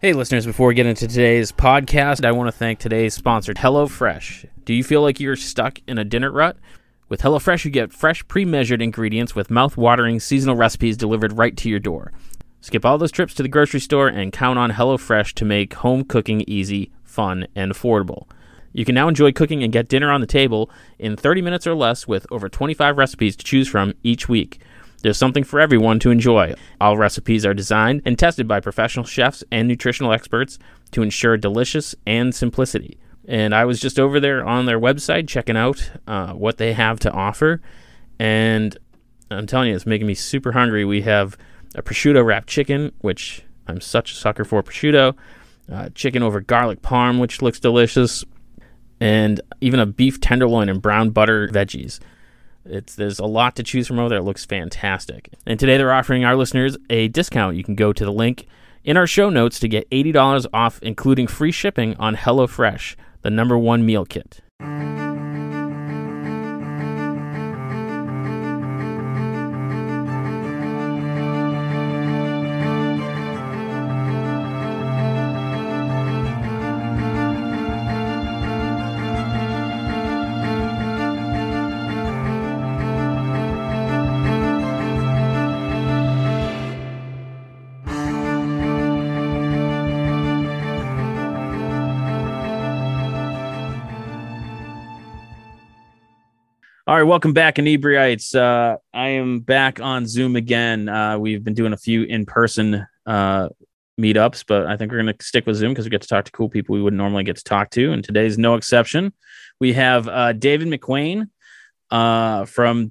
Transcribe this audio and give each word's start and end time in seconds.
Hey, 0.00 0.12
listeners, 0.12 0.46
before 0.46 0.68
we 0.68 0.76
get 0.76 0.86
into 0.86 1.08
today's 1.08 1.50
podcast, 1.50 2.24
I 2.24 2.30
want 2.30 2.46
to 2.46 2.52
thank 2.52 2.78
today's 2.78 3.14
sponsor, 3.14 3.52
HelloFresh. 3.52 4.48
Do 4.64 4.72
you 4.72 4.84
feel 4.84 5.02
like 5.02 5.18
you're 5.18 5.34
stuck 5.34 5.80
in 5.88 5.98
a 5.98 6.04
dinner 6.04 6.30
rut? 6.30 6.56
With 7.08 7.22
HelloFresh, 7.22 7.64
you 7.64 7.72
get 7.72 7.92
fresh, 7.92 8.24
pre 8.28 8.44
measured 8.44 8.80
ingredients 8.80 9.34
with 9.34 9.50
mouth 9.50 9.76
watering 9.76 10.20
seasonal 10.20 10.54
recipes 10.54 10.96
delivered 10.96 11.36
right 11.36 11.56
to 11.56 11.68
your 11.68 11.80
door. 11.80 12.12
Skip 12.60 12.84
all 12.84 12.96
those 12.96 13.10
trips 13.10 13.34
to 13.34 13.42
the 13.42 13.48
grocery 13.48 13.80
store 13.80 14.06
and 14.06 14.32
count 14.32 14.56
on 14.56 14.70
HelloFresh 14.70 15.32
to 15.32 15.44
make 15.44 15.74
home 15.74 16.04
cooking 16.04 16.44
easy, 16.46 16.92
fun, 17.02 17.48
and 17.56 17.72
affordable. 17.72 18.28
You 18.72 18.84
can 18.84 18.94
now 18.94 19.08
enjoy 19.08 19.32
cooking 19.32 19.64
and 19.64 19.72
get 19.72 19.88
dinner 19.88 20.12
on 20.12 20.20
the 20.20 20.28
table 20.28 20.70
in 21.00 21.16
30 21.16 21.42
minutes 21.42 21.66
or 21.66 21.74
less 21.74 22.06
with 22.06 22.24
over 22.30 22.48
25 22.48 22.96
recipes 22.96 23.34
to 23.34 23.44
choose 23.44 23.66
from 23.66 23.94
each 24.04 24.28
week. 24.28 24.60
There's 25.02 25.16
something 25.16 25.44
for 25.44 25.60
everyone 25.60 25.98
to 26.00 26.10
enjoy. 26.10 26.54
All 26.80 26.96
recipes 26.96 27.46
are 27.46 27.54
designed 27.54 28.02
and 28.04 28.18
tested 28.18 28.48
by 28.48 28.60
professional 28.60 29.04
chefs 29.04 29.44
and 29.52 29.68
nutritional 29.68 30.12
experts 30.12 30.58
to 30.92 31.02
ensure 31.02 31.36
delicious 31.36 31.94
and 32.06 32.34
simplicity. 32.34 32.98
And 33.26 33.54
I 33.54 33.64
was 33.64 33.78
just 33.78 34.00
over 34.00 34.18
there 34.18 34.44
on 34.44 34.66
their 34.66 34.80
website 34.80 35.28
checking 35.28 35.56
out 35.56 35.90
uh, 36.06 36.32
what 36.32 36.56
they 36.56 36.72
have 36.72 36.98
to 37.00 37.12
offer. 37.12 37.60
And 38.18 38.76
I'm 39.30 39.46
telling 39.46 39.68
you, 39.68 39.76
it's 39.76 39.86
making 39.86 40.06
me 40.06 40.14
super 40.14 40.52
hungry. 40.52 40.84
We 40.84 41.02
have 41.02 41.36
a 41.74 41.82
prosciutto 41.82 42.24
wrapped 42.24 42.48
chicken, 42.48 42.92
which 43.00 43.44
I'm 43.66 43.80
such 43.80 44.12
a 44.12 44.14
sucker 44.14 44.44
for 44.44 44.62
prosciutto, 44.62 45.14
uh, 45.70 45.90
chicken 45.94 46.22
over 46.22 46.40
garlic 46.40 46.80
parm, 46.80 47.20
which 47.20 47.42
looks 47.42 47.60
delicious, 47.60 48.24
and 48.98 49.40
even 49.60 49.78
a 49.78 49.86
beef 49.86 50.20
tenderloin 50.20 50.68
and 50.68 50.80
brown 50.80 51.10
butter 51.10 51.48
veggies. 51.48 52.00
It's 52.68 52.94
there's 52.94 53.18
a 53.18 53.26
lot 53.26 53.56
to 53.56 53.62
choose 53.62 53.86
from 53.86 53.98
over 53.98 54.08
there. 54.08 54.18
It 54.18 54.24
looks 54.24 54.44
fantastic. 54.44 55.30
And 55.46 55.58
today 55.58 55.76
they're 55.76 55.92
offering 55.92 56.24
our 56.24 56.36
listeners 56.36 56.76
a 56.90 57.08
discount. 57.08 57.56
You 57.56 57.64
can 57.64 57.74
go 57.74 57.92
to 57.92 58.04
the 58.04 58.12
link 58.12 58.46
in 58.84 58.96
our 58.96 59.06
show 59.06 59.30
notes 59.30 59.58
to 59.60 59.68
get 59.68 59.88
$80 59.90 60.46
off, 60.52 60.82
including 60.82 61.26
free 61.26 61.52
shipping 61.52 61.96
on 61.96 62.16
HelloFresh, 62.16 62.96
the 63.22 63.30
number 63.30 63.58
one 63.58 63.84
meal 63.84 64.04
kit. 64.04 64.40
Right, 96.98 97.04
welcome 97.04 97.32
back, 97.32 97.60
inebriates. 97.60 98.34
Uh, 98.34 98.74
I 98.92 99.10
am 99.10 99.38
back 99.38 99.80
on 99.80 100.04
Zoom 100.04 100.34
again. 100.34 100.88
Uh, 100.88 101.16
we've 101.16 101.44
been 101.44 101.54
doing 101.54 101.72
a 101.72 101.76
few 101.76 102.02
in-person 102.02 102.84
uh, 103.06 103.50
meetups, 104.00 104.44
but 104.48 104.66
I 104.66 104.76
think 104.76 104.90
we're 104.90 105.00
going 105.00 105.16
to 105.16 105.24
stick 105.24 105.46
with 105.46 105.54
Zoom 105.54 105.70
because 105.70 105.84
we 105.84 105.90
get 105.90 106.02
to 106.02 106.08
talk 106.08 106.24
to 106.24 106.32
cool 106.32 106.48
people 106.48 106.74
we 106.74 106.82
wouldn't 106.82 106.98
normally 106.98 107.22
get 107.22 107.36
to 107.36 107.44
talk 107.44 107.70
to, 107.70 107.92
and 107.92 108.02
today's 108.02 108.36
no 108.36 108.56
exception. 108.56 109.12
We 109.60 109.74
have 109.74 110.08
uh, 110.08 110.32
David 110.32 110.66
McWane 110.66 111.28
uh, 111.92 112.46
from 112.46 112.90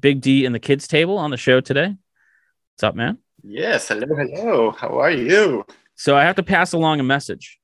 Big 0.00 0.22
D 0.22 0.46
and 0.46 0.54
the 0.54 0.58
Kids 0.58 0.88
Table 0.88 1.18
on 1.18 1.30
the 1.30 1.36
show 1.36 1.60
today. 1.60 1.88
What's 1.88 2.82
up, 2.82 2.94
man? 2.94 3.18
Yes, 3.42 3.86
hello, 3.88 4.06
hello. 4.06 4.70
How 4.70 4.98
are 4.98 5.10
you? 5.10 5.66
So 5.94 6.16
I 6.16 6.22
have 6.24 6.36
to 6.36 6.42
pass 6.42 6.72
along 6.72 7.00
a 7.00 7.02
message 7.02 7.60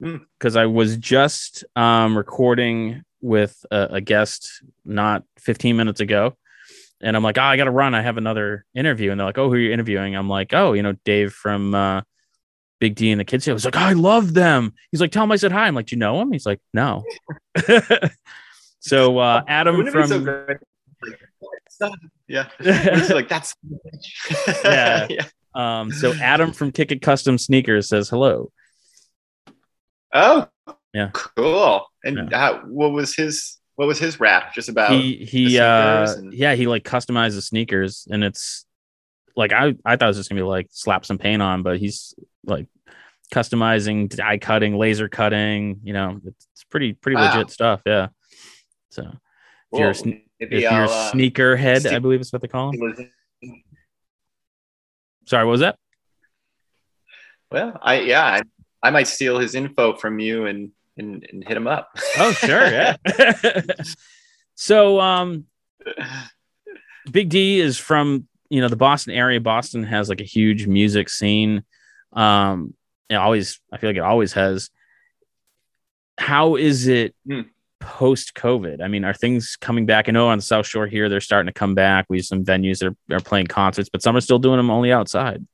because 0.00 0.56
I 0.56 0.64
was 0.64 0.96
just 0.96 1.62
um, 1.76 2.16
recording 2.16 3.02
with 3.20 3.64
a, 3.70 3.88
a, 3.92 4.00
guest 4.00 4.62
not 4.84 5.24
15 5.38 5.76
minutes 5.76 6.00
ago. 6.00 6.36
And 7.02 7.16
I'm 7.16 7.22
like, 7.22 7.38
oh, 7.38 7.42
I 7.42 7.56
got 7.56 7.64
to 7.64 7.70
run. 7.70 7.94
I 7.94 8.02
have 8.02 8.18
another 8.18 8.64
interview. 8.74 9.10
And 9.10 9.18
they're 9.18 9.26
like, 9.26 9.38
oh, 9.38 9.48
who 9.48 9.54
are 9.54 9.58
you 9.58 9.72
interviewing? 9.72 10.14
I'm 10.14 10.28
like, 10.28 10.52
oh, 10.52 10.74
you 10.74 10.82
know, 10.82 10.92
Dave 11.04 11.32
from 11.32 11.74
uh, 11.74 12.02
Big 12.78 12.94
D 12.94 13.10
and 13.10 13.20
the 13.20 13.24
Kids. 13.24 13.48
I 13.48 13.52
was 13.52 13.64
like, 13.64 13.76
oh, 13.76 13.80
I 13.80 13.92
love 13.94 14.34
them. 14.34 14.74
He's 14.90 15.00
like, 15.00 15.12
tell 15.12 15.24
him 15.24 15.32
I 15.32 15.36
said 15.36 15.52
hi. 15.52 15.66
I'm 15.66 15.74
like, 15.74 15.86
do 15.86 15.96
you 15.96 16.00
know 16.00 16.20
him? 16.20 16.32
He's 16.32 16.46
like, 16.46 16.60
no. 16.74 17.04
so 18.80 19.18
uh, 19.18 19.42
Adam 19.46 19.86
from. 19.86 20.08
So 21.68 21.90
yeah. 22.28 22.48
like, 22.60 23.28
that's. 23.28 23.54
yeah. 24.64 25.06
yeah. 25.10 25.24
Um, 25.54 25.90
so 25.92 26.12
Adam 26.14 26.52
from 26.52 26.72
Ticket 26.72 27.02
Custom 27.02 27.38
Sneakers 27.38 27.88
says 27.88 28.08
hello. 28.08 28.52
Oh, 30.12 30.48
yeah, 30.92 31.10
cool. 31.12 31.86
And 32.04 32.30
yeah. 32.30 32.60
what 32.64 32.92
was 32.92 33.14
his 33.14 33.58
what 33.76 33.86
was 33.86 33.98
his 33.98 34.20
rap? 34.20 34.54
Just 34.54 34.68
about 34.68 34.92
he 34.92 35.24
he 35.24 35.58
uh 35.58 36.12
and... 36.12 36.32
yeah 36.32 36.54
he 36.54 36.66
like 36.66 36.84
customizes 36.84 37.44
sneakers 37.44 38.06
and 38.10 38.22
it's 38.24 38.66
like 39.36 39.52
I 39.52 39.74
I 39.84 39.96
thought 39.96 40.06
it 40.06 40.08
was 40.08 40.16
just 40.16 40.28
gonna 40.28 40.40
be 40.40 40.46
like 40.46 40.68
slap 40.70 41.04
some 41.04 41.18
paint 41.18 41.42
on, 41.42 41.62
but 41.62 41.78
he's 41.78 42.14
like 42.44 42.66
customizing, 43.32 44.08
die 44.08 44.38
cutting, 44.38 44.76
laser 44.76 45.08
cutting. 45.08 45.80
You 45.84 45.92
know, 45.92 46.20
it's, 46.24 46.64
pretty 46.70 46.92
pretty 46.92 47.16
wow. 47.16 47.34
legit 47.34 47.50
stuff. 47.50 47.80
Yeah. 47.84 48.08
So 48.90 49.10
if 49.72 49.78
you're 49.78 49.90
a, 49.90 50.20
if 50.38 50.50
you're 50.50 50.84
a 50.84 50.84
uh, 50.84 51.10
sneaker 51.10 51.56
head, 51.56 51.86
I 51.86 51.98
believe 51.98 52.20
is 52.20 52.32
what 52.32 52.42
they 52.42 52.48
call 52.48 52.72
him. 52.72 53.10
Sorry, 55.26 55.44
what 55.44 55.52
was 55.52 55.60
that? 55.60 55.76
Well, 57.50 57.78
I 57.82 58.00
yeah, 58.00 58.24
I, 58.24 58.42
I 58.82 58.90
might 58.90 59.08
steal 59.08 59.38
his 59.38 59.54
info 59.54 59.96
from 59.96 60.18
you 60.18 60.46
and 60.46 60.70
and, 60.96 61.26
and 61.30 61.46
hit 61.46 61.56
him 61.56 61.66
up. 61.66 61.90
Oh, 62.18 62.32
sure, 62.32 62.66
yeah. 62.66 62.96
so, 64.54 65.00
um, 65.00 65.46
Big 67.10 67.28
D 67.28 67.60
is 67.60 67.78
from 67.78 68.26
you 68.48 68.60
know 68.60 68.68
the 68.68 68.76
Boston 68.76 69.14
area. 69.14 69.40
Boston 69.40 69.84
has 69.84 70.08
like 70.08 70.20
a 70.20 70.24
huge 70.24 70.66
music 70.66 71.08
scene. 71.08 71.64
Um, 72.12 72.74
it 73.08 73.14
always 73.14 73.60
I 73.72 73.78
feel 73.78 73.90
like 73.90 73.96
it 73.96 74.00
always 74.00 74.32
has. 74.34 74.70
How 76.18 76.56
is 76.56 76.86
it 76.86 77.14
hmm. 77.26 77.42
post 77.78 78.34
COVID? 78.34 78.82
I 78.82 78.88
mean, 78.88 79.04
are 79.04 79.14
things 79.14 79.56
coming 79.58 79.86
back? 79.86 80.08
I 80.08 80.12
know 80.12 80.28
on 80.28 80.38
the 80.38 80.42
South 80.42 80.66
Shore 80.66 80.86
here 80.86 81.08
they're 81.08 81.20
starting 81.20 81.52
to 81.52 81.58
come 81.58 81.74
back. 81.74 82.06
We 82.08 82.18
have 82.18 82.26
some 82.26 82.44
venues 82.44 82.80
that 82.80 82.88
are, 82.88 83.16
are 83.16 83.20
playing 83.20 83.46
concerts, 83.46 83.88
but 83.88 84.02
some 84.02 84.16
are 84.16 84.20
still 84.20 84.38
doing 84.38 84.58
them 84.58 84.70
only 84.70 84.92
outside. 84.92 85.46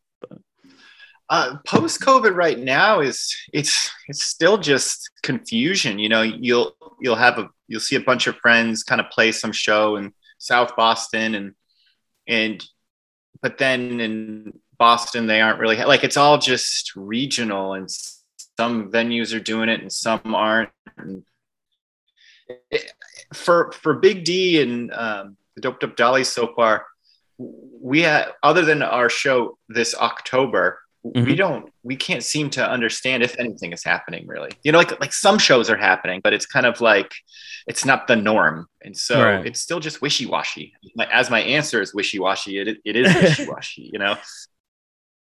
Uh, 1.28 1.56
post 1.66 2.00
COVID 2.00 2.36
right 2.36 2.58
now 2.58 3.00
is 3.00 3.36
it's 3.52 3.90
it's 4.08 4.22
still 4.24 4.58
just 4.58 5.10
confusion. 5.22 5.98
You 5.98 6.08
know, 6.08 6.22
you'll 6.22 6.76
you'll 7.00 7.16
have 7.16 7.38
a 7.38 7.48
you'll 7.66 7.80
see 7.80 7.96
a 7.96 8.00
bunch 8.00 8.26
of 8.26 8.36
friends 8.36 8.84
kind 8.84 9.00
of 9.00 9.10
play 9.10 9.32
some 9.32 9.52
show 9.52 9.96
in 9.96 10.12
South 10.38 10.76
Boston 10.76 11.34
and 11.34 11.54
and 12.28 12.64
but 13.42 13.58
then 13.58 14.00
in 14.00 14.52
Boston 14.78 15.26
they 15.26 15.40
aren't 15.40 15.58
really 15.58 15.76
like 15.76 16.04
it's 16.04 16.16
all 16.16 16.38
just 16.38 16.94
regional 16.94 17.72
and 17.74 17.90
some 18.58 18.90
venues 18.90 19.34
are 19.34 19.40
doing 19.40 19.68
it 19.68 19.80
and 19.80 19.92
some 19.92 20.34
aren't. 20.34 20.70
And 20.96 21.24
for 23.34 23.72
for 23.72 23.94
Big 23.94 24.24
D 24.24 24.62
and 24.62 24.92
um, 24.92 25.36
the 25.54 25.60
Doped 25.62 25.84
Up 25.84 25.96
Dolly 25.96 26.24
so 26.24 26.52
far, 26.54 26.86
we 27.38 28.02
had 28.02 28.28
other 28.42 28.62
than 28.62 28.82
our 28.82 29.08
show 29.08 29.58
this 29.68 29.94
October 29.94 30.80
mm-hmm. 31.14 31.26
we 31.26 31.34
don't 31.34 31.72
we 31.82 31.96
can't 31.96 32.22
seem 32.22 32.50
to 32.50 32.68
understand 32.68 33.22
if 33.22 33.38
anything 33.38 33.72
is 33.72 33.84
happening 33.84 34.26
really. 34.26 34.50
You 34.62 34.72
know 34.72 34.78
like 34.78 34.98
like 35.00 35.12
some 35.12 35.38
shows 35.38 35.70
are 35.70 35.76
happening 35.76 36.20
but 36.22 36.32
it's 36.32 36.46
kind 36.46 36.66
of 36.66 36.80
like 36.80 37.12
it's 37.66 37.84
not 37.84 38.06
the 38.06 38.16
norm. 38.16 38.66
And 38.82 38.96
so 38.96 39.22
right. 39.22 39.46
it's 39.46 39.60
still 39.60 39.80
just 39.80 40.00
wishy-washy. 40.00 40.74
As 41.12 41.30
my 41.30 41.40
answer 41.40 41.82
is 41.82 41.94
wishy-washy 41.94 42.58
it, 42.58 42.78
it 42.84 42.96
is 42.96 43.14
wishy-washy 43.22 43.90
you 43.92 43.98
know? 43.98 44.16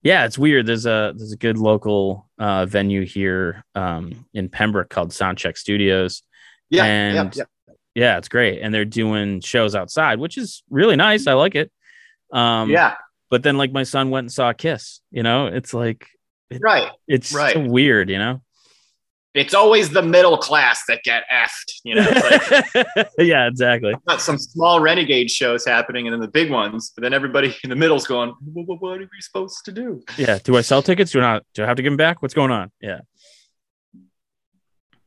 Yeah 0.03 0.25
it's 0.25 0.39
weird. 0.39 0.67
There's 0.67 0.87
a 0.87 1.13
there's 1.17 1.33
a 1.33 1.37
good 1.37 1.59
local 1.59 2.29
uh, 2.39 2.67
venue 2.67 3.05
here 3.05 3.65
um, 3.75 4.27
in 4.35 4.49
pembroke 4.49 4.91
called 4.91 5.11
soundcheck 5.11 5.57
studios. 5.57 6.23
Yeah 6.71 6.85
and 6.85 7.35
yeah, 7.35 7.45
yeah. 7.69 7.75
yeah 7.95 8.19
it's 8.19 8.29
great. 8.29 8.61
And 8.61 8.75
they're 8.75 8.85
doing 8.85 9.41
shows 9.41 9.75
outside 9.75 10.19
which 10.19 10.39
is 10.39 10.63
really 10.71 10.97
nice. 10.97 11.27
I 11.27 11.33
like 11.35 11.55
it. 11.55 11.73
Um, 12.33 12.71
yeah 12.71 12.97
but 13.31 13.43
then 13.43 13.57
like 13.57 13.73
my 13.73 13.83
son 13.83 14.11
went 14.11 14.25
and 14.25 14.33
saw 14.33 14.53
Kiss. 14.53 15.01
You 15.11 15.23
know, 15.23 15.47
it's 15.47 15.75
like 15.75 16.07
it, 16.51 16.61
right. 16.63 16.91
It's 17.07 17.33
right. 17.33 17.55
So 17.55 17.61
weird. 17.61 18.11
You 18.11 18.19
know. 18.19 18.43
It's 19.35 19.53
always 19.53 19.91
the 19.91 20.01
middle 20.01 20.39
class 20.39 20.83
that 20.89 21.03
get 21.03 21.25
effed, 21.31 21.81
you 21.85 21.95
know. 21.95 22.09
Like, 22.09 23.09
yeah, 23.19 23.47
exactly. 23.47 23.95
Got 24.09 24.23
some 24.23 24.39
small 24.39 24.81
renegade 24.81 25.31
shows 25.31 25.67
happening, 25.67 26.07
and 26.07 26.15
then 26.15 26.21
the 26.23 26.29
big 26.29 26.51
ones. 26.51 26.93
But 26.97 27.03
then 27.03 27.13
everybody 27.13 27.55
in 27.63 27.69
the 27.69 27.77
middle's 27.77 28.07
going, 28.07 28.33
well, 28.55 28.79
"What 28.79 28.97
are 28.97 29.01
we 29.01 29.21
supposed 29.21 29.63
to 29.67 29.73
do?" 29.73 30.03
Yeah. 30.17 30.39
Do 30.43 30.57
I 30.57 30.63
sell 30.63 30.83
tickets? 30.83 31.11
Do 31.11 31.19
I 31.19 31.23
not? 31.23 31.43
Do 31.53 31.65
I 31.65 31.67
have 31.67 31.77
to 31.77 31.83
give 31.83 31.93
them 31.93 31.99
back? 31.99 32.23
What's 32.23 32.33
going 32.33 32.51
on? 32.51 32.73
Yeah. 32.81 33.01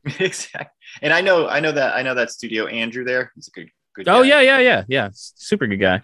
exactly. 0.19 0.72
And 1.01 1.13
I 1.13 1.22
know, 1.22 1.48
I 1.48 1.60
know 1.60 1.72
that, 1.72 1.95
I 1.95 2.01
know 2.01 2.15
that 2.15 2.31
studio 2.31 2.68
Andrew 2.68 3.04
there. 3.04 3.31
He's 3.36 3.48
a 3.48 3.51
good, 3.51 3.69
good. 3.95 4.07
Oh 4.07 4.22
guy. 4.22 4.27
yeah, 4.27 4.42
yeah, 4.42 4.60
yeah, 4.60 4.83
yeah. 4.88 5.10
Super 5.13 5.68
good 5.68 5.77
guy. 5.77 6.01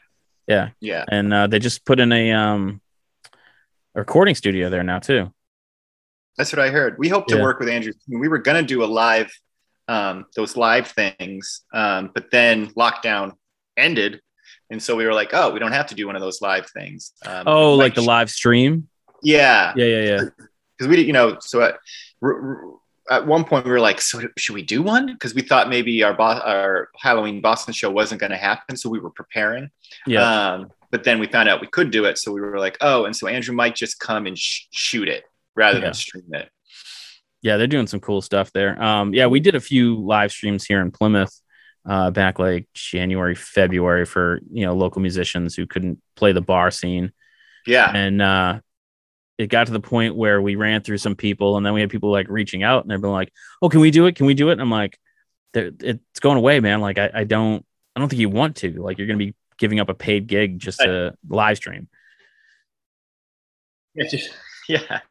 Yeah. 0.48 0.70
Yeah. 0.80 1.06
And 1.08 1.34
uh, 1.34 1.48
they 1.48 1.60
just 1.60 1.86
put 1.86 2.00
in 2.00 2.12
a 2.12 2.32
um 2.32 2.82
a 3.96 4.00
recording 4.00 4.36
studio 4.36 4.70
there 4.70 4.84
now 4.84 5.00
too. 5.00 5.32
That's 6.38 6.52
what 6.52 6.60
I 6.60 6.70
heard. 6.70 6.98
We 7.00 7.08
hope 7.10 7.28
to 7.28 7.38
Yeah. 7.38 7.42
work 7.44 7.60
with 7.60 7.70
Andrew. 7.70 7.94
We 8.10 8.28
were 8.28 8.40
gonna 8.40 8.62
do 8.64 8.84
a 8.84 8.86
live, 8.86 9.32
um, 9.88 10.26
those 10.36 10.58
live 10.58 10.88
things, 10.88 11.62
um, 11.74 12.12
but 12.14 12.30
then 12.32 12.68
lockdown 12.74 13.34
ended, 13.78 14.22
and 14.70 14.82
so 14.82 14.96
we 14.96 15.06
were 15.06 15.14
like, 15.14 15.30
oh, 15.34 15.52
we 15.52 15.60
don't 15.60 15.72
have 15.72 15.88
to 15.88 15.96
do 15.96 16.08
one 16.08 16.16
of 16.16 16.22
those 16.22 16.42
live 16.42 16.70
things. 16.72 17.14
Um, 17.26 17.44
Oh, 17.48 17.74
like 17.76 17.96
the 17.96 18.02
live 18.02 18.30
stream? 18.30 18.90
yeah, 19.24 19.74
Yeah, 19.76 19.86
yeah, 19.86 20.02
yeah. 20.02 20.22
because 20.78 20.90
we 20.90 21.02
you 21.06 21.14
know, 21.14 21.38
so 21.40 21.62
at, 21.62 21.78
r- 22.22 22.34
r- 22.34 22.74
at 23.10 23.26
one 23.28 23.44
point 23.44 23.66
we 23.66 23.72
were 23.72 23.80
like, 23.80 24.02
so 24.02 24.22
should 24.38 24.56
we 24.56 24.62
do 24.64 24.82
one? 24.82 25.08
Because 25.08 25.34
we 25.36 25.42
thought 25.42 25.70
maybe 25.70 26.02
our 26.04 26.14
Bo- 26.14 26.24
our 26.24 26.90
Halloween 26.98 27.42
Boston 27.42 27.74
show 27.74 27.90
wasn't 27.92 28.20
going 28.20 28.32
to 28.32 28.38
happen, 28.38 28.76
so 28.78 28.90
we 28.90 29.00
were 29.00 29.12
preparing. 29.12 29.70
Yeah. 30.08 30.54
Um, 30.54 30.72
but 30.92 31.04
then 31.04 31.20
we 31.20 31.28
found 31.28 31.50
out 31.50 31.62
we 31.62 31.68
could 31.68 31.92
do 31.92 32.06
it, 32.06 32.18
so 32.18 32.32
we 32.32 32.42
were 32.42 32.58
like, 32.60 32.78
oh, 32.82 33.06
and 33.06 33.16
so 33.16 33.28
Andrew 33.28 33.54
might 33.56 33.76
just 33.76 34.00
come 34.00 34.26
and 34.28 34.38
sh- 34.38 34.68
shoot 34.72 35.08
it 35.08 35.24
rather 35.56 35.78
Yeah. 35.80 35.86
than 35.86 35.94
stream 35.94 36.34
it. 36.34 36.50
yeah, 37.42 37.58
they're 37.58 37.68
doing 37.68 37.88
some 37.88 38.00
cool 38.00 38.22
stuff 38.22 38.52
there. 38.54 38.82
Um, 38.82 39.14
yeah, 39.14 39.28
we 39.28 39.40
did 39.40 39.56
a 39.56 39.60
few 39.60 39.98
live 40.04 40.32
streams 40.32 40.66
here 40.66 40.82
in 40.82 40.92
Plymouth 40.92 41.34
uh, 41.88 42.10
back 42.12 42.40
like 42.40 42.68
January, 42.74 43.36
February 43.36 44.06
for 44.06 44.40
you 44.52 44.66
know 44.66 44.74
local 44.74 45.02
musicians 45.02 45.54
who 45.56 45.68
couldn't 45.68 46.02
play 46.16 46.32
the 46.32 46.42
bar 46.42 46.72
scene, 46.72 47.12
Yeah, 47.68 47.92
and 47.96 48.22
uh, 48.22 48.60
it 49.38 49.48
got 49.48 49.68
to 49.68 49.74
the 49.74 49.80
point 49.80 50.16
where 50.16 50.42
we 50.42 50.56
ran 50.56 50.82
through 50.82 50.98
some 50.98 51.16
people, 51.16 51.58
and 51.58 51.66
then 51.66 51.74
we 51.74 51.82
had 51.82 51.90
people 51.90 52.12
like 52.12 52.28
reaching 52.30 52.64
out, 52.64 52.84
and 52.84 52.92
they've 52.92 53.02
been 53.02 53.12
like, 53.12 53.32
"Oh, 53.62 53.70
can 53.70 53.82
we 53.82 53.92
do 53.92 54.06
it? 54.06 54.16
Can 54.16 54.26
we 54.26 54.34
do 54.34 54.50
it?" 54.50 54.54
And 54.54 54.62
I'm 54.62 54.72
like, 54.72 54.98
"It's 55.54 56.20
going 56.20 56.38
away, 56.38 56.60
man. 56.60 56.82
Like, 56.82 56.98
I, 56.98 57.12
I 57.14 57.24
don't, 57.26 57.66
I 57.96 58.00
don't 58.00 58.10
think 58.10 58.20
you 58.22 58.30
want 58.30 58.56
to. 58.58 58.72
Like, 58.82 58.98
you're 58.98 59.08
gonna 59.08 59.18
be 59.18 59.36
giving 59.58 59.80
up 59.80 59.90
a 59.90 59.94
paid 59.94 60.28
gig 60.28 60.60
just 60.60 60.80
to 60.80 61.16
live 61.28 61.58
stream." 61.58 61.88
Just- 64.10 64.30
yeah. 64.70 65.02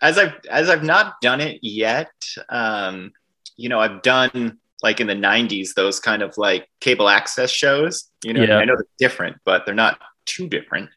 As 0.00 0.18
I've 0.18 0.34
as 0.50 0.70
I've 0.70 0.82
not 0.84 1.20
done 1.20 1.40
it 1.40 1.58
yet, 1.62 2.10
um, 2.48 3.12
you 3.56 3.68
know, 3.68 3.80
I've 3.80 4.02
done 4.02 4.58
like 4.82 5.00
in 5.00 5.06
the 5.06 5.14
'90s 5.14 5.74
those 5.74 6.00
kind 6.00 6.22
of 6.22 6.36
like 6.38 6.68
cable 6.80 7.08
access 7.08 7.50
shows. 7.50 8.10
You 8.24 8.32
know, 8.34 8.42
Yeah. 8.42 8.56
I 8.56 8.64
know 8.64 8.74
they're 8.76 8.86
different, 8.98 9.36
but 9.44 9.66
they're 9.66 9.74
not 9.74 9.98
too 10.26 10.48
different 10.48 10.88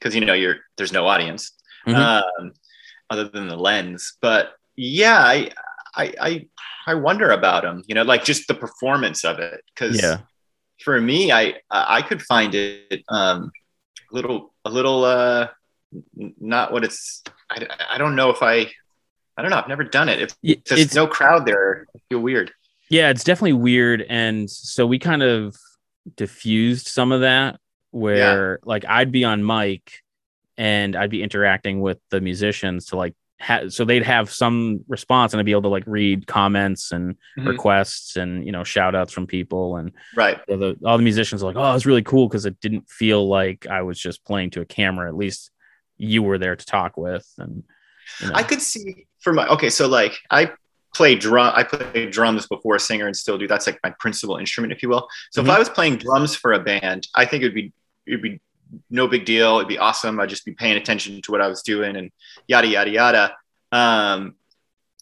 because 0.00 0.14
you 0.14 0.24
know 0.24 0.32
you're 0.34 0.56
there's 0.76 0.92
no 0.92 1.06
audience 1.06 1.52
Mhm. 1.86 1.94
um, 1.94 2.52
other 3.10 3.28
than 3.28 3.48
the 3.48 3.56
lens. 3.56 4.16
But 4.20 4.54
yeah, 4.76 5.18
I 5.18 5.50
I 5.94 6.14
I, 6.20 6.46
I 6.86 6.94
wonder 6.94 7.30
about 7.30 7.62
them. 7.62 7.82
You 7.86 7.94
know, 7.94 8.02
like 8.02 8.24
just 8.24 8.48
the 8.48 8.54
performance 8.54 9.24
of 9.24 9.38
it 9.38 9.60
because 9.74 10.00
Yeah. 10.02 10.18
for 10.84 11.00
me, 11.00 11.30
I 11.32 11.54
I 11.70 12.02
could 12.02 12.22
find 12.22 12.54
it 12.54 13.02
um, 13.08 13.50
a 14.10 14.14
little 14.14 14.54
a 14.64 14.70
little 14.70 15.04
uh, 15.04 15.48
not 16.38 16.72
what 16.72 16.84
it's. 16.84 17.22
I, 17.50 17.66
I 17.90 17.98
don't 17.98 18.14
know 18.16 18.30
if 18.30 18.42
I. 18.42 18.70
I 19.36 19.42
don't 19.42 19.50
know. 19.50 19.56
I've 19.58 19.68
never 19.68 19.84
done 19.84 20.08
it. 20.10 20.20
If 20.20 20.64
there's 20.66 20.80
It's 20.80 20.94
no 20.94 21.06
crowd 21.06 21.46
there, 21.46 21.86
I 21.96 21.98
feel 22.10 22.20
weird. 22.20 22.52
Yeah, 22.90 23.08
it's 23.08 23.24
definitely 23.24 23.54
weird. 23.54 24.04
And 24.10 24.50
so 24.50 24.86
we 24.86 24.98
kind 24.98 25.22
of 25.22 25.56
diffused 26.16 26.88
some 26.88 27.10
of 27.12 27.22
that 27.22 27.58
where 27.90 28.60
like 28.64 28.84
I'd 28.86 29.12
be 29.12 29.24
on 29.24 29.44
mic 29.44 29.92
and 30.56 30.94
I'd 30.96 31.10
be 31.10 31.22
interacting 31.22 31.80
with 31.80 31.98
the 32.10 32.20
musicians 32.20 32.86
to 32.86 32.96
like 32.96 33.14
ha- 33.40 33.68
so 33.68 33.84
they'd 33.84 34.04
have 34.04 34.30
some 34.30 34.84
response 34.88 35.32
and 35.32 35.40
I'd 35.40 35.46
be 35.46 35.52
able 35.52 35.62
to 35.62 35.68
like 35.68 35.84
read 35.86 36.26
comments 36.26 36.92
and 36.92 37.16
Mhm. 37.38 37.46
requests 37.48 38.16
and 38.16 38.44
you 38.44 38.52
know 38.52 38.64
shout 38.64 38.94
outs 38.94 39.12
from 39.12 39.26
people 39.26 39.76
and 39.76 39.92
Right. 40.14 40.38
the, 40.46 40.56
the, 40.56 40.76
all 40.84 40.98
the 40.98 41.04
musicians 41.04 41.42
are 41.42 41.46
like 41.46 41.56
oh 41.56 41.74
it's 41.74 41.86
really 41.86 42.02
cool 42.02 42.28
because 42.28 42.46
it 42.46 42.60
didn't 42.60 42.88
feel 42.88 43.26
like 43.28 43.66
I 43.66 43.82
was 43.82 43.98
just 43.98 44.24
playing 44.24 44.50
to 44.50 44.60
a 44.60 44.66
camera 44.66 45.08
at 45.08 45.16
least 45.16 45.50
you 45.96 46.22
were 46.22 46.38
there 46.38 46.56
to 46.56 46.66
talk 46.66 46.96
with 46.96 47.26
and 47.38 47.64
you 48.20 48.28
know. 48.28 48.34
I 48.34 48.42
could 48.42 48.60
see 48.62 49.06
for 49.20 49.32
my 49.32 49.46
okay. 49.48 49.70
So 49.70 49.86
like 49.86 50.18
I 50.30 50.50
play 50.94 51.14
drum. 51.14 51.52
I 51.54 51.62
play 51.62 52.10
drums 52.10 52.48
before 52.48 52.74
a 52.74 52.80
singer 52.80 53.06
and 53.06 53.14
still 53.16 53.38
do. 53.38 53.46
That's 53.46 53.66
like 53.66 53.78
my 53.84 53.94
principal 54.00 54.36
instrument, 54.38 54.72
if 54.72 54.82
you 54.82 54.88
will. 54.88 55.06
So 55.30 55.40
Mhm. 55.40 55.44
if 55.44 55.50
I 55.50 55.58
was 55.58 55.68
playing 55.68 55.98
drums 55.98 56.34
for 56.34 56.52
a 56.52 56.58
band, 56.58 57.06
I 57.14 57.24
think 57.26 57.42
it'd 57.44 57.54
be 57.54 57.72
it'd 58.10 58.22
be 58.22 58.40
no 58.90 59.08
big 59.08 59.24
deal. 59.24 59.56
It'd 59.56 59.68
be 59.68 59.78
awesome. 59.78 60.20
I'd 60.20 60.28
just 60.28 60.44
be 60.44 60.52
paying 60.52 60.76
attention 60.76 61.20
to 61.22 61.32
what 61.32 61.40
I 61.40 61.48
was 61.48 61.62
doing 61.62 61.96
and 61.96 62.10
yada 62.46 62.68
yada 62.68 62.90
yada. 62.90 63.36
Um, 63.72 64.34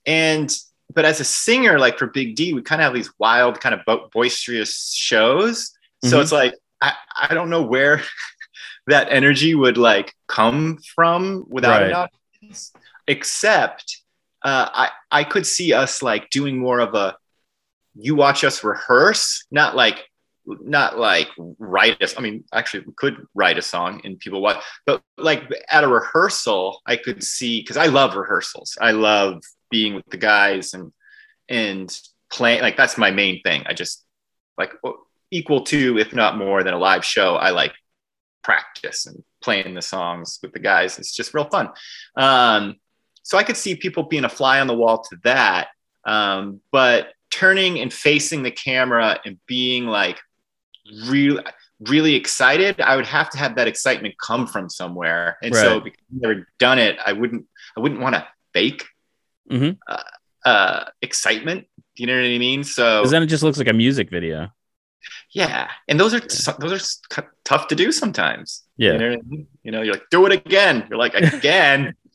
and 0.06 0.54
but 0.94 1.04
as 1.04 1.20
a 1.20 1.24
singer, 1.24 1.78
like 1.78 1.98
for 1.98 2.06
Big 2.06 2.34
D, 2.34 2.54
we 2.54 2.62
kind 2.62 2.80
of 2.80 2.84
have 2.84 2.94
these 2.94 3.10
wild, 3.18 3.60
kind 3.60 3.74
of 3.74 3.80
bo- 3.84 4.08
boisterous 4.12 4.92
shows. 4.94 5.72
So 6.04 6.18
Mhm. 6.18 6.22
it's 6.22 6.32
like 6.32 6.54
I, 6.80 6.92
I 7.28 7.34
don't 7.34 7.50
know 7.50 7.62
where 7.62 8.02
that 8.86 9.08
energy 9.10 9.54
would 9.54 9.76
like 9.76 10.14
come 10.28 10.78
from 10.94 11.44
without 11.48 11.82
Right. 11.82 11.90
an 11.92 12.08
audience, 12.42 12.72
except 13.06 14.00
uh, 14.42 14.68
I 14.72 14.90
I 15.10 15.24
could 15.24 15.46
see 15.46 15.72
us 15.72 16.02
like 16.02 16.30
doing 16.30 16.58
more 16.58 16.78
of 16.78 16.94
a 16.94 17.16
you 18.00 18.14
watch 18.14 18.44
us 18.44 18.62
rehearse, 18.64 19.44
not 19.50 19.74
like 19.74 20.07
not 20.60 20.98
like 20.98 21.28
write 21.58 22.00
us. 22.02 22.14
I 22.16 22.20
mean, 22.20 22.44
actually, 22.52 22.84
we 22.86 22.92
could 22.96 23.26
write 23.34 23.58
a 23.58 23.62
song 23.62 24.00
and 24.04 24.18
people 24.18 24.40
watch, 24.40 24.62
but 24.86 25.02
like 25.16 25.44
at 25.70 25.84
a 25.84 25.88
rehearsal, 25.88 26.80
I 26.86 26.96
could 26.96 27.22
see 27.22 27.60
because 27.60 27.76
I 27.76 27.86
love 27.86 28.16
rehearsals. 28.16 28.76
I 28.80 28.92
love 28.92 29.42
being 29.70 29.94
with 29.94 30.06
the 30.10 30.16
guys 30.16 30.74
and 30.74 30.92
and 31.48 31.96
playing. 32.30 32.62
Like 32.62 32.76
that's 32.76 32.98
my 32.98 33.10
main 33.10 33.42
thing. 33.42 33.64
I 33.66 33.74
just 33.74 34.04
like 34.56 34.72
equal 35.30 35.62
to, 35.64 35.98
if 35.98 36.14
not 36.14 36.38
more 36.38 36.62
than 36.62 36.74
a 36.74 36.78
live 36.78 37.04
show. 37.04 37.36
I 37.36 37.50
like 37.50 37.72
practice 38.42 39.06
and 39.06 39.22
playing 39.42 39.74
the 39.74 39.82
songs 39.82 40.38
with 40.42 40.52
the 40.52 40.58
guys. 40.58 40.98
It's 40.98 41.14
just 41.14 41.34
real 41.34 41.44
fun. 41.44 41.70
Um, 42.16 42.76
so 43.22 43.36
I 43.36 43.42
could 43.42 43.56
see 43.56 43.74
people 43.74 44.04
being 44.04 44.24
a 44.24 44.28
fly 44.28 44.60
on 44.60 44.66
the 44.66 44.74
wall 44.74 45.02
to 45.02 45.16
that. 45.24 45.68
Um, 46.06 46.60
but 46.72 47.12
turning 47.30 47.78
and 47.78 47.92
facing 47.92 48.42
the 48.42 48.50
camera 48.50 49.20
and 49.24 49.38
being 49.46 49.86
like 49.86 50.18
really, 51.06 51.42
really 51.80 52.14
excited, 52.14 52.80
I 52.80 52.96
would 52.96 53.06
have 53.06 53.30
to 53.30 53.38
have 53.38 53.56
that 53.56 53.68
excitement 53.68 54.14
come 54.18 54.46
from 54.46 54.68
somewhere. 54.68 55.38
And 55.42 55.54
so 55.54 55.80
because 55.80 56.00
I've 56.14 56.20
never 56.20 56.48
done 56.58 56.78
it, 56.78 56.98
I 57.04 57.12
wouldn't, 57.12 57.46
I 57.76 57.80
wouldn't 57.80 58.00
want 58.00 58.14
to 58.14 58.26
fake 58.52 58.86
Mhm. 59.50 59.78
uh, 59.86 60.02
uh, 60.44 60.84
excitement. 61.02 61.66
Do 61.96 62.02
you 62.02 62.06
know 62.06 62.16
what 62.16 62.24
I 62.26 62.38
mean? 62.38 62.64
So 62.64 63.04
then 63.06 63.22
it 63.22 63.26
just 63.26 63.42
looks 63.42 63.58
like 63.58 63.68
a 63.68 63.72
music 63.72 64.10
video 64.10 64.52
yeah, 65.30 65.68
and 65.86 65.98
those 65.98 66.14
are 66.14 66.20
those 66.20 66.98
are 67.16 67.22
tough 67.44 67.68
to 67.68 67.74
do 67.74 67.92
sometimes. 67.92 68.64
Yeah. 68.76 68.92
you 68.92 68.98
know, 68.98 69.12
I 69.12 69.16
mean? 69.26 69.46
you 69.62 69.72
know, 69.72 69.82
you're 69.82 69.94
like, 69.94 70.10
do 70.10 70.26
it 70.26 70.32
again. 70.32 70.86
You're 70.88 70.98
like, 70.98 71.14
again. 71.34 71.94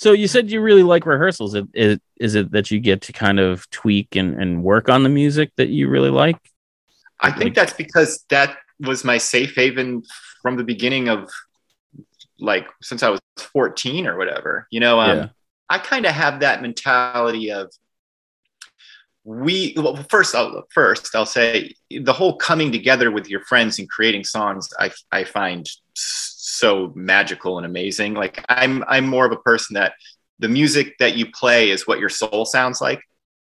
so 0.00 0.12
you 0.12 0.28
said 0.28 0.50
you 0.50 0.62
really 0.62 0.82
like 0.82 1.04
rehearsals. 1.04 1.54
Is, 1.54 1.64
is, 1.74 1.98
is 2.18 2.34
it 2.34 2.52
that 2.52 2.70
you 2.70 2.80
get 2.80 3.02
to 3.02 3.12
kind 3.12 3.38
of 3.38 3.68
tweak 3.68 4.16
and, 4.16 4.34
and 4.40 4.64
work 4.64 4.88
on 4.88 5.02
the 5.02 5.10
music 5.10 5.52
that 5.56 5.68
you 5.68 5.90
really 5.90 6.08
like? 6.08 6.38
I 7.20 7.30
think 7.30 7.54
that's 7.54 7.74
because 7.74 8.24
that 8.30 8.56
was 8.80 9.04
my 9.04 9.18
safe 9.18 9.54
haven 9.54 10.02
from 10.40 10.56
the 10.56 10.64
beginning 10.64 11.10
of 11.10 11.28
like 12.38 12.66
since 12.80 13.02
I 13.02 13.10
was 13.10 13.20
14 13.36 14.06
or 14.06 14.16
whatever. 14.16 14.66
You 14.70 14.80
know, 14.80 14.98
um, 14.98 15.18
Yeah. 15.18 15.28
I 15.68 15.76
kind 15.76 16.06
of 16.06 16.12
have 16.12 16.40
that 16.40 16.62
mentality 16.62 17.52
of 17.52 17.70
we 19.22 19.74
well 19.76 19.96
first 20.08 20.34
I'll 20.34 20.66
first 20.72 21.14
I'll 21.14 21.26
say 21.26 21.74
the 21.90 22.14
whole 22.14 22.36
coming 22.36 22.72
together 22.72 23.10
with 23.10 23.28
your 23.28 23.44
friends 23.44 23.78
and 23.78 23.86
creating 23.86 24.24
songs 24.24 24.70
I 24.78 24.92
I 25.12 25.24
find 25.24 25.68
so 26.50 26.92
magical 26.94 27.56
and 27.58 27.66
amazing. 27.66 28.14
Like 28.14 28.44
I'm 28.48 28.84
I'm 28.88 29.06
more 29.06 29.26
of 29.26 29.32
a 29.32 29.36
person 29.36 29.74
that 29.74 29.94
the 30.38 30.48
music 30.48 30.94
that 30.98 31.16
you 31.16 31.30
play 31.30 31.70
is 31.70 31.86
what 31.86 31.98
your 31.98 32.08
soul 32.08 32.44
sounds 32.44 32.80
like. 32.80 33.00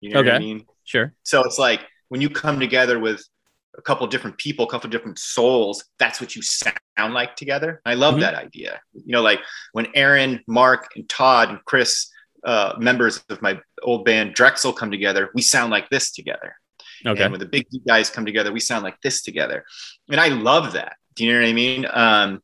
You 0.01 0.11
know 0.11 0.19
what 0.19 0.27
I 0.27 0.31
Okay. 0.35 0.39
mean? 0.39 0.65
Sure. 0.85 1.13
So 1.23 1.43
it's 1.43 1.59
like 1.59 1.81
when 2.09 2.21
you 2.21 2.29
come 2.29 2.59
together 2.59 2.99
with 2.99 3.21
a 3.77 3.81
couple 3.81 4.07
different 4.07 4.37
people, 4.37 4.65
a 4.65 4.69
couple 4.69 4.89
different 4.89 5.19
souls, 5.19 5.83
that's 5.99 6.19
what 6.21 6.35
you 6.35 6.41
sound 6.41 7.13
like 7.13 7.35
together. 7.35 7.81
I 7.85 7.93
love 7.93 8.15
Mhm. 8.15 8.21
that 8.21 8.35
idea. 8.35 8.81
You 8.93 9.11
know, 9.11 9.21
like 9.21 9.39
when 9.73 9.87
Aaron, 9.93 10.43
Mark, 10.47 10.89
and 10.95 11.07
Todd 11.07 11.49
and 11.49 11.59
Chris, 11.65 12.09
uh, 12.45 12.73
members 12.79 13.23
of 13.29 13.41
my 13.41 13.59
old 13.83 14.05
band 14.05 14.33
Drexel, 14.33 14.73
come 14.73 14.89
together, 14.89 15.29
we 15.35 15.41
sound 15.41 15.69
like 15.71 15.89
this 15.89 16.11
together. 16.11 16.55
Okay. 17.05 17.21
And 17.23 17.31
when 17.31 17.39
the 17.39 17.45
big 17.45 17.67
guys 17.85 18.09
come 18.09 18.25
together, 18.25 18.51
we 18.51 18.59
sound 18.59 18.83
like 18.83 18.99
this 19.01 19.21
together. 19.21 19.65
And 20.09 20.19
I 20.19 20.29
love 20.29 20.73
that. 20.73 20.95
Do 21.15 21.25
you 21.25 21.33
know 21.33 21.41
what 21.41 21.49
I 21.49 21.53
mean? 21.53 21.85
Um, 21.91 22.41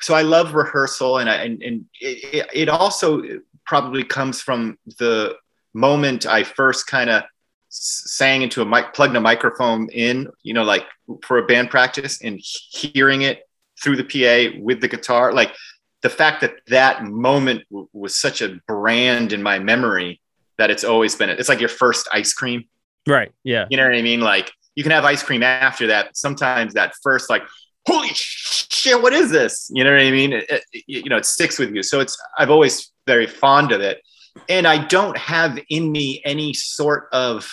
so 0.00 0.14
I 0.14 0.22
love 0.22 0.54
rehearsal, 0.54 1.18
and 1.18 1.28
I 1.30 1.36
and, 1.36 1.62
and 1.62 1.84
it, 2.00 2.48
it- 2.52 2.68
also 2.68 3.22
probably 3.66 4.04
comes 4.04 4.40
from 4.40 4.78
the 4.98 5.34
moment 5.74 6.24
I 6.26 6.44
first 6.44 6.86
kind 6.86 7.10
of 7.10 7.24
sang 7.68 8.42
into 8.42 8.62
a 8.62 8.64
mic, 8.64 8.94
plugged 8.94 9.16
a 9.16 9.20
microphone 9.20 9.88
in, 9.90 10.28
you 10.42 10.54
know, 10.54 10.62
like 10.62 10.86
for 11.24 11.38
a 11.38 11.46
band 11.46 11.68
practice, 11.70 12.22
and 12.22 12.38
hearing 12.40 13.22
it 13.22 13.42
through 13.82 13.96
the 13.96 14.04
PA 14.04 14.56
with 14.62 14.80
the 14.80 14.88
guitar, 14.88 15.32
like 15.32 15.54
the 16.02 16.08
fact 16.08 16.40
that 16.42 16.54
that 16.68 17.04
moment 17.04 17.62
w- 17.70 17.88
was 17.92 18.16
such 18.16 18.40
a 18.40 18.58
brand 18.68 19.32
in 19.32 19.42
my 19.42 19.58
memory 19.58 20.20
that 20.58 20.70
it's 20.70 20.84
always 20.84 21.14
been. 21.16 21.28
It's 21.28 21.48
like 21.48 21.60
your 21.60 21.68
first 21.68 22.08
ice 22.12 22.32
cream. 22.32 22.64
Right. 23.06 23.32
Yeah. 23.44 23.66
You 23.68 23.76
know 23.76 23.84
what 23.84 23.94
I 23.94 24.02
mean? 24.02 24.20
Like 24.20 24.52
you 24.74 24.82
can 24.82 24.92
have 24.92 25.04
ice 25.04 25.22
cream 25.22 25.42
after 25.42 25.88
that. 25.88 26.16
Sometimes 26.16 26.74
that 26.74 26.94
first, 27.02 27.28
like, 27.28 27.42
holy 27.86 28.10
shit, 28.12 29.00
what 29.00 29.12
is 29.12 29.30
this? 29.30 29.70
You 29.72 29.84
know 29.84 29.92
what 29.92 30.00
I 30.00 30.10
mean? 30.10 30.32
It, 30.32 30.44
it, 30.50 30.84
you 30.86 31.08
know, 31.08 31.16
it 31.16 31.26
sticks 31.26 31.58
with 31.58 31.74
you. 31.74 31.82
So 31.82 32.00
it's, 32.00 32.18
I've 32.36 32.50
always 32.50 32.92
very 33.06 33.26
fond 33.26 33.72
of 33.72 33.80
it. 33.80 34.02
And 34.48 34.66
I 34.66 34.84
don't 34.84 35.16
have 35.16 35.58
in 35.70 35.90
me 35.90 36.20
any 36.24 36.52
sort 36.52 37.08
of 37.12 37.48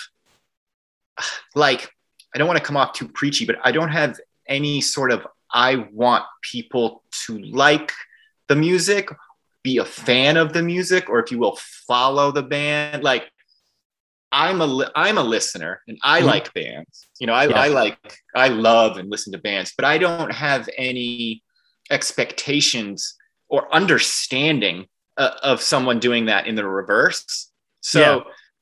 like, 1.56 1.90
I 2.34 2.38
don't 2.38 2.48
want 2.48 2.58
to 2.58 2.66
come 2.66 2.78
off 2.78 2.94
too 2.94 3.08
preachy, 3.08 3.46
but 3.46 3.58
I 3.64 3.72
don't 3.72 3.92
have 3.92 4.20
any 4.48 4.82
sort 4.82 5.12
of, 5.12 5.26
I 5.52 5.88
want 5.92 6.26
people 6.42 7.04
to 7.26 7.38
like 7.38 7.92
the 8.48 8.56
music, 8.56 9.10
be 9.64 9.78
a 9.78 9.86
fan 9.86 10.36
of 10.36 10.52
the 10.52 10.64
music, 10.64 11.10
or 11.10 11.20
if 11.20 11.32
you 11.32 11.38
will, 11.38 11.58
follow 11.88 12.32
the 12.32 12.44
band. 12.44 13.04
Like, 13.04 13.32
I'm 14.34 14.62
a 14.62 14.66
li- 14.66 14.90
I'm 14.96 15.20
a 15.20 15.24
listener 15.24 15.82
and 15.88 15.98
I 16.04 16.18
mm-hmm. 16.18 16.28
like 16.28 16.54
bands. 16.54 17.08
You 17.20 17.28
know, 17.28 17.34
I, 17.34 17.48
yeah. 17.48 17.60
I 17.60 17.68
like 17.68 18.18
I 18.36 18.48
love 18.48 18.98
and 18.98 19.10
listen 19.10 19.32
to 19.34 19.38
bands, 19.38 19.74
but 19.78 19.86
I 19.86 20.00
don't 20.00 20.34
have 20.34 20.68
any 20.76 21.44
expectations 21.92 23.16
or 23.48 23.74
understanding 23.74 24.88
uh, 25.18 25.36
of 25.44 25.62
someone 25.62 26.00
doing 26.00 26.26
that 26.26 26.48
in 26.48 26.56
the 26.56 26.68
reverse. 26.68 27.52
So 27.82 28.00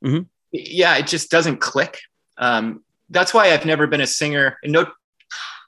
yeah. 0.03 0.09
Mm-hmm. 0.09 0.23
yeah, 0.51 0.97
it 0.97 1.07
just 1.07 1.31
doesn't 1.31 1.61
click. 1.61 1.99
Um, 2.37 2.83
that's 3.09 3.33
why 3.33 3.53
I've 3.53 3.65
never 3.65 3.87
been 3.87 4.01
a 4.01 4.07
singer. 4.07 4.57
And 4.63 4.73
no, 4.73 4.87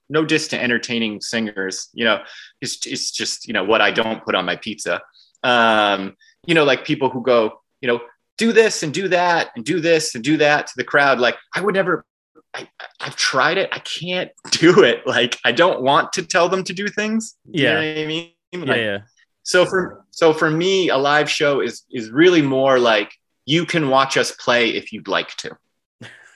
no 0.10 0.26
diss 0.26 0.50
to 0.50 0.62
entertaining 0.62 1.22
singers. 1.22 1.88
You 1.94 2.04
know, 2.04 2.24
it's 2.60 2.86
it's 2.86 3.12
just 3.12 3.48
you 3.48 3.54
know 3.54 3.64
what 3.64 3.80
I 3.80 3.92
don't 3.92 4.24
put 4.26 4.36
on 4.36 4.46
my 4.46 4.58
pizza. 4.58 5.02
Um, 5.44 6.18
you 6.46 6.56
know, 6.56 6.66
like 6.66 6.84
people 6.84 7.10
who 7.10 7.24
go, 7.24 7.62
you 7.80 7.88
know, 7.88 8.02
do 8.38 8.52
this 8.52 8.84
and 8.84 8.94
do 8.94 9.08
that 9.10 9.52
and 9.56 9.64
do 9.64 9.80
this 9.80 10.16
and 10.16 10.24
do 10.24 10.38
that 10.38 10.68
to 10.68 10.74
the 10.76 10.84
crowd. 10.84 11.20
Like 11.20 11.38
I 11.56 11.62
would 11.62 11.76
never, 11.76 12.06
I, 12.54 12.68
have 13.00 13.16
tried 13.16 13.58
it. 13.58 13.70
I 13.72 13.80
can't 13.80 14.32
do 14.52 14.84
it. 14.84 15.06
Like 15.06 15.38
I 15.46 15.52
don't 15.52 15.82
want 15.82 16.14
to 16.14 16.24
tell 16.24 16.50
them 16.50 16.64
to 16.66 16.74
do 16.74 16.88
things. 16.88 17.36
Yeah. 17.46 17.82
You 17.82 17.96
know 17.96 18.02
I 18.02 18.06
mean? 18.06 18.32
Like, 18.54 18.68
yeah, 18.68 18.76
yeah. 18.76 18.98
So 19.44 19.66
for, 19.66 20.06
so 20.12 20.34
for 20.34 20.50
me, 20.50 20.90
a 20.90 20.98
live 20.98 21.30
show 21.30 21.60
is, 21.60 21.84
is 21.92 22.10
really 22.10 22.42
more 22.42 22.80
like 22.80 23.14
you 23.46 23.66
can 23.66 23.90
watch 23.90 24.16
us 24.16 24.32
play 24.32 24.70
if 24.70 24.94
you'd 24.94 25.08
like 25.08 25.36
to. 25.38 25.58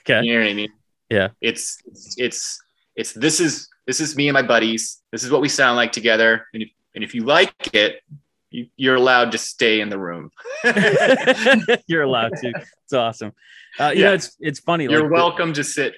Okay. 0.02 0.22
You 0.24 0.34
know 0.34 0.40
what 0.40 0.50
I 0.50 0.54
mean? 0.54 0.72
Yeah. 1.08 1.28
It's, 1.40 1.78
it's, 2.16 2.60
it's, 2.96 3.12
this 3.14 3.40
is, 3.40 3.68
this 3.86 4.00
is 4.00 4.16
me 4.16 4.28
and 4.28 4.34
my 4.34 4.42
buddies. 4.42 4.98
This 5.10 5.24
is 5.24 5.30
what 5.30 5.40
we 5.40 5.48
sound 5.48 5.76
like 5.76 5.92
together. 5.92 6.46
And 6.52 6.64
if, 6.64 6.70
and 6.94 7.02
if 7.02 7.14
you 7.14 7.24
like 7.24 7.54
it, 7.72 8.02
you, 8.50 8.92
are 8.92 8.94
allowed 8.94 9.32
to 9.32 9.38
stay 9.38 9.80
in 9.80 9.88
the 9.88 9.98
room. 9.98 10.30
you're 11.86 12.02
allowed 12.02 12.32
to. 12.40 12.52
It's 12.84 12.94
awesome. 12.94 13.32
Uh, 13.78 13.90
you 13.94 14.00
yeah. 14.00 14.06
know, 14.06 14.14
it's 14.14 14.34
it's 14.40 14.60
funny. 14.60 14.84
You're 14.84 15.02
like 15.02 15.10
welcome 15.10 15.50
the, 15.50 15.56
to 15.56 15.64
sit. 15.64 15.94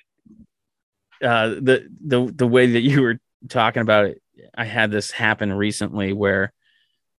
Uh, 1.22 1.50
the 1.50 1.88
the 2.04 2.32
the 2.34 2.48
way 2.48 2.66
that 2.66 2.80
you 2.80 3.02
were 3.02 3.20
talking 3.48 3.80
about 3.80 4.06
it, 4.06 4.22
I 4.56 4.64
had 4.64 4.90
this 4.90 5.12
happen 5.12 5.52
recently 5.52 6.12
where 6.12 6.52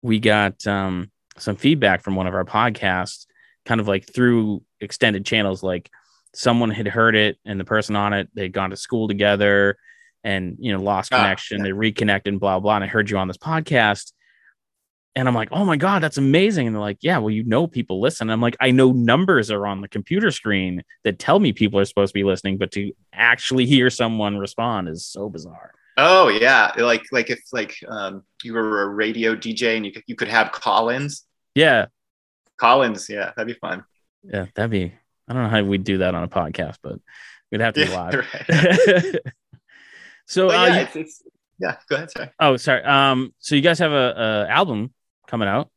we 0.02 0.18
got 0.18 0.66
um, 0.66 1.12
some 1.38 1.54
feedback 1.54 2.02
from 2.02 2.16
one 2.16 2.26
of 2.26 2.34
our 2.34 2.44
podcasts, 2.44 3.26
kind 3.64 3.80
of 3.80 3.86
like 3.86 4.12
through 4.12 4.64
extended 4.80 5.24
channels. 5.24 5.62
Like 5.62 5.88
someone 6.34 6.70
had 6.70 6.88
heard 6.88 7.14
it, 7.14 7.38
and 7.44 7.60
the 7.60 7.64
person 7.64 7.94
on 7.94 8.12
it 8.12 8.28
they'd 8.34 8.52
gone 8.52 8.70
to 8.70 8.76
school 8.76 9.06
together, 9.06 9.76
and 10.24 10.56
you 10.58 10.72
know 10.72 10.80
lost 10.80 11.14
ah, 11.14 11.18
connection. 11.18 11.58
Ah, 11.58 11.60
yeah. 11.60 11.64
They 11.68 11.72
reconnected, 11.74 12.32
and 12.32 12.40
blah 12.40 12.58
blah. 12.58 12.74
And 12.74 12.82
I 12.82 12.88
heard 12.88 13.08
you 13.08 13.18
on 13.18 13.28
this 13.28 13.38
podcast 13.38 14.10
and 15.16 15.26
I'm 15.26 15.34
like, 15.34 15.48
oh 15.50 15.64
my 15.64 15.76
God, 15.76 16.02
that's 16.02 16.18
amazing. 16.18 16.66
And 16.66 16.76
they're 16.76 16.80
like, 16.80 16.98
yeah, 17.00 17.18
well, 17.18 17.30
you 17.30 17.42
know, 17.44 17.66
people 17.66 18.00
listen. 18.00 18.30
I'm 18.30 18.40
like, 18.40 18.56
I 18.60 18.70
know 18.70 18.92
numbers 18.92 19.50
are 19.50 19.66
on 19.66 19.80
the 19.80 19.88
computer 19.88 20.30
screen 20.30 20.82
that 21.02 21.18
tell 21.18 21.40
me 21.40 21.52
people 21.52 21.80
are 21.80 21.84
supposed 21.84 22.10
to 22.10 22.18
be 22.18 22.24
listening, 22.24 22.58
but 22.58 22.70
to 22.72 22.92
actually 23.12 23.66
hear 23.66 23.90
someone 23.90 24.38
respond 24.38 24.88
is 24.88 25.04
so 25.04 25.28
bizarre. 25.28 25.72
Oh 25.96 26.28
yeah. 26.28 26.72
Like, 26.76 27.02
like 27.10 27.28
if 27.28 27.40
like 27.52 27.74
um, 27.88 28.22
you 28.44 28.54
were 28.54 28.82
a 28.82 28.88
radio 28.88 29.34
DJ 29.34 29.76
and 29.76 29.84
you 29.84 29.92
could, 29.92 30.04
you 30.06 30.14
could 30.14 30.28
have 30.28 30.52
call-ins. 30.52 31.24
Yeah. 31.56 31.86
Call-ins. 32.56 33.08
Yeah. 33.08 33.32
That'd 33.36 33.52
be 33.52 33.58
fun. 33.58 33.84
Yeah. 34.22 34.46
That'd 34.54 34.70
be, 34.70 34.92
I 35.28 35.32
don't 35.32 35.42
know 35.42 35.48
how 35.48 35.62
we'd 35.64 35.84
do 35.84 35.98
that 35.98 36.14
on 36.14 36.22
a 36.22 36.28
podcast, 36.28 36.76
but 36.82 37.00
we'd 37.50 37.60
have 37.60 37.74
to 37.74 37.84
be 37.84 37.92
live. 37.92 38.14
Right. 38.14 39.16
so, 40.26 40.52
yeah, 40.52 40.62
uh, 40.62 40.74
it's, 40.76 40.96
it's, 40.96 41.22
yeah, 41.58 41.76
go 41.88 41.96
ahead. 41.96 42.10
Sorry. 42.12 42.30
Oh, 42.38 42.56
sorry. 42.56 42.82
Um, 42.84 43.34
so 43.40 43.54
you 43.56 43.60
guys 43.60 43.80
have 43.80 43.92
a, 43.92 44.46
a 44.46 44.50
album 44.50 44.94
coming 45.30 45.48
out. 45.48 45.70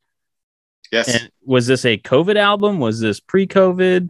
Yes. 0.91 1.07
And 1.07 1.31
was 1.45 1.67
this 1.67 1.85
a 1.85 1.97
COVID 1.97 2.35
album? 2.35 2.79
Was 2.79 2.99
this 2.99 3.19
pre-COVID? 3.19 4.09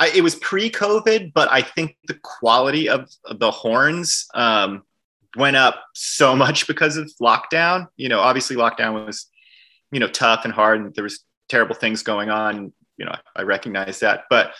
I, 0.00 0.08
it 0.08 0.22
was 0.22 0.34
pre-COVID, 0.34 1.32
but 1.32 1.50
I 1.52 1.62
think 1.62 1.96
the 2.08 2.18
quality 2.22 2.88
of, 2.88 3.08
of 3.24 3.38
the 3.38 3.50
horns 3.50 4.26
um, 4.34 4.82
went 5.36 5.56
up 5.56 5.82
so 5.94 6.34
much 6.34 6.66
because 6.66 6.96
of 6.96 7.10
lockdown. 7.22 7.86
You 7.96 8.08
know, 8.08 8.20
obviously 8.20 8.56
lockdown 8.56 9.06
was, 9.06 9.26
you 9.92 10.00
know, 10.00 10.08
tough 10.08 10.44
and 10.44 10.52
hard, 10.52 10.80
and 10.80 10.94
there 10.94 11.04
was 11.04 11.20
terrible 11.48 11.74
things 11.74 12.02
going 12.02 12.30
on. 12.30 12.72
You 12.96 13.06
know, 13.06 13.14
I 13.36 13.42
recognize 13.42 14.00
that, 14.00 14.24
but 14.30 14.52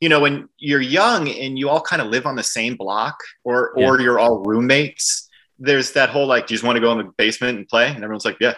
you 0.00 0.08
know, 0.08 0.18
when 0.18 0.48
you're 0.58 0.80
young 0.80 1.28
and 1.28 1.58
you 1.58 1.68
all 1.68 1.80
kind 1.80 2.02
of 2.02 2.08
live 2.08 2.26
on 2.26 2.34
the 2.34 2.42
same 2.42 2.76
block, 2.76 3.16
or 3.44 3.72
yeah. 3.76 3.86
or 3.86 4.00
you're 4.00 4.18
all 4.18 4.42
roommates, 4.42 5.28
there's 5.58 5.92
that 5.92 6.10
whole 6.10 6.26
like, 6.26 6.46
do 6.46 6.54
you 6.54 6.56
just 6.56 6.64
want 6.64 6.76
to 6.76 6.80
go 6.80 6.90
in 6.92 6.98
the 6.98 7.12
basement 7.16 7.58
and 7.58 7.68
play? 7.68 7.86
And 7.86 8.02
everyone's 8.02 8.24
like, 8.24 8.38
yeah, 8.40 8.54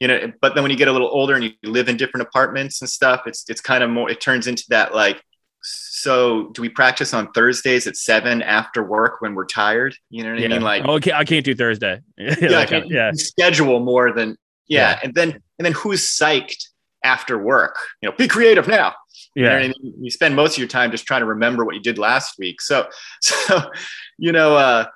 you 0.00 0.08
know 0.08 0.32
but 0.40 0.54
then 0.54 0.62
when 0.62 0.70
you 0.70 0.76
get 0.76 0.88
a 0.88 0.92
little 0.92 1.08
older 1.08 1.34
and 1.34 1.44
you 1.44 1.52
live 1.64 1.88
in 1.88 1.96
different 1.96 2.26
apartments 2.26 2.80
and 2.80 2.88
stuff 2.88 3.22
it's 3.26 3.44
it's 3.48 3.60
kind 3.60 3.82
of 3.82 3.90
more 3.90 4.10
it 4.10 4.20
turns 4.20 4.46
into 4.46 4.64
that 4.68 4.94
like 4.94 5.22
so 5.60 6.48
do 6.50 6.62
we 6.62 6.68
practice 6.68 7.12
on 7.12 7.32
Thursdays 7.32 7.86
at 7.86 7.96
seven 7.96 8.42
after 8.42 8.82
work 8.82 9.20
when 9.20 9.34
we're 9.34 9.46
tired? 9.46 9.96
You 10.10 10.22
know 10.22 10.30
what 10.30 10.40
yeah. 10.40 10.46
I 10.46 10.50
mean? 10.50 10.62
Like, 10.62 10.84
oh, 10.86 10.94
okay, 10.94 11.12
I 11.12 11.24
can't 11.24 11.44
do 11.44 11.54
Thursday. 11.54 12.00
yeah, 12.16 12.48
like, 12.50 12.72
I 12.72 12.82
yeah. 12.86 13.10
schedule 13.14 13.80
more 13.80 14.12
than 14.12 14.36
yeah. 14.68 14.90
yeah. 14.90 15.00
and 15.02 15.14
then 15.14 15.32
and 15.32 15.66
then 15.66 15.72
who's 15.72 16.02
psyched 16.02 16.68
after 17.02 17.38
work? 17.38 17.78
You 18.00 18.08
know, 18.08 18.16
be 18.16 18.28
creative 18.28 18.68
now. 18.68 18.94
Yeah, 19.34 19.44
you, 19.44 19.48
know 19.48 19.56
I 19.56 19.80
mean? 19.82 19.94
you 20.00 20.10
spend 20.10 20.36
most 20.36 20.52
of 20.52 20.58
your 20.58 20.68
time 20.68 20.90
just 20.90 21.06
trying 21.06 21.20
to 21.20 21.26
remember 21.26 21.64
what 21.64 21.74
you 21.74 21.82
did 21.82 21.98
last 21.98 22.38
week. 22.38 22.60
So, 22.60 22.88
so 23.20 23.70
you 24.18 24.32
know, 24.32 24.56
uh, 24.56 24.86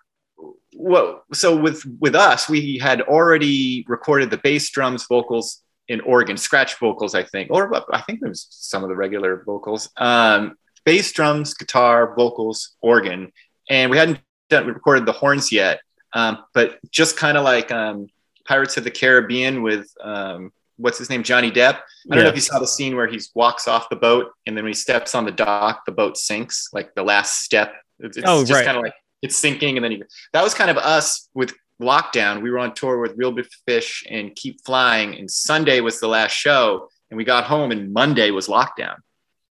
well, 0.74 1.24
so 1.32 1.56
with 1.56 1.84
with 2.00 2.14
us, 2.14 2.48
we 2.48 2.78
had 2.78 3.02
already 3.02 3.84
recorded 3.88 4.30
the 4.30 4.38
bass 4.38 4.70
drums, 4.70 5.06
vocals, 5.08 5.62
in 5.88 6.00
organ, 6.02 6.36
scratch 6.36 6.78
vocals, 6.78 7.14
I 7.14 7.22
think, 7.22 7.50
or 7.50 7.74
I 7.94 8.00
think 8.02 8.20
there 8.20 8.28
was 8.28 8.46
some 8.50 8.82
of 8.82 8.88
the 8.88 8.96
regular 8.96 9.42
vocals, 9.44 9.90
um, 9.96 10.56
bass 10.84 11.12
drums, 11.12 11.54
guitar, 11.54 12.14
vocals, 12.14 12.76
organ, 12.80 13.32
and 13.68 13.90
we 13.90 13.96
hadn't 13.96 14.20
done, 14.48 14.66
we 14.66 14.72
recorded 14.72 15.06
the 15.06 15.12
horns 15.12 15.52
yet, 15.52 15.80
um, 16.14 16.44
but 16.54 16.78
just 16.90 17.16
kind 17.16 17.36
of 17.36 17.44
like 17.44 17.70
um, 17.70 18.06
Pirates 18.46 18.76
of 18.76 18.84
the 18.84 18.90
Caribbean 18.90 19.62
with 19.62 19.92
um, 20.02 20.52
what's 20.76 20.98
his 20.98 21.10
name, 21.10 21.22
Johnny 21.22 21.50
Depp. 21.50 21.76
I 21.76 21.80
don't 22.08 22.18
yeah. 22.18 22.22
know 22.24 22.28
if 22.30 22.34
you 22.34 22.40
saw 22.40 22.58
the 22.58 22.66
scene 22.66 22.96
where 22.96 23.06
he 23.06 23.20
walks 23.34 23.68
off 23.68 23.88
the 23.88 23.96
boat 23.96 24.32
and 24.46 24.56
then 24.56 24.64
when 24.64 24.70
he 24.70 24.78
steps 24.78 25.14
on 25.14 25.24
the 25.24 25.30
dock, 25.30 25.84
the 25.86 25.92
boat 25.92 26.16
sinks, 26.16 26.68
like 26.72 26.94
the 26.94 27.02
last 27.02 27.42
step. 27.42 27.74
It's, 28.00 28.18
oh, 28.24 28.40
just 28.40 28.52
right. 28.52 28.64
kind 28.64 28.76
of 28.76 28.82
like 28.82 28.94
it's 29.22 29.36
sinking 29.36 29.76
and 29.76 29.84
then 29.84 29.92
he, 29.92 30.02
that 30.32 30.42
was 30.42 30.52
kind 30.52 30.70
of 30.70 30.76
us 30.76 31.28
with 31.32 31.54
lockdown. 31.80 32.42
We 32.42 32.50
were 32.50 32.58
on 32.58 32.74
tour 32.74 32.98
with 32.98 33.16
Reel 33.16 33.32
Big 33.32 33.46
Fish 33.66 34.04
and 34.08 34.34
keep 34.34 34.64
flying 34.64 35.16
and 35.16 35.30
sunday 35.30 35.80
was 35.80 36.00
the 36.00 36.08
last 36.08 36.32
show 36.32 36.88
and 37.10 37.16
we 37.16 37.24
got 37.24 37.44
home 37.44 37.70
and 37.70 37.92
monday 37.92 38.30
was 38.30 38.48
lockdown. 38.48 38.96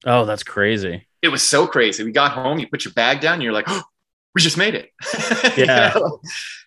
Oh 0.05 0.25
that's 0.25 0.43
crazy. 0.43 1.07
It 1.23 1.29
was 1.29 1.43
so 1.43 1.67
crazy. 1.67 2.05
We 2.05 2.13
got 2.13 2.33
home 2.33 2.59
you 2.59 2.69
put 2.69 2.85
your 2.85 2.95
bag 2.95 3.21
down 3.21 3.35
and 3.35 3.43
you're 3.43 3.53
like 3.53 3.69
oh, 3.69 3.83
we 4.35 4.41
just 4.41 4.59
made 4.59 4.75
it. 4.75 4.91
Yeah. 5.57 5.95
you 5.95 6.01
know? 6.01 6.21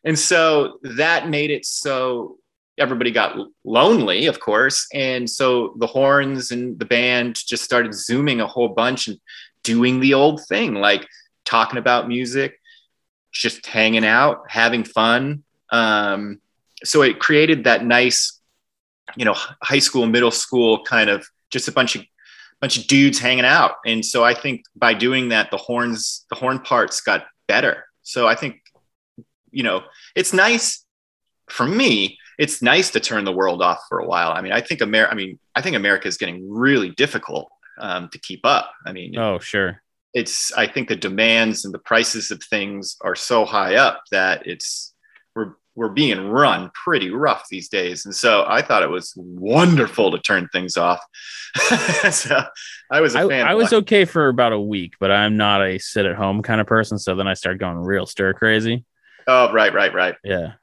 and 0.03 0.17
so 0.17 0.79
that 0.81 1.29
made 1.29 1.51
it 1.51 1.65
so 1.65 2.37
everybody 2.77 3.11
got 3.11 3.37
lonely 3.65 4.25
of 4.27 4.39
course 4.39 4.87
and 4.93 5.29
so 5.29 5.75
the 5.77 5.87
horns 5.87 6.51
and 6.51 6.79
the 6.79 6.85
band 6.85 7.35
just 7.35 7.63
started 7.63 7.93
zooming 7.93 8.39
a 8.39 8.47
whole 8.47 8.69
bunch 8.69 9.07
and 9.07 9.19
doing 9.63 9.99
the 9.99 10.13
old 10.13 10.41
thing 10.47 10.75
like 10.75 11.05
talking 11.45 11.77
about 11.77 12.07
music 12.07 12.58
just 13.31 13.65
hanging 13.65 14.05
out, 14.05 14.43
having 14.47 14.83
fun. 14.83 15.43
Um, 15.71 16.39
so 16.83 17.01
it 17.01 17.19
created 17.19 17.65
that 17.65 17.85
nice, 17.85 18.39
you 19.15 19.25
know, 19.25 19.35
high 19.61 19.79
school, 19.79 20.05
middle 20.05 20.31
school 20.31 20.83
kind 20.83 21.09
of 21.09 21.25
just 21.49 21.67
a 21.67 21.71
bunch 21.71 21.95
of 21.95 22.03
bunch 22.59 22.77
of 22.77 22.87
dudes 22.87 23.19
hanging 23.19 23.45
out. 23.45 23.75
And 23.85 24.05
so 24.05 24.23
I 24.23 24.33
think 24.33 24.63
by 24.75 24.93
doing 24.93 25.29
that, 25.29 25.49
the 25.49 25.57
horns, 25.57 26.25
the 26.29 26.35
horn 26.35 26.59
parts 26.59 27.01
got 27.01 27.25
better. 27.47 27.85
So 28.03 28.27
I 28.27 28.35
think, 28.35 28.61
you 29.51 29.63
know, 29.63 29.83
it's 30.15 30.33
nice 30.33 30.85
for 31.49 31.65
me. 31.65 32.17
It's 32.37 32.61
nice 32.61 32.89
to 32.91 32.99
turn 32.99 33.25
the 33.25 33.31
world 33.31 33.61
off 33.61 33.79
for 33.89 33.99
a 33.99 34.05
while. 34.05 34.31
I 34.31 34.41
mean, 34.41 34.51
I 34.51 34.61
think 34.61 34.81
America. 34.81 35.11
I 35.11 35.15
mean, 35.15 35.39
I 35.55 35.61
think 35.61 35.75
America 35.75 36.07
is 36.07 36.17
getting 36.17 36.49
really 36.49 36.89
difficult 36.91 37.49
um, 37.79 38.09
to 38.09 38.19
keep 38.19 38.45
up. 38.45 38.71
I 38.85 38.93
mean, 38.93 39.17
oh 39.17 39.39
sure, 39.39 39.81
it's 40.13 40.51
I 40.53 40.67
think 40.67 40.87
the 40.87 40.95
demands 40.95 41.65
and 41.65 41.73
the 41.73 41.79
prices 41.79 42.31
of 42.31 42.41
things 42.43 42.97
are 43.01 43.15
so 43.15 43.45
high 43.45 43.75
up 43.75 44.01
that 44.11 44.47
it's 44.47 44.93
we're 45.35 45.53
we're 45.75 45.89
being 45.89 46.27
run 46.27 46.71
pretty 46.73 47.09
rough 47.09 47.45
these 47.49 47.69
days. 47.69 48.05
And 48.05 48.13
so 48.13 48.43
I 48.47 48.61
thought 48.61 48.83
it 48.83 48.89
was 48.89 49.13
wonderful 49.15 50.11
to 50.11 50.19
turn 50.19 50.49
things 50.51 50.77
off. 50.77 50.99
so 52.11 52.41
I 52.91 53.01
was 53.01 53.15
a 53.15 53.27
fan. 53.27 53.47
I, 53.47 53.51
I 53.51 53.53
was 53.53 53.71
okay 53.71 54.05
for 54.05 54.27
about 54.27 54.51
a 54.51 54.59
week, 54.59 54.95
but 54.99 55.11
I'm 55.11 55.37
not 55.37 55.61
a 55.61 55.77
sit 55.77 56.05
at 56.05 56.15
home 56.15 56.41
kind 56.41 56.59
of 56.59 56.67
person. 56.67 56.97
So 56.97 57.15
then 57.15 57.27
I 57.27 57.33
started 57.33 57.59
going 57.59 57.77
real 57.77 58.05
stir 58.05 58.33
crazy. 58.33 58.83
Oh, 59.27 59.53
right, 59.53 59.73
right, 59.73 59.93
right. 59.93 60.15
Yeah. 60.23 60.53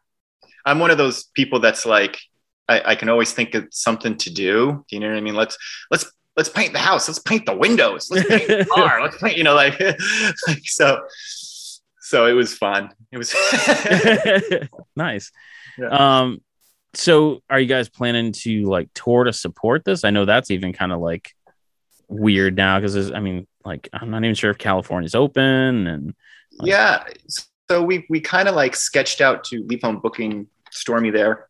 I'm 0.64 0.80
one 0.80 0.90
of 0.90 0.98
those 0.98 1.24
people 1.34 1.60
that's 1.60 1.86
like, 1.86 2.18
I, 2.68 2.92
I 2.92 2.94
can 2.96 3.08
always 3.08 3.32
think 3.32 3.54
of 3.54 3.68
something 3.70 4.16
to 4.18 4.30
do. 4.30 4.84
Do 4.88 4.96
you 4.96 5.00
know 5.00 5.08
what 5.08 5.16
I 5.16 5.20
mean? 5.20 5.34
Let's 5.34 5.56
let's 5.90 6.10
let's 6.36 6.48
paint 6.48 6.72
the 6.72 6.78
house. 6.78 7.08
Let's 7.08 7.18
paint 7.18 7.46
the 7.46 7.56
windows. 7.56 8.08
Let's 8.10 8.28
paint 8.28 8.46
the 8.48 8.66
car. 8.74 9.02
Let's 9.02 9.18
paint. 9.18 9.36
You 9.36 9.44
know, 9.44 9.54
like, 9.54 9.78
like 10.46 10.62
so. 10.64 11.02
So 12.00 12.26
it 12.26 12.34
was 12.34 12.54
fun. 12.56 12.90
It 13.10 13.18
was 13.18 13.34
nice. 14.96 15.32
Yeah. 15.76 15.88
Um, 15.88 16.40
so 16.94 17.40
are 17.50 17.58
you 17.58 17.66
guys 17.66 17.88
planning 17.88 18.30
to 18.32 18.62
like 18.64 18.88
tour 18.94 19.24
to 19.24 19.32
support 19.32 19.84
this? 19.84 20.04
I 20.04 20.10
know 20.10 20.24
that's 20.24 20.50
even 20.52 20.72
kind 20.72 20.92
of 20.92 21.00
like 21.00 21.34
weird 22.08 22.56
now 22.56 22.78
because 22.78 23.10
I 23.10 23.18
mean, 23.18 23.48
like 23.64 23.88
I'm 23.92 24.10
not 24.10 24.22
even 24.22 24.36
sure 24.36 24.50
if 24.50 24.58
California's 24.58 25.16
open 25.16 25.86
and 25.88 26.14
like- 26.58 26.68
yeah. 26.68 27.04
So 27.68 27.82
we 27.82 28.06
we 28.08 28.20
kind 28.20 28.48
of 28.48 28.54
like 28.54 28.76
sketched 28.76 29.20
out 29.20 29.42
to 29.44 29.64
Leaf 29.66 29.82
Home 29.82 29.98
Booking 29.98 30.46
Stormy 30.70 31.10
there, 31.10 31.48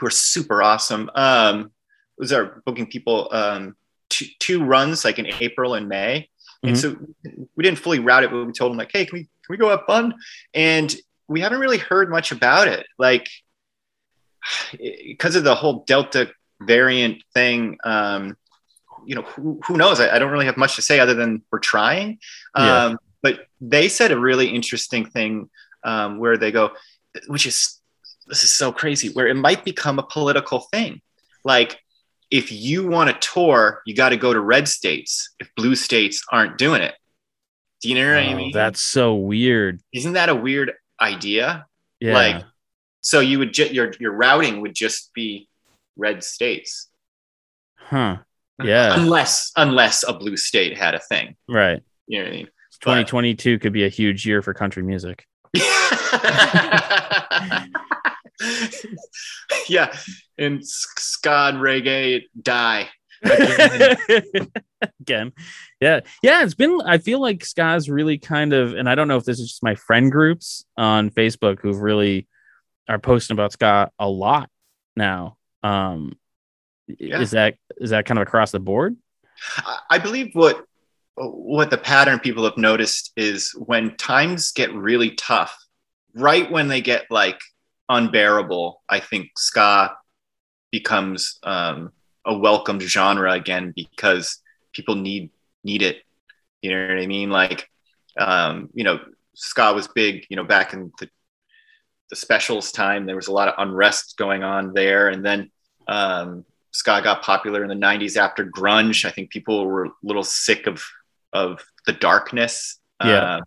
who 0.00 0.06
are 0.06 0.10
super 0.10 0.60
awesome. 0.60 1.08
Um, 1.14 1.70
those 2.18 2.32
are 2.32 2.60
booking 2.66 2.86
people 2.86 3.28
um 3.30 3.76
two, 4.14 4.26
two 4.38 4.64
runs 4.64 5.04
like 5.04 5.18
in 5.18 5.26
April 5.40 5.74
and 5.74 5.88
May, 5.88 6.28
and 6.62 6.76
Mhm. 6.76 6.80
so 6.80 6.96
we 7.56 7.62
didn't 7.64 7.78
fully 7.78 7.98
route 7.98 8.24
it, 8.24 8.30
but 8.30 8.44
we 8.44 8.52
told 8.52 8.70
them 8.72 8.78
like, 8.78 8.90
hey, 8.92 9.04
can 9.06 9.18
we 9.18 9.22
can 9.24 9.50
we 9.50 9.56
go 9.56 9.68
up 9.68 9.86
fun? 9.86 10.14
And 10.54 10.94
we 11.28 11.40
haven't 11.40 11.60
really 11.60 11.78
heard 11.78 12.10
much 12.10 12.32
about 12.32 12.68
it, 12.68 12.86
like 12.98 13.28
because 15.06 15.36
of 15.36 15.44
the 15.44 15.54
whole 15.54 15.84
Delta 15.86 16.30
variant 16.60 17.22
thing. 17.34 17.78
Um, 17.84 18.36
you 19.06 19.14
know, 19.14 19.22
who, 19.22 19.60
who 19.66 19.76
knows? 19.76 20.00
I, 20.00 20.14
I 20.14 20.18
don't 20.18 20.32
really 20.32 20.46
have 20.46 20.56
much 20.56 20.76
to 20.76 20.82
say 20.82 20.98
other 20.98 21.14
than 21.14 21.42
we're 21.50 21.58
trying. 21.58 22.18
Yeah. 22.56 22.84
Um, 22.84 22.98
but 23.22 23.46
they 23.60 23.88
said 23.88 24.12
a 24.12 24.18
really 24.18 24.48
interesting 24.48 25.04
thing 25.04 25.50
um, 25.82 26.18
where 26.18 26.38
they 26.38 26.50
go, 26.52 26.72
which 27.26 27.46
is 27.46 27.80
this 28.26 28.42
is 28.44 28.50
so 28.50 28.72
crazy, 28.72 29.10
where 29.10 29.26
it 29.26 29.34
might 29.34 29.64
become 29.64 29.98
a 29.98 30.02
political 30.02 30.60
thing. 30.72 31.02
Like, 31.44 31.78
if 32.34 32.50
you 32.50 32.84
want 32.88 33.08
to 33.08 33.16
tour, 33.32 33.80
you 33.86 33.94
got 33.94 34.08
to 34.08 34.16
go 34.16 34.32
to 34.32 34.40
red 34.40 34.66
states 34.66 35.32
if 35.38 35.48
blue 35.54 35.76
states 35.76 36.20
aren't 36.32 36.58
doing 36.58 36.82
it. 36.82 36.92
Do 37.80 37.88
you 37.88 37.94
know 37.94 38.08
what 38.12 38.24
I 38.24 38.32
Oh, 38.32 38.36
mean? 38.36 38.50
that's 38.52 38.80
so 38.80 39.14
weird. 39.14 39.80
Isn't 39.92 40.14
that 40.14 40.28
a 40.28 40.34
weird 40.34 40.72
idea? 41.00 41.66
Yeah. 42.00 42.14
Like, 42.14 42.44
so 43.02 43.20
you 43.20 43.38
would 43.38 43.54
ju- 43.54 43.68
your 43.72 43.92
your 44.00 44.10
routing 44.12 44.62
would 44.62 44.74
just 44.74 45.12
be 45.14 45.48
red 45.96 46.24
states, 46.24 46.88
huh. 47.76 48.16
Yeah. 48.62 48.98
unless 48.98 49.52
unless 49.56 50.02
a 50.06 50.12
blue 50.12 50.36
state 50.36 50.76
had 50.76 50.94
a 50.96 51.00
thing. 51.00 51.36
Right. 51.48 51.82
You 52.08 52.18
know 52.18 52.24
what 52.24 52.32
I 52.32 52.36
mean? 52.36 52.46
2022 52.80 53.60
could 53.60 53.72
be 53.72 53.84
a 53.84 53.88
huge 53.88 54.26
year 54.26 54.42
for 54.42 54.54
country 54.54 54.82
music. 54.82 55.24
yeah, 59.68 59.94
and 60.38 60.60
s- 60.60 60.86
ska 60.96 61.52
reggae 61.54 62.22
die. 62.40 62.88
Again. 65.00 65.32
Yeah. 65.80 66.00
Yeah. 66.22 66.42
It's 66.44 66.54
been, 66.54 66.80
I 66.84 66.98
feel 66.98 67.20
like 67.20 67.44
Ska's 67.44 67.88
really 67.88 68.18
kind 68.18 68.52
of, 68.52 68.74
and 68.74 68.88
I 68.88 68.94
don't 68.94 69.08
know 69.08 69.16
if 69.16 69.24
this 69.24 69.38
is 69.40 69.48
just 69.48 69.62
my 69.62 69.74
friend 69.74 70.12
groups 70.12 70.64
on 70.76 71.10
Facebook 71.10 71.60
who've 71.60 71.78
really 71.80 72.26
are 72.88 72.98
posting 72.98 73.34
about 73.34 73.52
Ska 73.52 73.90
a 73.98 74.08
lot 74.08 74.50
now. 74.96 75.36
Um, 75.62 76.18
Yeah. 76.86 77.20
is 77.20 77.30
that, 77.30 77.56
is 77.78 77.90
that 77.90 78.04
kind 78.04 78.18
of 78.18 78.26
across 78.26 78.50
the 78.50 78.60
board? 78.60 78.96
I- 79.58 79.78
I 79.90 79.98
believe 79.98 80.30
what 80.34 80.64
what 81.16 81.70
the 81.70 81.78
pattern 81.78 82.18
people 82.18 82.42
have 82.44 82.56
noticed 82.58 83.12
is 83.16 83.52
when 83.56 83.96
times 83.96 84.50
get 84.50 84.74
really 84.74 85.12
tough, 85.12 85.56
right 86.12 86.50
when 86.50 86.66
they 86.66 86.80
get 86.80 87.04
like 87.08 87.38
unbearable, 87.88 88.82
I 88.88 89.00
think 89.00 89.30
ska 89.36 89.96
becomes 90.70 91.38
um, 91.42 91.92
a 92.24 92.36
welcomed 92.36 92.82
genre 92.82 93.32
again 93.32 93.72
because 93.74 94.40
people 94.72 94.94
need 94.94 95.30
need 95.62 95.82
it. 95.82 96.02
You 96.62 96.70
know 96.70 96.88
what 96.88 97.02
I 97.02 97.06
mean? 97.06 97.30
Like, 97.30 97.68
um, 98.18 98.70
you 98.74 98.84
know, 98.84 99.00
ska 99.34 99.72
was 99.72 99.88
big. 99.88 100.26
You 100.28 100.36
know, 100.36 100.44
back 100.44 100.72
in 100.72 100.92
the 100.98 101.08
the 102.10 102.16
specials 102.16 102.72
time, 102.72 103.06
there 103.06 103.16
was 103.16 103.28
a 103.28 103.32
lot 103.32 103.48
of 103.48 103.54
unrest 103.58 104.16
going 104.16 104.42
on 104.42 104.72
there, 104.74 105.08
and 105.08 105.24
then 105.24 105.50
um, 105.88 106.44
ska 106.74 107.00
got 107.02 107.22
popular 107.22 107.62
in 107.62 107.68
the 107.68 107.86
90s 107.86 108.16
after 108.16 108.44
grunge 108.44 109.04
i 109.04 109.10
think 109.10 109.30
people 109.30 109.64
were 109.64 109.86
a 109.86 109.90
little 110.02 110.24
sick 110.24 110.66
of 110.66 110.82
of 111.32 111.64
the 111.86 111.92
darkness 111.92 112.78
Yeah. 113.02 113.36
Uh, 113.36 113.40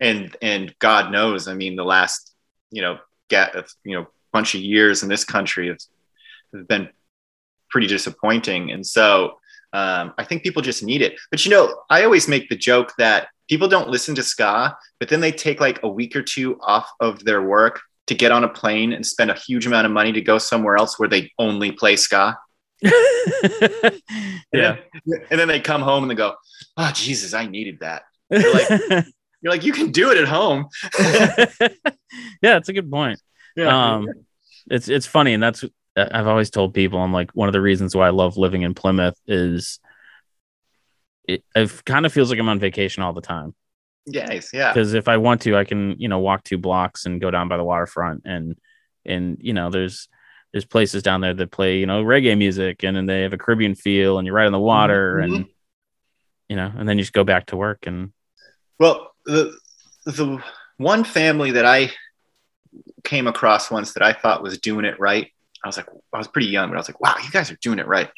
and 0.00 0.36
and 0.40 0.74
god 0.78 1.12
knows 1.12 1.48
i 1.48 1.54
mean 1.54 1.76
the 1.76 1.84
last 1.84 2.34
you 2.70 2.80
know 2.82 2.98
get 3.28 3.54
you 3.84 3.96
know 3.96 4.06
bunch 4.32 4.54
of 4.54 4.60
years 4.60 5.02
in 5.02 5.08
this 5.08 5.24
country 5.24 5.68
have, 5.68 5.78
have 6.54 6.68
been 6.68 6.88
pretty 7.70 7.86
disappointing 7.86 8.70
and 8.70 8.86
so 8.86 9.38
um, 9.72 10.12
i 10.18 10.24
think 10.24 10.42
people 10.42 10.62
just 10.62 10.82
need 10.82 11.02
it 11.02 11.18
but 11.30 11.44
you 11.44 11.50
know 11.50 11.82
i 11.90 12.04
always 12.04 12.28
make 12.28 12.48
the 12.48 12.56
joke 12.56 12.92
that 12.98 13.28
people 13.48 13.68
don't 13.68 13.88
listen 13.88 14.14
to 14.14 14.22
ska 14.22 14.76
but 15.00 15.08
then 15.08 15.20
they 15.20 15.32
take 15.32 15.60
like 15.60 15.82
a 15.82 15.88
week 15.88 16.14
or 16.16 16.22
two 16.22 16.58
off 16.62 16.90
of 17.00 17.24
their 17.24 17.42
work 17.42 17.80
to 18.06 18.14
get 18.14 18.32
on 18.32 18.44
a 18.44 18.48
plane 18.48 18.92
and 18.92 19.06
spend 19.06 19.30
a 19.30 19.34
huge 19.34 19.66
amount 19.66 19.86
of 19.86 19.92
money 19.92 20.12
to 20.12 20.20
go 20.20 20.38
somewhere 20.38 20.76
else 20.76 20.98
where 20.98 21.08
they 21.08 21.30
only 21.38 21.72
play 21.72 21.96
ska 21.96 22.36
and 22.82 22.92
yeah. 24.52 24.76
then, 25.06 25.20
and 25.30 25.40
then 25.40 25.48
they 25.48 25.60
come 25.60 25.82
home 25.82 26.02
and 26.02 26.10
they 26.10 26.16
go, 26.16 26.34
"Oh 26.76 26.90
Jesus, 26.92 27.32
I 27.32 27.46
needed 27.46 27.78
that." 27.80 28.02
Like, 28.28 29.06
you're 29.42 29.52
like, 29.52 29.64
you 29.64 29.72
can 29.72 29.90
do 29.90 30.10
it 30.10 30.18
at 30.18 30.28
home. 30.28 30.68
yeah, 32.42 32.56
it's 32.56 32.68
a 32.68 32.72
good 32.72 32.90
point. 32.90 33.20
Um, 33.58 34.08
it's 34.70 34.88
it's 34.88 35.06
funny, 35.06 35.34
and 35.34 35.42
that's 35.42 35.64
I've 35.96 36.26
always 36.28 36.48
told 36.50 36.72
people. 36.74 36.98
I'm 37.00 37.12
like 37.12 37.30
one 37.32 37.48
of 37.48 37.52
the 37.52 37.60
reasons 37.60 37.94
why 37.94 38.06
I 38.06 38.10
love 38.10 38.36
living 38.36 38.62
in 38.62 38.72
Plymouth 38.74 39.18
is 39.26 39.78
it, 41.28 41.44
it 41.54 41.84
kind 41.84 42.06
of 42.06 42.12
feels 42.12 42.30
like 42.30 42.38
I'm 42.38 42.48
on 42.48 42.58
vacation 42.58 43.02
all 43.02 43.12
the 43.12 43.20
time. 43.20 43.54
yes, 44.06 44.50
yeah, 44.52 44.72
Because 44.72 44.94
if 44.94 45.06
I 45.08 45.16
want 45.18 45.42
to, 45.42 45.56
I 45.56 45.64
can 45.64 45.96
you 45.98 46.08
know 46.08 46.18
walk 46.18 46.44
two 46.44 46.58
blocks 46.58 47.04
and 47.06 47.20
go 47.20 47.30
down 47.30 47.48
by 47.48 47.56
the 47.56 47.64
waterfront, 47.64 48.22
and 48.24 48.56
and 49.04 49.36
you 49.40 49.52
know 49.52 49.70
there's 49.70 50.08
there's 50.52 50.64
places 50.64 51.02
down 51.02 51.20
there 51.20 51.34
that 51.34 51.50
play 51.50 51.78
you 51.78 51.86
know 51.86 52.02
reggae 52.04 52.36
music, 52.38 52.82
and 52.84 52.96
then 52.96 53.06
they 53.06 53.22
have 53.22 53.32
a 53.32 53.38
Caribbean 53.38 53.74
feel, 53.74 54.18
and 54.18 54.26
you're 54.26 54.34
right 54.36 54.46
on 54.46 54.52
the 54.52 54.58
water, 54.58 55.18
Mhm. 55.20 55.24
and 55.24 55.46
you 56.48 56.56
know, 56.56 56.72
and 56.76 56.88
then 56.88 56.98
you 56.98 57.02
just 57.04 57.12
go 57.12 57.24
back 57.24 57.46
to 57.46 57.56
work, 57.56 57.86
and 57.86 58.12
Well, 58.78 59.11
the 59.24 59.56
the 60.06 60.42
one 60.78 61.04
family 61.04 61.52
that 61.52 61.64
I 61.64 61.90
came 63.04 63.26
across 63.26 63.70
once 63.70 63.92
that 63.94 64.02
I 64.02 64.12
thought 64.12 64.42
was 64.42 64.58
doing 64.58 64.84
it 64.84 64.98
right. 64.98 65.30
I 65.64 65.68
was 65.68 65.76
like, 65.76 65.86
I 66.12 66.18
was 66.18 66.28
pretty 66.28 66.48
young, 66.48 66.68
but 66.70 66.74
I 66.76 66.78
was 66.80 66.88
like, 66.88 67.00
wow, 67.00 67.14
you 67.22 67.30
guys 67.30 67.50
are 67.50 67.56
doing 67.56 67.78
it 67.78 67.86
right. 67.86 68.10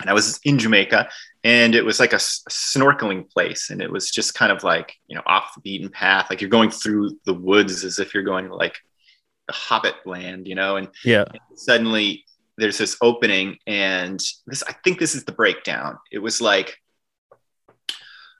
And 0.00 0.10
I 0.10 0.12
was 0.12 0.40
in 0.44 0.58
Jamaica, 0.58 1.08
and 1.44 1.74
it 1.74 1.84
was 1.84 2.00
like 2.00 2.12
a, 2.12 2.16
s- 2.16 2.42
a 2.46 2.50
snorkeling 2.50 3.30
place, 3.30 3.70
and 3.70 3.80
it 3.80 3.90
was 3.90 4.10
just 4.10 4.34
kind 4.34 4.52
of 4.52 4.62
like 4.62 4.94
you 5.06 5.16
know 5.16 5.22
off 5.26 5.54
the 5.54 5.60
beaten 5.62 5.88
path, 5.88 6.26
like 6.28 6.40
you're 6.40 6.50
going 6.50 6.70
through 6.70 7.18
the 7.24 7.32
woods 7.34 7.82
as 7.84 7.98
if 7.98 8.12
you're 8.12 8.22
going 8.22 8.48
to 8.48 8.54
like 8.54 8.76
the 9.46 9.54
Hobbit 9.54 9.94
land, 10.04 10.48
you 10.48 10.54
know, 10.54 10.76
and 10.76 10.88
yeah, 11.32 11.38
suddenly 11.54 12.24
there's 12.58 12.78
this 12.78 12.96
opening 13.02 13.58
and 13.66 14.18
this 14.46 14.62
i 14.66 14.72
think 14.82 14.98
this 14.98 15.14
is 15.14 15.24
the 15.24 15.32
breakdown 15.32 15.98
it 16.10 16.18
was 16.18 16.40
like 16.40 16.80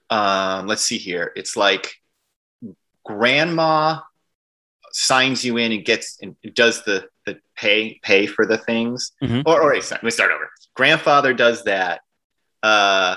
um 0.09 0.67
let's 0.67 0.83
see 0.83 0.97
here 0.97 1.31
it's 1.35 1.55
like 1.57 1.95
grandma 3.03 3.99
signs 4.91 5.43
you 5.45 5.57
in 5.57 5.71
and 5.71 5.85
gets 5.85 6.17
and 6.21 6.35
does 6.53 6.83
the 6.85 7.07
the 7.25 7.37
pay 7.55 7.99
pay 8.03 8.25
for 8.25 8.45
the 8.45 8.57
things 8.57 9.11
Mhm. 9.21 9.43
or 9.45 9.61
or 9.61 9.81
sorry, 9.81 9.97
let 9.97 10.03
me 10.03 10.11
start 10.11 10.31
over 10.31 10.49
grandfather 10.75 11.33
does 11.33 11.63
that 11.65 12.01
uh 12.63 13.15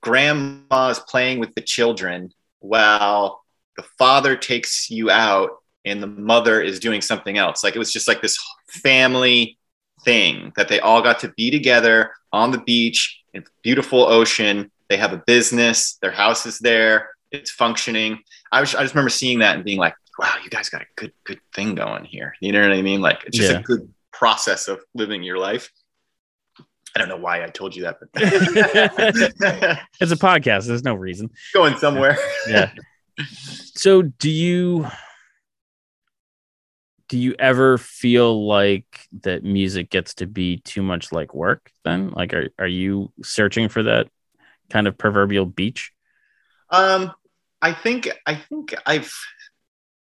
grandma 0.00 0.88
is 0.88 0.98
playing 1.00 1.38
with 1.38 1.54
the 1.54 1.60
children 1.60 2.32
while 2.60 3.42
the 3.76 3.82
father 3.98 4.36
takes 4.36 4.90
you 4.90 5.10
out 5.10 5.50
and 5.84 6.02
the 6.02 6.06
mother 6.06 6.60
is 6.60 6.78
doing 6.78 7.00
something 7.00 7.38
else. 7.38 7.64
Like 7.64 7.74
it 7.74 7.78
was 7.78 7.92
just 7.92 8.06
like 8.06 8.20
this 8.22 8.38
family 8.68 9.58
thing 10.04 10.52
that 10.56 10.68
they 10.68 10.78
all 10.80 11.02
got 11.02 11.20
to 11.20 11.28
be 11.36 11.50
together 11.50 12.12
on 12.32 12.50
the 12.50 12.58
beach 12.58 13.20
in 13.34 13.44
beautiful 13.62 14.04
ocean. 14.04 14.70
They 14.92 14.98
have 14.98 15.14
a 15.14 15.22
business, 15.26 15.94
their 16.02 16.10
house 16.10 16.44
is 16.44 16.58
there, 16.58 17.08
it's 17.30 17.50
functioning. 17.50 18.18
I 18.52 18.60
was 18.60 18.74
I 18.74 18.82
just 18.82 18.94
remember 18.94 19.08
seeing 19.08 19.38
that 19.38 19.54
and 19.56 19.64
being 19.64 19.78
like, 19.78 19.94
wow, 20.18 20.34
you 20.44 20.50
guys 20.50 20.68
got 20.68 20.82
a 20.82 20.86
good 20.96 21.12
good 21.24 21.40
thing 21.54 21.74
going 21.74 22.04
here. 22.04 22.34
You 22.42 22.52
know 22.52 22.60
what 22.60 22.72
I 22.76 22.82
mean? 22.82 23.00
Like 23.00 23.24
it's 23.24 23.38
just 23.38 23.50
Yeah. 23.50 23.60
a 23.60 23.62
good 23.62 23.90
process 24.12 24.68
of 24.68 24.80
living 24.94 25.22
your 25.22 25.38
life. 25.38 25.70
I 26.94 26.98
don't 26.98 27.08
know 27.08 27.16
why 27.16 27.42
I 27.42 27.46
told 27.48 27.74
you 27.74 27.84
that, 27.84 27.96
but 28.00 28.10
it's 29.98 30.12
a 30.12 30.16
podcast. 30.16 30.66
There's 30.66 30.84
no 30.84 30.92
reason. 30.94 31.30
going 31.54 31.78
somewhere. 31.78 32.18
yeah. 32.46 32.70
So 33.74 34.02
do 34.02 34.28
you 34.30 34.88
do 37.08 37.16
you 37.18 37.34
ever 37.38 37.78
feel 37.78 38.46
like 38.46 38.84
that 39.22 39.42
music 39.42 39.88
gets 39.88 40.12
to 40.16 40.26
be 40.26 40.58
too 40.58 40.82
much 40.82 41.12
like 41.12 41.34
work 41.34 41.70
then? 41.82 42.10
Like 42.10 42.34
are 42.34 42.50
are 42.58 42.66
you 42.66 43.10
searching 43.22 43.70
for 43.70 43.82
that 43.84 44.08
kind 44.72 44.88
of 44.88 44.98
proverbial 44.98 45.46
beach? 45.46 45.92
Um, 46.70 47.12
I 47.60 47.72
think 47.72 48.08
I 48.26 48.34
think 48.34 48.74
I've 48.86 49.12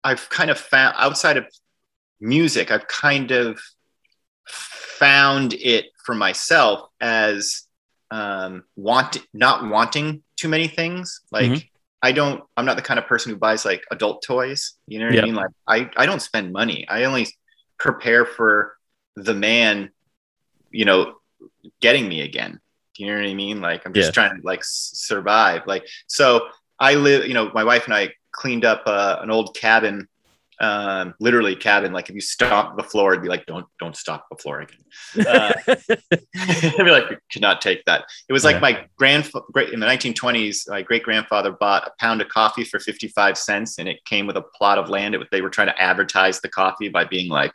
I've 0.03 0.29
kind 0.29 0.51
of 0.51 0.59
found 0.59 0.95
outside 0.99 1.37
of 1.37 1.45
music, 2.21 2.71
I've 2.71 2.87
kind 2.87 3.31
of 3.31 3.59
found 4.47 5.53
it 5.53 5.85
for 6.05 6.15
myself 6.15 6.89
as 7.01 7.63
um, 8.11 8.63
want 8.75 9.17
not 9.33 9.69
wanting 9.69 10.23
too 10.37 10.47
many 10.49 10.67
things. 10.67 11.21
Like 11.31 11.51
Mhm. 11.51 11.69
I 12.01 12.11
don't, 12.11 12.43
I'm 12.57 12.65
not 12.65 12.75
the 12.77 12.83
kind 12.83 12.99
of 12.99 13.07
person 13.07 13.31
who 13.31 13.37
buys 13.37 13.65
like 13.65 13.83
adult 13.91 14.23
toys. 14.23 14.75
You 14.87 14.99
know 14.99 15.07
what 15.07 15.13
Yep. 15.13 15.23
I 15.23 15.25
mean? 15.25 15.35
Like 15.35 15.49
I, 15.67 15.89
I 15.97 16.05
don't 16.05 16.21
spend 16.21 16.53
money. 16.53 16.87
I 16.89 17.05
only 17.05 17.27
prepare 17.79 18.25
for 18.25 18.75
the 19.15 19.33
man, 19.33 19.91
you 20.71 20.85
know, 20.85 21.15
getting 21.81 22.07
me 22.09 22.21
again. 22.21 22.59
Do 22.95 23.03
you 23.03 23.11
know 23.11 23.19
what 23.21 23.29
I 23.29 23.33
mean? 23.33 23.61
Like 23.61 23.85
I'm 23.85 23.93
just 23.93 24.07
Yeah. 24.09 24.11
trying 24.27 24.41
to 24.41 24.45
like 24.47 24.61
survive. 24.63 25.63
Like 25.67 25.85
so, 26.07 26.47
I 26.79 26.95
live. 26.95 27.27
You 27.27 27.33
know, 27.33 27.51
my 27.53 27.63
wife 27.63 27.85
and 27.85 27.93
I 27.93 28.13
cleaned 28.31 28.65
up 28.65 28.83
uh, 28.85 29.17
an 29.21 29.29
old 29.31 29.55
cabin. 29.55 30.07
Um, 30.61 31.13
literally 31.19 31.53
cabin. 31.53 31.91
Like 31.91 32.07
if 32.07 32.15
you 32.15 32.21
stomp 32.21 32.77
the 32.77 32.83
floor, 32.83 33.11
it'd 33.11 33.21
be 33.21 33.27
like, 33.27 33.45
don't 33.45 33.65
don't 33.81 33.95
stomp 33.95 34.23
the 34.31 34.37
floor 34.37 34.61
again. 34.61 35.27
Uh, 35.27 35.51
I'd 36.37 36.77
be 36.77 36.91
like, 36.91 37.09
could 37.29 37.41
not 37.41 37.59
take 37.59 37.83
that. 37.85 38.05
It 38.29 38.33
was 38.33 38.45
like 38.45 38.55
Yeah. 38.55 38.59
my 38.61 38.85
grandfather 38.97 39.43
great 39.51 39.73
in 39.73 39.81
the 39.81 39.85
1920s. 39.85 40.69
My 40.69 40.81
great 40.81 41.03
grandfather 41.03 41.51
bought 41.51 41.85
a 41.87 41.91
pound 41.99 42.21
of 42.21 42.29
coffee 42.29 42.63
for 42.63 42.79
55 42.79 43.37
cents, 43.37 43.77
and 43.79 43.89
it 43.89 43.97
came 44.05 44.27
with 44.27 44.37
a 44.37 44.43
plot 44.57 44.77
of 44.77 44.87
land. 44.89 45.13
It, 45.13 45.27
they 45.29 45.41
were 45.41 45.49
trying 45.49 45.67
to 45.67 45.81
advertise 45.81 46.39
the 46.39 46.47
coffee 46.49 46.87
by 46.87 47.03
being 47.03 47.29
like, 47.29 47.51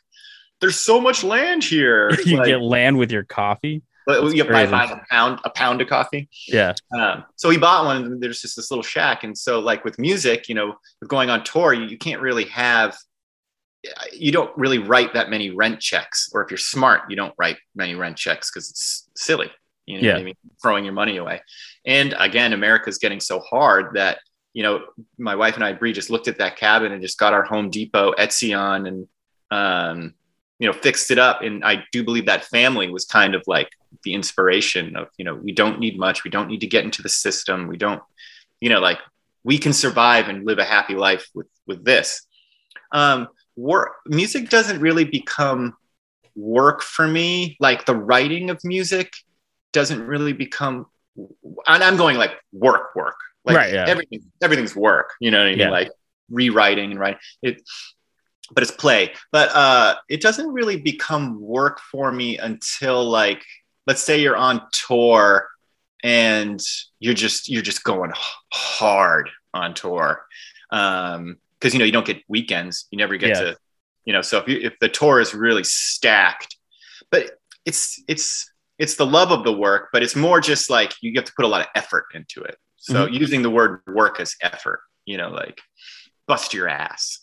"There's 0.61 0.76
so 0.76 1.00
much 1.00 1.24
land 1.24 1.64
here." 1.64 2.11
you 2.26 2.37
Like, 2.37 2.48
get 2.48 2.61
land 2.61 2.98
with 2.98 3.11
your 3.12 3.24
coffee. 3.24 3.81
But 4.06 4.34
you 4.34 4.44
buy 4.44 4.62
a 4.62 5.00
pound 5.10 5.40
a 5.44 5.50
pound 5.50 5.80
of 5.80 5.88
coffee. 5.88 6.28
Yeah. 6.48 6.74
Um, 6.96 7.24
so 7.36 7.48
we 7.48 7.58
bought 7.58 7.84
one, 7.84 8.04
and 8.04 8.20
there's 8.20 8.40
just 8.40 8.56
this 8.56 8.70
little 8.70 8.82
shack. 8.82 9.24
And 9.24 9.36
so, 9.36 9.60
like 9.60 9.84
with 9.84 9.98
music, 9.98 10.48
you 10.48 10.54
know, 10.54 10.74
with 11.00 11.08
going 11.08 11.30
on 11.30 11.44
tour, 11.44 11.72
you, 11.72 11.84
you 11.84 11.98
can't 11.98 12.20
really 12.20 12.44
have, 12.46 12.96
you 14.12 14.32
don't 14.32 14.56
really 14.56 14.78
write 14.78 15.14
that 15.14 15.30
many 15.30 15.50
rent 15.50 15.80
checks. 15.80 16.30
Or 16.32 16.42
if 16.42 16.50
you're 16.50 16.58
smart, 16.58 17.02
you 17.10 17.16
don't 17.16 17.34
write 17.38 17.58
many 17.74 17.94
rent 17.94 18.16
checks 18.16 18.50
because 18.50 18.70
it's 18.70 19.08
silly. 19.16 19.50
You 19.86 20.00
know 20.00 20.08
Yeah. 20.08 20.16
I 20.16 20.22
mean? 20.22 20.34
Throwing 20.62 20.84
your 20.84 20.94
money 20.94 21.16
away. 21.16 21.42
And 21.84 22.14
again, 22.18 22.52
America's 22.52 22.98
getting 22.98 23.20
so 23.20 23.40
hard 23.40 23.94
that, 23.94 24.18
you 24.52 24.62
know, 24.62 24.80
my 25.18 25.34
wife 25.34 25.54
and 25.54 25.64
I, 25.64 25.72
Bree, 25.72 25.92
just 25.92 26.10
looked 26.10 26.28
at 26.28 26.38
that 26.38 26.56
cabin 26.56 26.92
and 26.92 27.02
just 27.02 27.18
got 27.18 27.32
our 27.32 27.44
Home 27.44 27.70
Depot 27.70 28.12
Etsy 28.18 28.58
on 28.58 28.86
and, 28.86 29.08
um, 29.50 30.14
you 30.61 30.66
know, 30.66 30.73
fixed 30.75 31.11
it 31.11 31.18
up. 31.18 31.40
And 31.42 31.64
I 31.64 31.85
do 31.90 32.05
believe 32.05 32.27
that 32.27 32.44
family 32.44 32.88
was 32.90 33.07
kind 33.07 33.35
of 33.35 33.42
like 33.46 33.70
the 34.05 34.12
inspiration 34.12 34.94
of, 34.94 35.09
you 35.16 35.25
know, 35.25 35.35
we 35.35 35.53
don't 35.53 35.81
need 35.81 35.99
much. 35.99 36.23
We 36.23 36.31
don't 36.31 36.49
need 36.49 36.61
to 36.61 36.66
get 36.66 36.85
into 36.85 37.03
the 37.03 37.09
system. 37.09 37.66
We 37.66 37.79
don't, 37.79 38.03
you 38.61 38.68
know, 38.68 38.79
like 38.79 38.99
we 39.42 39.57
can 39.59 39.73
survive 39.73 40.29
and 40.29 40.46
live 40.46 40.59
a 40.59 40.64
happy 40.64 40.94
life 40.94 41.27
with, 41.35 41.49
with 41.66 41.83
this. 41.85 42.27
Um, 42.92 43.29
work, 43.57 43.92
music 44.07 44.51
doesn't 44.51 44.81
really 44.81 45.05
become 45.05 45.75
work 46.37 46.83
for 46.83 47.09
me. 47.09 47.57
Like 47.59 47.87
the 47.87 47.96
writing 47.96 48.51
of 48.51 48.61
music 48.62 49.14
doesn't 49.73 50.03
really 50.03 50.35
become, 50.35 50.87
and 51.66 51.83
I'm 51.83 51.96
going 51.96 52.18
like 52.18 52.33
work, 52.53 52.94
work. 52.94 53.16
Like 53.46 53.57
Right, 53.57 53.73
yeah. 53.73 53.87
everything, 53.88 54.25
everything's 54.42 54.77
work. 54.77 55.14
You 55.20 55.31
know 55.31 55.38
what 55.38 55.46
I 55.46 55.51
mean? 55.51 55.59
Yeah. 55.59 55.70
Like 55.70 55.90
rewriting 56.29 56.90
and 56.90 57.01
writing 57.01 57.20
it, 57.40 57.62
but 58.52 58.62
it's 58.62 58.72
play. 58.72 59.12
But 59.32 59.50
uh, 59.54 59.96
it 60.08 60.20
doesn't 60.20 60.48
really 60.52 60.76
become 60.76 61.40
work 61.40 61.80
for 61.80 62.10
me 62.12 62.38
until 62.38 63.04
like, 63.08 63.44
let's 63.86 64.02
say 64.02 64.20
you're 64.20 64.36
on 64.36 64.62
tour 64.72 65.48
and 66.02 66.60
you're 66.98 67.14
just 67.14 67.48
you're 67.48 67.62
just 67.62 67.84
going 67.84 68.10
hard 68.52 69.28
on 69.52 69.74
tour 69.74 70.24
um 70.70 71.36
because 71.58 71.74
you 71.74 71.78
know 71.78 71.84
you 71.84 71.92
don't 71.92 72.06
get 72.06 72.22
weekends 72.28 72.86
you 72.90 72.96
never 72.96 73.16
get 73.18 73.30
Yeah. 73.30 73.40
to 73.40 73.56
you 74.06 74.12
know 74.14 74.22
so 74.22 74.38
if 74.38 74.48
you 74.48 74.60
if 74.62 74.78
the 74.80 74.88
tour 74.88 75.20
is 75.20 75.34
really 75.34 75.62
stacked 75.64 76.56
but 77.10 77.32
it's 77.66 78.02
it's 78.08 78.50
it's 78.78 78.94
the 78.96 79.04
love 79.04 79.30
of 79.30 79.44
the 79.44 79.52
work 79.52 79.88
but 79.92 80.02
it's 80.02 80.16
more 80.16 80.40
just 80.40 80.70
like 80.70 80.94
you 81.02 81.12
have 81.16 81.24
to 81.26 81.32
put 81.36 81.44
a 81.44 81.48
lot 81.48 81.60
of 81.60 81.66
effort 81.74 82.06
into 82.14 82.40
it 82.42 82.56
so 82.76 83.04
Mm-hmm. 83.04 83.14
using 83.14 83.42
the 83.42 83.50
word 83.50 83.80
work 83.88 84.20
as 84.20 84.34
effort 84.40 84.80
you 85.04 85.18
know 85.18 85.28
like 85.28 85.60
bust 86.26 86.54
your 86.54 86.66
ass 86.68 87.18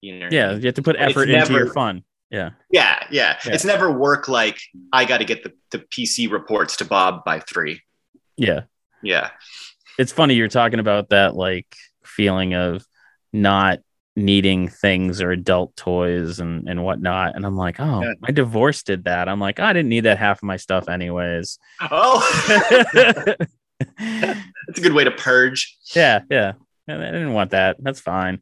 you 0.00 0.18
know 0.18 0.28
Yeah. 0.30 0.52
You 0.54 0.66
have 0.66 0.74
to 0.74 0.82
put 0.82 0.96
effort 0.98 1.28
into 1.30 1.52
your 1.52 1.72
fun. 1.72 2.04
Yeah. 2.30 2.50
yeah 2.70 3.04
yeah 3.10 3.38
Yeah. 3.44 3.52
it's 3.54 3.64
never 3.64 3.90
work 3.90 4.28
like 4.28 4.56
i 4.92 5.04
got 5.04 5.18
to 5.18 5.24
get 5.24 5.42
the, 5.42 5.52
the 5.72 5.78
pc 5.80 6.30
reports 6.30 6.76
to 6.76 6.84
bob 6.84 7.24
by 7.24 7.40
three 7.40 7.82
Yeah. 8.36 8.60
yeah 9.02 9.30
It's 9.98 10.12
funny 10.12 10.34
you're 10.34 10.46
talking 10.46 10.78
about 10.78 11.08
that 11.08 11.34
like 11.34 11.66
feeling 12.04 12.54
of 12.54 12.84
not 13.32 13.80
needing 14.16 14.68
things 14.68 15.20
or 15.20 15.30
adult 15.32 15.74
toys 15.76 16.40
and, 16.40 16.68
and 16.68 16.82
whatnot. 16.84 17.36
And 17.36 17.46
I'm 17.46 17.56
like, 17.56 17.78
oh, 17.78 18.02
Yeah. 18.02 18.14
my 18.20 18.30
divorce 18.32 18.82
did 18.82 19.04
that. 19.04 19.28
I'm 19.28 19.38
like, 19.40 19.60
I 19.60 19.72
didn't 19.72 19.88
need 19.88 20.00
that 20.00 20.18
half 20.18 20.38
of 20.38 20.42
my 20.42 20.56
stuff 20.56 20.88
anyways. 20.88 21.58
oh 21.90 22.20
That's 23.98 24.78
a 24.78 24.80
good 24.80 24.92
way 24.92 25.04
to 25.04 25.10
purge. 25.10 25.76
Yeah 25.94 26.20
yeah. 26.30 26.52
I 26.88 26.92
didn't 26.96 27.32
want 27.32 27.52
that. 27.52 27.76
That's 27.80 28.00
fine. 28.00 28.40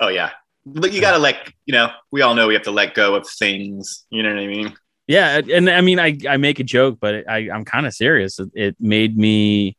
Oh 0.00 0.08
yeah. 0.08 0.30
But 0.66 0.92
you 0.92 1.00
gotta 1.00 1.18
let 1.18 1.52
you 1.66 1.72
know, 1.72 1.90
we 2.10 2.22
all 2.22 2.34
know 2.34 2.46
we 2.46 2.54
have 2.54 2.62
to 2.64 2.70
let 2.70 2.94
go 2.94 3.14
of 3.14 3.28
things. 3.28 4.06
You 4.10 4.22
know 4.22 4.30
what 4.30 4.38
I 4.38 4.46
mean? 4.46 4.76
Yeah, 5.06 5.40
and 5.52 5.68
I 5.68 5.82
mean, 5.82 5.98
I, 6.00 6.16
I 6.28 6.38
make 6.38 6.60
a 6.60 6.64
joke, 6.64 6.98
but 7.00 7.28
I 7.28 7.50
I'm 7.50 7.64
kind 7.64 7.86
of 7.86 7.92
serious. 7.92 8.38
It, 8.38 8.50
it 8.54 8.76
made 8.80 9.16
me 9.16 9.76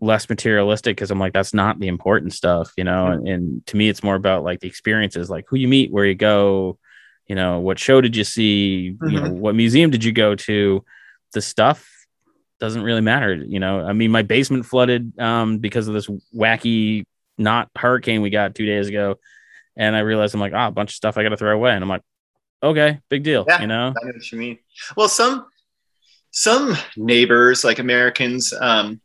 less 0.00 0.28
materialistic 0.28 0.96
because 0.96 1.12
I'm 1.12 1.20
like, 1.20 1.32
that's 1.32 1.54
not 1.54 1.78
the 1.78 1.86
important 1.86 2.32
stuff, 2.32 2.72
you 2.76 2.82
know. 2.82 3.06
And, 3.06 3.28
and 3.28 3.66
to 3.68 3.76
me, 3.76 3.88
it's 3.88 4.02
more 4.02 4.16
about 4.16 4.42
like 4.42 4.58
the 4.58 4.66
experiences, 4.66 5.30
like 5.30 5.44
who 5.48 5.56
you 5.56 5.68
meet, 5.68 5.92
where 5.92 6.04
you 6.04 6.16
go, 6.16 6.78
you 7.28 7.36
know, 7.36 7.60
what 7.60 7.78
show 7.78 8.00
did 8.00 8.16
you 8.16 8.24
see, 8.24 8.96
you 9.00 9.20
know, 9.20 9.30
what 9.30 9.54
museum 9.54 9.90
did 9.90 10.02
you 10.02 10.10
go 10.10 10.34
to. 10.34 10.84
The 11.32 11.40
stuff 11.40 11.88
doesn't 12.58 12.82
really 12.82 13.00
matter, 13.00 13.34
you 13.34 13.60
know. 13.60 13.80
I 13.80 13.92
mean, 13.92 14.10
my 14.10 14.22
basement 14.22 14.66
flooded 14.66 15.18
um 15.20 15.58
because 15.58 15.86
of 15.86 15.94
this 15.94 16.08
wacky 16.36 17.04
not 17.38 17.70
hurricane 17.76 18.22
we 18.22 18.30
got 18.30 18.56
two 18.56 18.66
days 18.66 18.88
ago, 18.88 19.20
and 19.76 19.96
I 19.96 20.00
realized 20.00 20.34
I'm 20.34 20.40
like, 20.40 20.52
ah, 20.54 20.68
a 20.68 20.70
bunch 20.70 20.90
of 20.90 20.96
stuff 20.96 21.16
I 21.16 21.22
got 21.22 21.30
to 21.30 21.36
throw 21.36 21.54
away, 21.54 21.72
and 21.72 21.82
I'm 21.82 21.88
like, 21.88 22.02
okay, 22.62 23.00
big 23.08 23.22
deal, 23.22 23.44
Yeah. 23.48 23.60
you 23.60 23.66
know. 23.66 23.88
I 24.00 24.04
know 24.06 24.12
what 24.14 24.32
you 24.32 24.38
mean. 24.38 24.58
Well, 24.96 25.08
some 25.08 25.46
some 26.30 26.76
neighbors, 26.96 27.62
like 27.64 27.78
Americans, 27.78 28.52
um, 28.58 29.00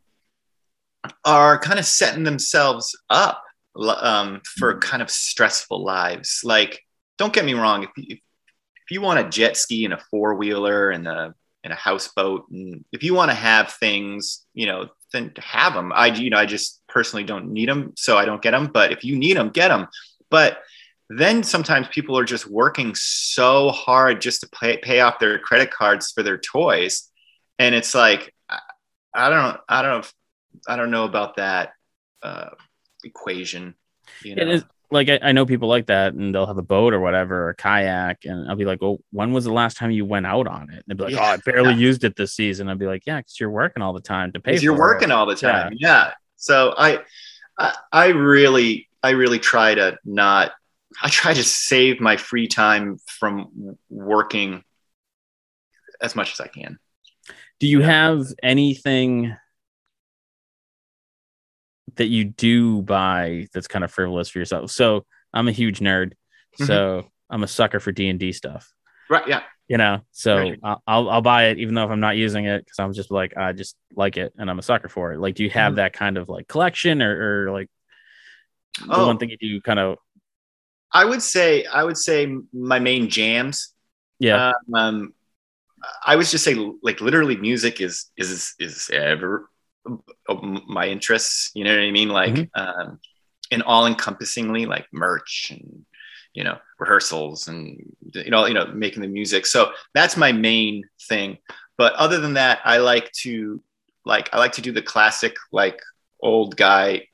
are 1.24 1.58
kind 1.58 1.78
of 1.78 1.84
setting 1.84 2.24
themselves 2.24 2.96
up 3.10 3.42
um, 3.76 4.40
for 4.56 4.78
kind 4.78 5.02
of 5.02 5.10
stressful 5.10 5.84
lives. 5.84 6.40
Like, 6.44 6.80
don't 7.18 7.32
get 7.32 7.44
me 7.44 7.54
wrong, 7.54 7.84
if 7.84 7.90
you, 7.96 8.16
if 8.16 8.90
you 8.90 9.00
want 9.00 9.20
a 9.20 9.28
jet 9.28 9.56
ski 9.56 9.84
and 9.84 9.94
a 9.94 9.98
four 10.10 10.34
wheeler 10.34 10.90
and 10.90 11.06
a 11.06 11.34
and 11.64 11.72
a 11.72 11.76
houseboat, 11.76 12.48
and 12.50 12.84
if 12.92 13.02
you 13.02 13.14
want 13.14 13.30
to 13.30 13.34
have 13.34 13.72
things, 13.72 14.46
you 14.54 14.66
know, 14.66 14.88
then 15.12 15.32
have 15.38 15.74
them. 15.74 15.92
I 15.94 16.06
you 16.06 16.30
know 16.30 16.38
I 16.38 16.46
just 16.46 16.80
personally 16.88 17.24
don't 17.24 17.52
need 17.52 17.68
them, 17.68 17.92
so 17.96 18.16
I 18.16 18.24
don't 18.24 18.40
get 18.40 18.52
them. 18.52 18.70
But 18.72 18.92
if 18.92 19.04
you 19.04 19.16
need 19.18 19.36
them, 19.36 19.50
get 19.50 19.68
them. 19.68 19.88
But 20.30 20.58
then 21.10 21.42
sometimes 21.42 21.88
people 21.88 22.18
are 22.18 22.24
just 22.24 22.46
working 22.46 22.94
so 22.94 23.70
hard 23.70 24.20
just 24.20 24.40
to 24.42 24.48
pay, 24.50 24.76
pay 24.78 25.00
off 25.00 25.18
their 25.18 25.38
credit 25.38 25.70
cards 25.70 26.12
for 26.12 26.22
their 26.22 26.36
toys 26.38 27.08
and 27.58 27.74
it's 27.74 27.94
like 27.94 28.34
i, 29.14 29.30
don't 29.30 29.58
i 29.68 29.82
don't 29.82 30.02
know 30.02 30.08
i 30.68 30.76
don't 30.76 30.90
know 30.90 31.04
about 31.04 31.36
that 31.36 31.72
uh, 32.22 32.50
equation 33.04 33.74
you 34.22 34.34
know 34.34 34.42
It 34.42 34.48
is 34.48 34.64
like 34.90 35.08
I, 35.08 35.18
I 35.22 35.32
know 35.32 35.44
people 35.44 35.68
like 35.68 35.86
that, 35.86 36.14
and 36.14 36.34
they'll 36.34 36.46
have 36.46 36.56
a 36.56 36.62
boat 36.62 36.94
or 36.94 37.00
whatever, 37.00 37.44
or 37.44 37.48
a 37.50 37.54
kayak, 37.54 38.24
and 38.24 38.48
I'll 38.48 38.56
be 38.56 38.64
like, 38.64 38.80
"Well, 38.80 38.96
when 39.12 39.34
was 39.34 39.44
the 39.44 39.52
last 39.52 39.76
time 39.76 39.90
you 39.90 40.06
went 40.06 40.24
out 40.26 40.46
on 40.46 40.70
it?" 40.70 40.76
And 40.76 40.84
they'll 40.86 40.96
be 40.96 41.04
like, 41.04 41.12
Yeah. 41.12 41.28
"Oh, 41.28 41.34
I 41.34 41.36
barely 41.36 41.74
Yeah. 41.74 41.80
used 41.80 42.04
it 42.04 42.16
this 42.16 42.32
season." 42.32 42.70
I'd 42.70 42.78
be 42.78 42.86
like, 42.86 43.02
"Yeah, 43.04 43.18
because 43.18 43.38
you're 43.38 43.50
working 43.50 43.82
all 43.82 43.92
the 43.92 44.00
time 44.00 44.32
to 44.32 44.40
pay." 44.40 44.52
because 44.52 44.62
you're 44.62 44.78
working 44.78 45.10
it. 45.10 45.12
all 45.12 45.26
the 45.26 45.34
time 45.34 45.74
yeah, 45.78 46.14
so 46.36 46.74
I, 46.78 47.00
I 47.58 47.74
i 47.92 48.06
really 48.08 48.87
i 49.02 49.10
really 49.10 49.38
try 49.38 49.74
to 49.74 49.96
not 50.04 50.52
i 51.02 51.08
try 51.08 51.32
to 51.34 51.42
save 51.44 52.00
my 52.00 52.16
free 52.16 52.46
time 52.48 52.96
from 53.06 53.76
working 53.90 54.62
as 56.00 56.14
much 56.16 56.32
as 56.32 56.40
i 56.40 56.46
can 56.48 56.78
Do 57.60 57.66
you 57.66 57.80
have 57.82 58.26
anything 58.42 59.36
that 61.96 62.06
you 62.06 62.24
do 62.24 62.82
buy 62.82 63.48
that's 63.52 63.66
kind 63.66 63.84
of 63.84 63.90
frivolous 63.90 64.28
for 64.28 64.38
yourself? 64.38 64.70
So 64.70 65.04
I'm 65.32 65.48
a 65.48 65.52
huge 65.52 65.80
nerd, 65.80 66.12
Mhm. 66.60 66.66
so 66.66 67.08
I'm 67.28 67.42
a 67.42 67.48
sucker 67.48 67.80
for 67.80 67.90
D 67.92 68.08
and 68.08 68.18
D 68.20 68.32
stuff. 68.32 68.72
right 69.10 69.26
yeah 69.26 69.42
you 69.68 69.76
know 69.78 70.00
so 70.12 70.36
Right. 70.36 70.60
I'll, 70.62 71.08
I'll 71.10 71.22
buy 71.22 71.46
it 71.46 71.58
even 71.58 71.74
though 71.74 71.84
if 71.84 71.90
i'm 71.90 72.00
not 72.00 72.16
using 72.16 72.44
it 72.46 72.64
because 72.64 72.78
i'm 72.78 72.92
just 72.92 73.10
like 73.10 73.36
i 73.36 73.52
just 73.52 73.74
like 73.96 74.16
it 74.18 74.32
and 74.38 74.50
i'm 74.50 74.58
a 74.58 74.62
sucker 74.62 74.88
for 74.88 75.12
it 75.12 75.18
like 75.18 75.34
do 75.34 75.42
you 75.44 75.50
have 75.50 75.72
Mhm. 75.74 75.76
that 75.76 75.92
kind 75.94 76.16
of 76.18 76.28
like 76.28 76.46
collection 76.48 77.00
or, 77.02 77.46
or 77.46 77.52
like 77.52 77.68
the 78.80 78.86
Oh. 78.90 79.06
one 79.06 79.18
thing 79.18 79.30
you 79.30 79.38
do 79.38 79.60
kind 79.60 79.78
of 79.78 79.98
i 80.92 81.04
would 81.04 81.22
say 81.22 81.64
i 81.66 81.82
would 81.82 81.96
say 81.98 82.34
my 82.52 82.78
main 82.78 83.08
jams 83.10 83.74
yeah 84.18 84.52
um, 84.74 85.12
I 86.04 86.16
would 86.16 86.26
just 86.26 86.44
say 86.44 86.54
like 86.82 87.00
literally 87.00 87.36
music 87.36 87.80
is 87.80 88.10
is 88.16 88.54
is 88.58 88.90
ever 88.92 89.48
my 90.66 90.88
interests. 90.88 91.52
You 91.54 91.64
know 91.64 91.70
what 91.74 91.82
I 91.84 91.90
mean? 91.92 92.08
Like 92.08 92.34
Mhm. 92.34 92.48
um, 92.54 93.00
and 93.52 93.62
all 93.62 93.86
encompassingly 93.86 94.66
like 94.66 94.86
merch 94.92 95.52
and 95.52 95.86
you 96.34 96.44
know 96.44 96.58
rehearsals 96.78 97.48
and 97.48 97.80
you 98.12 98.30
know 98.30 98.44
you 98.46 98.54
know 98.54 98.66
making 98.66 99.02
the 99.02 99.08
music 99.08 99.46
so 99.46 99.72
that's 99.94 100.16
my 100.16 100.30
main 100.32 100.82
thing 101.08 101.38
but 101.78 101.94
other 101.94 102.20
than 102.20 102.34
that 102.34 102.60
i 102.64 102.76
like 102.78 103.10
to 103.12 103.62
like 104.04 104.28
i 104.34 104.38
like 104.38 104.52
to 104.52 104.60
do 104.60 104.70
the 104.72 104.82
classic 104.82 105.34
like 105.52 105.80
old 106.20 106.56
guy 106.56 107.07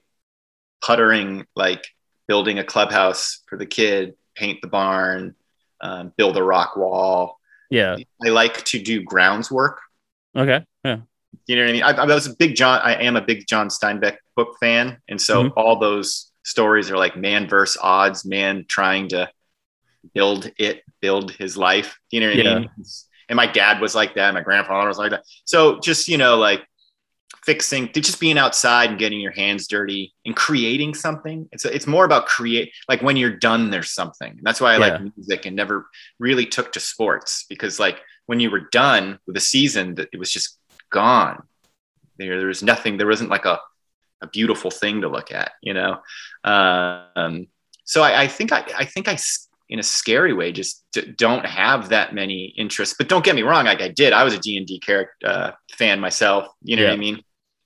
puttering 0.84 1.46
like 1.56 1.84
building 2.28 2.58
a 2.58 2.64
clubhouse 2.64 3.40
for 3.48 3.56
the 3.56 3.66
kid 3.66 4.14
paint 4.34 4.58
the 4.62 4.68
barn 4.68 5.34
um, 5.80 6.12
build 6.16 6.36
a 6.36 6.42
rock 6.42 6.76
wall 6.76 7.38
Yeah. 7.70 7.96
i 8.24 8.28
like 8.28 8.64
to 8.66 8.78
do 8.82 9.02
grounds 9.02 9.50
work 9.50 9.80
Okay. 10.36 10.64
Yeah. 10.84 10.98
you 11.46 11.54
know 11.56 11.62
what 11.62 11.68
I 11.68 11.72
mean? 11.72 11.82
I, 11.84 11.90
I 11.90 12.04
was 12.06 12.26
a 12.26 12.34
big 12.34 12.56
John. 12.56 12.80
I 12.82 12.94
am 13.04 13.14
a 13.14 13.20
big 13.20 13.46
John 13.46 13.68
Steinbeck 13.68 14.16
book 14.36 14.56
fan, 14.58 14.98
and 15.08 15.20
so 15.20 15.44
Mhm. 15.44 15.52
all 15.56 15.78
those 15.78 16.32
stories 16.42 16.90
are 16.90 16.96
like 16.98 17.16
man 17.16 17.48
versus 17.48 17.78
odds, 17.80 18.24
man 18.24 18.64
trying 18.68 19.08
to 19.10 19.30
build 20.12 20.50
it, 20.58 20.82
build 21.00 21.30
his 21.32 21.56
life. 21.56 21.96
You 22.10 22.18
know 22.20 22.28
what 22.28 22.36
Yeah. 22.36 22.50
I 22.54 22.58
mean? 22.60 22.70
And 23.28 23.36
my 23.36 23.46
dad 23.46 23.80
was 23.80 23.94
like 23.94 24.16
that. 24.16 24.34
My 24.34 24.40
grandfather 24.42 24.88
was 24.88 24.98
like 24.98 25.12
that. 25.12 25.22
So 25.44 25.78
just 25.78 26.08
you 26.08 26.18
know, 26.18 26.36
like 26.36 26.62
fixing, 27.42 27.90
just 27.92 28.20
being 28.20 28.38
outside 28.38 28.90
and 28.90 28.98
getting 28.98 29.20
your 29.20 29.32
hands 29.32 29.66
dirty 29.66 30.14
and 30.24 30.36
creating 30.36 30.94
something. 30.94 31.48
It's 31.52 31.64
it's 31.64 31.86
more 31.86 32.04
about 32.04 32.26
create. 32.26 32.72
Like 32.88 33.02
when 33.02 33.16
you're 33.16 33.36
done, 33.36 33.70
there's 33.70 33.92
something. 33.92 34.30
And 34.30 34.42
that's 34.42 34.60
why 34.60 34.74
I 34.74 34.78
Yeah. 34.78 34.78
like 34.94 35.16
music 35.16 35.46
and 35.46 35.56
never 35.56 35.86
really 36.18 36.46
took 36.46 36.72
to 36.72 36.80
sports 36.80 37.44
because 37.48 37.78
like 37.78 38.00
when 38.26 38.40
you 38.40 38.50
were 38.50 38.68
done 38.70 39.18
with 39.26 39.36
a 39.36 39.40
season, 39.40 39.94
that 39.96 40.08
it 40.12 40.18
was 40.18 40.30
just 40.30 40.58
gone. 40.90 41.42
There, 42.18 42.38
there 42.38 42.46
was 42.46 42.62
nothing. 42.62 42.96
There 42.96 43.06
wasn't 43.06 43.30
like 43.30 43.44
a, 43.44 43.60
a 44.22 44.28
beautiful 44.28 44.70
thing 44.70 45.00
to 45.02 45.08
look 45.08 45.32
at, 45.32 45.52
you 45.62 45.74
know. 45.74 46.00
Um, 46.44 47.48
so 47.84 48.02
I, 48.02 48.22
I 48.22 48.28
think 48.28 48.52
I, 48.52 48.64
I 48.76 48.84
think 48.84 49.08
I, 49.08 49.18
in 49.68 49.78
a 49.78 49.82
scary 49.82 50.32
way, 50.32 50.52
just 50.52 50.84
don't 51.16 51.44
have 51.46 51.88
that 51.88 52.14
many 52.14 52.54
interests. 52.56 52.94
But 52.98 53.08
don't 53.08 53.24
get 53.24 53.34
me 53.34 53.42
wrong, 53.42 53.64
like 53.64 53.80
I 53.80 53.88
did. 53.88 54.12
I 54.12 54.22
was 54.24 54.34
a 54.34 54.38
D 54.38 54.56
and 54.58 54.66
D 54.66 54.78
character 54.80 55.14
uh, 55.26 55.50
fan 55.72 56.00
myself. 56.00 56.48
You 56.62 56.76
know 56.76 56.84
what 56.84 56.92
I 56.92 56.96
mean? 56.96 57.22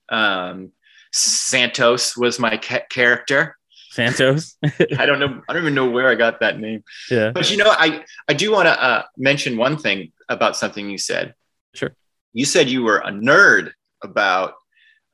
Um, 0.09 0.71
Santos 1.11 2.15
was 2.17 2.39
my 2.39 2.57
ca- 2.57 2.85
character. 2.89 3.55
Santos. 3.91 4.55
I 4.97 5.05
don't 5.05 5.19
know. 5.19 5.41
I 5.49 5.53
don't 5.53 5.63
even 5.63 5.73
know 5.75 5.89
where 5.89 6.07
I 6.09 6.15
got 6.15 6.39
that 6.41 6.59
name. 6.59 6.83
yeah. 7.09 7.31
But 7.31 7.49
you 7.51 7.57
know, 7.57 7.69
I 7.69 8.03
I 8.27 8.33
do 8.33 8.51
want 8.51 8.67
to 8.67 8.83
uh, 8.83 9.03
mention 9.17 9.57
one 9.57 9.77
thing 9.77 10.11
about 10.29 10.55
something 10.55 10.89
you 10.89 10.97
said. 10.97 11.33
Sure. 11.73 11.91
You 12.33 12.45
said 12.45 12.69
you 12.69 12.83
were 12.83 12.99
a 12.99 13.09
nerd 13.11 13.71
about 14.03 14.53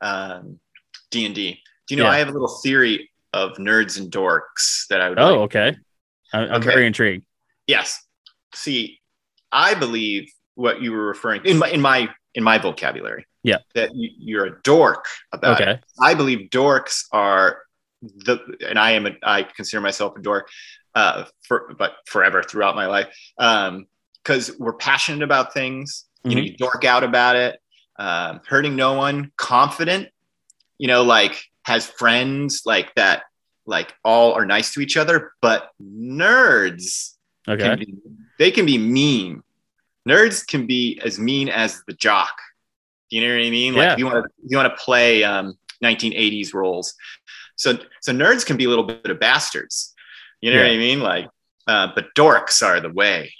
um, 0.01 0.59
D 1.11 1.25
and 1.25 1.33
D. 1.33 1.59
Do 1.87 1.95
you 1.95 1.99
know? 2.01 2.07
Yeah. 2.07 2.11
I 2.15 2.17
have 2.19 2.27
a 2.29 2.31
little 2.33 2.59
theory 2.63 3.09
of 3.33 3.53
nerds 3.57 3.97
and 3.99 4.11
dorks 4.11 4.87
that 4.89 5.01
I 5.01 5.09
would. 5.09 5.19
Oh, 5.19 5.29
like- 5.31 5.39
okay. 5.55 5.77
I'm, 6.33 6.51
Okay. 6.55 6.65
very 6.67 6.85
intrigued. 6.87 7.25
yes. 7.67 8.01
See, 8.53 8.99
I 9.51 9.73
believe 9.73 10.31
what 10.55 10.81
you 10.81 10.91
were 10.93 11.05
referring 11.07 11.41
in 11.45 11.57
my 11.57 11.69
in 11.69 11.81
my 11.81 12.09
in 12.33 12.43
my 12.43 12.57
vocabulary. 12.57 13.25
Yeah. 13.43 13.57
That 13.75 13.93
you, 13.95 14.09
you're 14.17 14.45
a 14.45 14.61
dork 14.63 15.05
about 15.31 15.61
it. 15.61 15.83
I 16.01 16.13
believe 16.15 16.49
dorks 16.49 17.03
are 17.11 17.59
the, 18.01 18.39
and 18.67 18.79
I 18.79 18.91
am, 18.91 19.05
a, 19.05 19.11
I 19.23 19.43
consider 19.43 19.81
myself 19.81 20.17
a 20.17 20.21
dork, 20.21 20.49
uh, 20.95 21.25
for, 21.47 21.73
but 21.77 21.93
forever 22.07 22.41
throughout 22.43 22.75
my 22.75 22.87
life, 22.87 23.07
um, 23.37 23.85
because 24.23 24.51
we're 24.57 24.73
passionate 24.73 25.21
about 25.23 25.53
things. 25.53 26.05
You 26.23 26.35
know, 26.35 26.41
Mhm. 26.41 26.45
you 26.51 26.57
dork 26.57 26.85
out 26.85 27.03
about 27.03 27.35
it, 27.35 27.59
um, 27.99 28.41
hurting 28.47 28.75
no 28.75 28.93
one, 28.93 29.31
confident. 29.37 30.09
You 30.79 30.87
know, 30.87 31.03
like 31.03 31.41
has 31.65 31.85
friends 31.85 32.63
like 32.65 32.93
that, 32.95 33.23
like 33.65 33.93
all 34.03 34.33
are 34.33 34.45
nice 34.45 34.73
to 34.73 34.81
each 34.81 34.97
other, 34.97 35.33
but 35.41 35.71
nerds 35.81 37.11
Okay. 37.47 37.61
can 37.63 37.79
be, 37.79 37.93
they 38.39 38.51
can 38.51 38.65
be 38.65 38.77
mean. 38.77 39.41
Nerds 40.07 40.45
can 40.45 40.65
be 40.67 40.99
as 41.03 41.17
mean 41.19 41.49
as 41.49 41.81
the 41.87 41.93
jock. 41.93 42.33
You 43.09 43.21
know 43.21 43.35
what 43.35 43.45
I 43.45 43.49
mean? 43.49 43.73
Like 43.73 43.83
Yeah. 43.83 43.93
if 43.93 43.99
you 43.99 44.05
want 44.05 44.23
to 44.25 44.29
you 44.47 44.57
want 44.57 44.75
to 44.75 44.83
play 44.83 45.23
um, 45.23 45.57
1980s 45.83 46.53
roles. 46.53 46.95
So 47.55 47.77
so 48.01 48.11
nerds 48.11 48.45
can 48.45 48.57
be 48.57 48.65
a 48.65 48.69
little 48.69 48.83
bit 48.83 49.09
of 49.09 49.19
bastards. 49.19 49.93
You 50.41 50.51
know 50.51 50.57
what 50.61 50.71
I 50.71 50.77
mean? 50.77 50.99
Like, 50.99 51.27
uh, 51.67 51.87
but 51.95 52.07
dorks 52.15 52.61
are 52.65 52.79
the 52.79 52.89
way. 52.91 53.33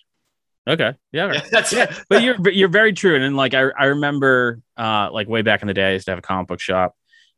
Okay. 0.68 0.94
Yeah. 1.12 1.34
Yeah, 1.34 1.42
that's 1.52 1.72
yeah, 1.74 1.94
but 2.10 2.24
you're 2.24 2.50
you're 2.50 2.70
very 2.70 2.94
true. 2.94 3.16
And 3.16 3.24
then 3.24 3.36
like 3.36 3.54
I 3.54 3.70
I 3.78 3.86
remember 3.86 4.62
uh 4.78 5.10
like 5.12 5.28
way 5.28 5.42
back 5.42 5.62
in 5.62 5.68
the 5.68 5.74
day, 5.74 5.90
I 5.90 5.94
used 5.94 6.06
to 6.06 6.12
have 6.12 6.20
a 6.20 6.24
comic 6.24 6.48
book 6.48 6.60
shop, 6.60 6.96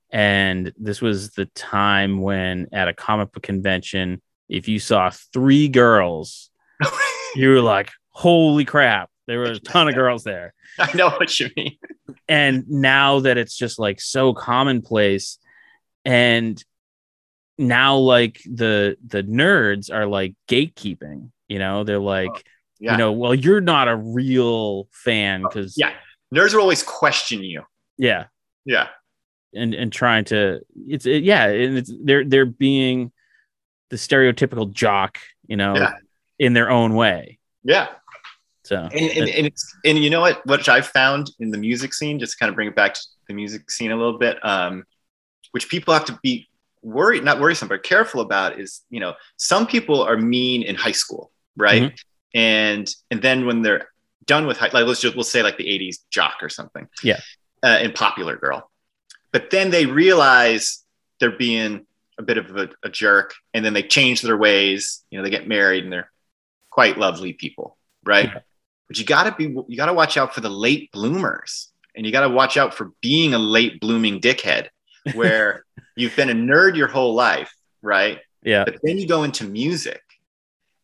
and 0.10 0.72
this 0.78 1.02
was 1.02 1.32
the 1.32 1.46
time 1.48 2.22
when 2.22 2.67
at 2.72 2.88
a 2.88 2.93
comic 2.93 3.32
book 3.32 3.43
convention, 3.43 4.22
if 4.50 4.67
you 4.67 4.80
saw 4.80 5.10
three 5.34 5.67
girls, 5.67 6.50
you 7.36 7.50
were 7.50 7.62
like, 7.62 7.91
"Holy 8.10 8.65
crap!" 8.65 9.10
There 9.28 9.39
were 9.39 9.46
a 9.52 9.60
ton 9.60 9.88
of 9.89 9.96
girls 10.02 10.24
there. 10.24 10.54
I 10.80 10.96
know 10.96 11.10
what 11.10 11.39
you 11.39 11.50
mean. 11.58 11.78
And 12.30 12.70
now 12.70 13.20
that 13.22 13.38
it's 13.38 13.56
just 13.58 13.80
like 13.80 14.00
so 14.00 14.34
commonplace, 14.34 15.38
and 16.06 16.62
now 17.58 17.98
like 17.98 18.41
the 18.46 18.98
the 19.06 19.24
nerds 19.24 19.91
are 19.93 20.06
like 20.06 20.36
gatekeeping. 20.48 21.32
You 21.48 21.60
know, 21.60 21.84
they're 21.84 22.00
like, 22.00 22.30
oh, 22.34 22.39
Yeah. 22.80 22.91
you 22.93 22.98
know, 22.98 23.12
well, 23.13 23.34
you're 23.34 23.62
not 23.62 23.88
a 23.88 23.96
real 23.96 24.88
fan 24.91 25.43
oh, 25.46 25.50
because 25.50 25.76
yeah. 25.78 25.93
Nerds 26.34 26.54
will 26.54 26.62
always 26.62 26.84
question 26.84 27.41
you. 27.41 27.63
yeah 27.98 28.26
Yeah. 28.65 28.88
And 29.53 29.73
and 29.73 29.91
trying 29.91 30.25
to 30.25 30.60
it's 30.88 31.05
it, 31.05 31.23
yeah 31.23 31.45
and 31.47 31.77
it's 31.77 31.91
they're 32.03 32.25
they're 32.25 32.45
being 32.45 33.12
the 33.89 33.95
stereotypical 33.95 34.71
jock 34.71 35.17
you 35.47 35.55
know 35.55 35.75
Yeah. 35.75 35.93
in 36.39 36.53
their 36.53 36.69
own 36.69 36.93
way 36.95 37.39
Yeah. 37.63 37.88
so 38.63 38.75
and, 38.75 38.93
and, 38.93 39.29
and 39.29 39.47
it's 39.47 39.75
and 39.86 39.97
you 39.97 40.10
know 40.10 40.21
what 40.21 40.45
what 40.45 40.67
I've 40.67 40.88
found 40.88 41.31
in 41.39 41.51
the 41.51 41.57
music 41.57 41.93
scene, 41.93 42.19
just 42.19 42.33
to 42.33 42.39
kind 42.39 42.49
of 42.49 42.55
bring 42.55 42.67
it 42.67 42.75
back 42.75 42.93
to 42.95 43.01
the 43.27 43.33
music 43.33 43.71
scene 43.71 43.91
a 43.91 43.95
little 43.95 44.17
bit, 44.17 44.38
um, 44.45 44.83
which 45.51 45.69
people 45.69 45.93
have 45.93 46.05
to 46.05 46.19
be 46.21 46.47
worried, 46.81 47.23
not 47.23 47.39
worrisome, 47.39 47.67
but 47.69 47.83
careful 47.83 48.19
about 48.21 48.60
is 48.60 48.81
you 48.89 48.99
know 48.99 49.13
some 49.38 49.65
people 49.67 50.01
are 50.01 50.17
mean 50.17 50.63
in 50.63 50.75
high 50.75 50.91
school, 50.91 51.31
right? 51.55 51.83
Mm-hmm. 51.83 51.95
And 52.39 52.89
and 53.10 53.21
then 53.21 53.45
when 53.45 53.62
they're 53.62 53.88
done 54.25 54.45
with 54.47 54.57
high, 54.57 54.69
like 54.73 54.86
let's 54.86 54.99
just 55.01 55.15
we'll 55.15 55.23
say 55.23 55.41
like 55.43 55.57
the 55.57 55.63
'80s 55.65 55.99
jock 56.10 56.36
or 56.41 56.49
something, 56.49 56.88
Yeah. 57.01 57.19
uh, 57.63 57.67
and 57.81 57.95
popular 57.95 58.36
girl, 58.36 58.69
but 59.31 59.49
then 59.49 59.71
they 59.71 59.85
realize 59.85 60.83
they're 61.19 61.31
being 61.31 61.85
a 62.17 62.23
bit 62.23 62.37
of 62.37 62.55
a, 62.55 62.69
a 62.83 62.89
jerk, 62.89 63.33
and 63.53 63.63
then 63.63 63.73
they 63.73 63.83
change 63.83 64.21
their 64.21 64.37
ways. 64.37 65.03
You 65.11 65.17
know, 65.17 65.23
they 65.23 65.29
get 65.29 65.47
married 65.47 65.83
and 65.83 65.93
they're 65.93 66.11
quite 66.69 66.97
lovely 66.97 67.33
people, 67.33 67.77
right? 68.03 68.25
Yeah. 68.25 68.39
But 68.87 68.99
you 68.99 69.05
gotta 69.05 69.35
be 69.35 69.43
you 69.67 69.77
gotta 69.77 69.93
watch 69.93 70.17
out 70.17 70.33
for 70.33 70.41
the 70.41 70.49
late 70.49 70.91
bloomers, 70.91 71.71
and 71.95 72.05
you 72.05 72.11
gotta 72.11 72.29
watch 72.29 72.57
out 72.57 72.73
for 72.73 72.91
being 73.01 73.33
a 73.33 73.39
late 73.39 73.79
blooming 73.79 74.21
dickhead, 74.21 74.67
where 75.13 75.65
you've 75.95 76.15
been 76.15 76.29
a 76.29 76.33
nerd 76.33 76.75
your 76.75 76.87
whole 76.87 77.13
life, 77.13 77.53
right? 77.81 78.19
yeah 78.43 78.63
But 78.63 78.77
then 78.83 78.97
you 78.97 79.07
go 79.07 79.23
into 79.23 79.43
music, 79.43 80.01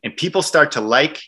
and 0.03 0.15
people 0.15 0.41
start 0.41 0.73
to 0.73 0.81
like 0.81 1.21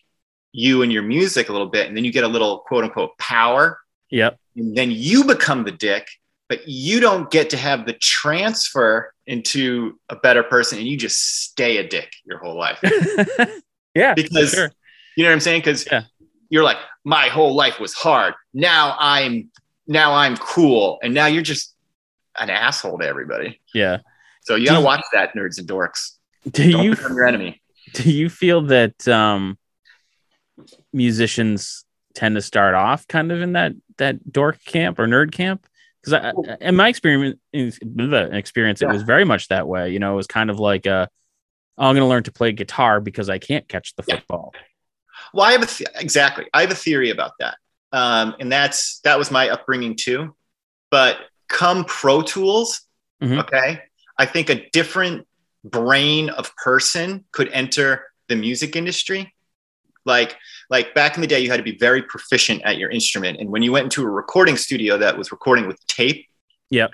you 0.51 0.81
and 0.81 0.91
your 0.91 1.03
music 1.03 1.49
a 1.49 1.51
little 1.51 1.67
bit, 1.67 1.87
and 1.87 1.95
then 1.95 2.03
you 2.03 2.11
get 2.11 2.23
a 2.23 2.27
little 2.27 2.59
quote 2.59 2.83
unquote 2.83 3.17
power, 3.17 3.79
yep 4.09 4.37
and 4.55 4.75
then 4.75 4.91
you 4.91 5.23
become 5.23 5.63
the 5.63 5.71
dick, 5.71 6.07
but 6.49 6.67
you 6.67 6.99
don't 6.99 7.29
get 7.31 7.49
to 7.51 7.57
have 7.57 7.85
the 7.85 7.93
transfer 7.93 9.11
into 9.27 9.99
a 10.09 10.15
better 10.15 10.43
person, 10.43 10.77
and 10.79 10.87
you 10.87 10.97
just 10.97 11.41
stay 11.43 11.77
a 11.77 11.87
dick 11.87 12.11
your 12.25 12.37
whole 12.37 12.55
life 12.57 12.79
yeah 13.95 14.13
because 14.13 14.51
sure. 14.51 14.71
you 15.17 15.23
know 15.23 15.29
what 15.29 15.33
I'm 15.33 15.39
saying? 15.39 15.61
Because 15.61 15.85
Yeah. 15.91 16.03
you're 16.49 16.63
like, 16.63 16.77
my 17.03 17.27
whole 17.27 17.55
life 17.55 17.79
was 17.79 17.93
hard. 17.93 18.33
Now 18.53 18.95
I'm 18.99 19.49
now 19.87 20.13
I'm 20.13 20.37
cool, 20.37 20.99
and 21.03 21.13
now 21.13 21.25
you're 21.27 21.41
just 21.43 21.73
an 22.37 22.49
asshole 22.49 22.97
to 22.99 23.05
everybody. 23.07 23.59
yeah 23.73 23.99
So 24.43 24.55
you 24.55 24.65
gotta 24.67 24.79
Do- 24.79 24.85
watch 24.85 25.03
that, 25.13 25.33
nerds 25.35 25.57
and 25.57 25.67
dorks. 25.67 26.11
do 26.51 26.71
Don't 26.71 26.83
you 26.83 26.91
become 26.91 27.15
your 27.15 27.25
enemy. 27.27 27.61
do 27.93 28.11
you 28.11 28.29
feel 28.29 28.61
that 28.63 29.07
um 29.07 29.57
musicians 30.93 31.85
tend 32.13 32.35
to 32.35 32.41
start 32.41 32.75
off 32.75 33.07
kind 33.07 33.31
of 33.31 33.41
in 33.41 33.53
that 33.53 33.73
that 33.97 34.31
dork 34.31 34.63
camp 34.65 34.99
or 34.99 35.07
nerd 35.07 35.31
camp 35.31 35.65
because 36.05 36.13
I, 36.49 36.57
in 36.61 36.75
my 36.75 36.87
experience 36.89 37.39
experience 37.53 38.81
it 38.81 38.87
was 38.87 39.01
very 39.03 39.25
much 39.25 39.47
that 39.49 39.67
way 39.67 39.91
you 39.91 39.99
know 39.99 40.13
it 40.13 40.15
was 40.15 40.27
kind 40.27 40.49
of 40.49 40.59
like 40.59 40.85
uh 40.87 41.07
i'm 41.77 41.95
going 41.95 42.05
to 42.05 42.09
learn 42.09 42.23
to 42.23 42.31
play 42.31 42.51
guitar 42.51 42.99
because 43.01 43.29
i 43.29 43.37
can't 43.39 43.67
catch 43.67 43.95
the 43.95 44.03
Yeah. 44.07 44.15
football 44.15 44.53
Well, 45.33 45.45
I 45.45 45.53
have 45.53 45.63
a 45.63 45.65
th- 45.65 45.89
exactly. 45.95 46.45
I 46.53 46.61
have 46.61 46.71
a 46.71 46.75
theory 46.75 47.09
about 47.09 47.31
that, 47.39 47.57
um, 47.91 48.35
and 48.39 48.51
that's 48.51 48.99
that 49.01 49.17
was 49.17 49.31
my 49.31 49.49
upbringing 49.49 49.95
too. 49.95 50.35
But 50.91 51.17
come 51.47 51.85
Pro 51.85 52.21
Tools, 52.21 52.81
Mhm. 53.21 53.39
okay, 53.43 53.81
I 54.17 54.25
think 54.25 54.49
a 54.49 54.69
different 54.71 55.25
brain 55.63 56.29
of 56.29 56.53
person 56.57 57.23
could 57.31 57.49
enter 57.49 58.05
the 58.27 58.35
music 58.35 58.75
industry. 58.75 59.33
Like 60.05 60.37
like 60.69 60.93
back 60.93 61.15
in 61.15 61.21
the 61.21 61.27
day, 61.27 61.39
you 61.39 61.49
had 61.49 61.57
to 61.57 61.63
be 61.63 61.77
very 61.77 62.01
proficient 62.03 62.61
at 62.63 62.77
your 62.77 62.89
instrument, 62.89 63.39
and 63.39 63.49
when 63.49 63.61
you 63.63 63.71
went 63.71 63.85
into 63.85 64.03
a 64.03 64.09
recording 64.09 64.55
studio 64.57 64.97
that 64.99 65.17
was 65.17 65.31
recording 65.31 65.67
with 65.67 65.85
tape, 65.87 66.27
Yep. 66.69 66.91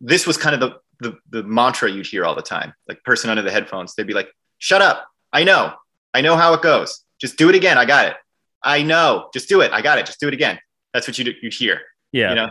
this 0.00 0.26
was 0.26 0.36
kind 0.36 0.54
of 0.54 0.60
the 0.60 0.80
the 1.00 1.18
the 1.30 1.42
mantra 1.44 1.90
you'd 1.90 2.06
hear 2.06 2.24
all 2.24 2.34
the 2.34 2.42
time. 2.42 2.72
Like 2.88 3.02
person 3.04 3.30
under 3.30 3.42
the 3.42 3.50
headphones, 3.50 3.94
they'd 3.94 4.06
be 4.06 4.14
like, 4.14 4.28
"Shut 4.58 4.82
up! 4.82 5.06
I 5.32 5.44
know, 5.44 5.72
I 6.12 6.20
know 6.20 6.36
how 6.36 6.52
it 6.54 6.62
goes. 6.62 7.04
Just 7.20 7.36
do 7.38 7.48
it 7.48 7.54
again. 7.54 7.78
I 7.78 7.84
got 7.84 8.06
it. 8.06 8.16
I 8.62 8.82
know. 8.82 9.28
Just 9.32 9.48
do 9.48 9.60
it. 9.60 9.72
I 9.72 9.80
got 9.82 9.98
it. 9.98 10.06
Just 10.06 10.18
do 10.20 10.26
it 10.28 10.34
again." 10.34 10.58
That's 10.92 11.06
what 11.06 11.16
you'd 11.18 11.36
you'd 11.42 11.54
hear. 11.54 11.82
Yeah. 12.12 12.30
You 12.30 12.34
know, 12.34 12.48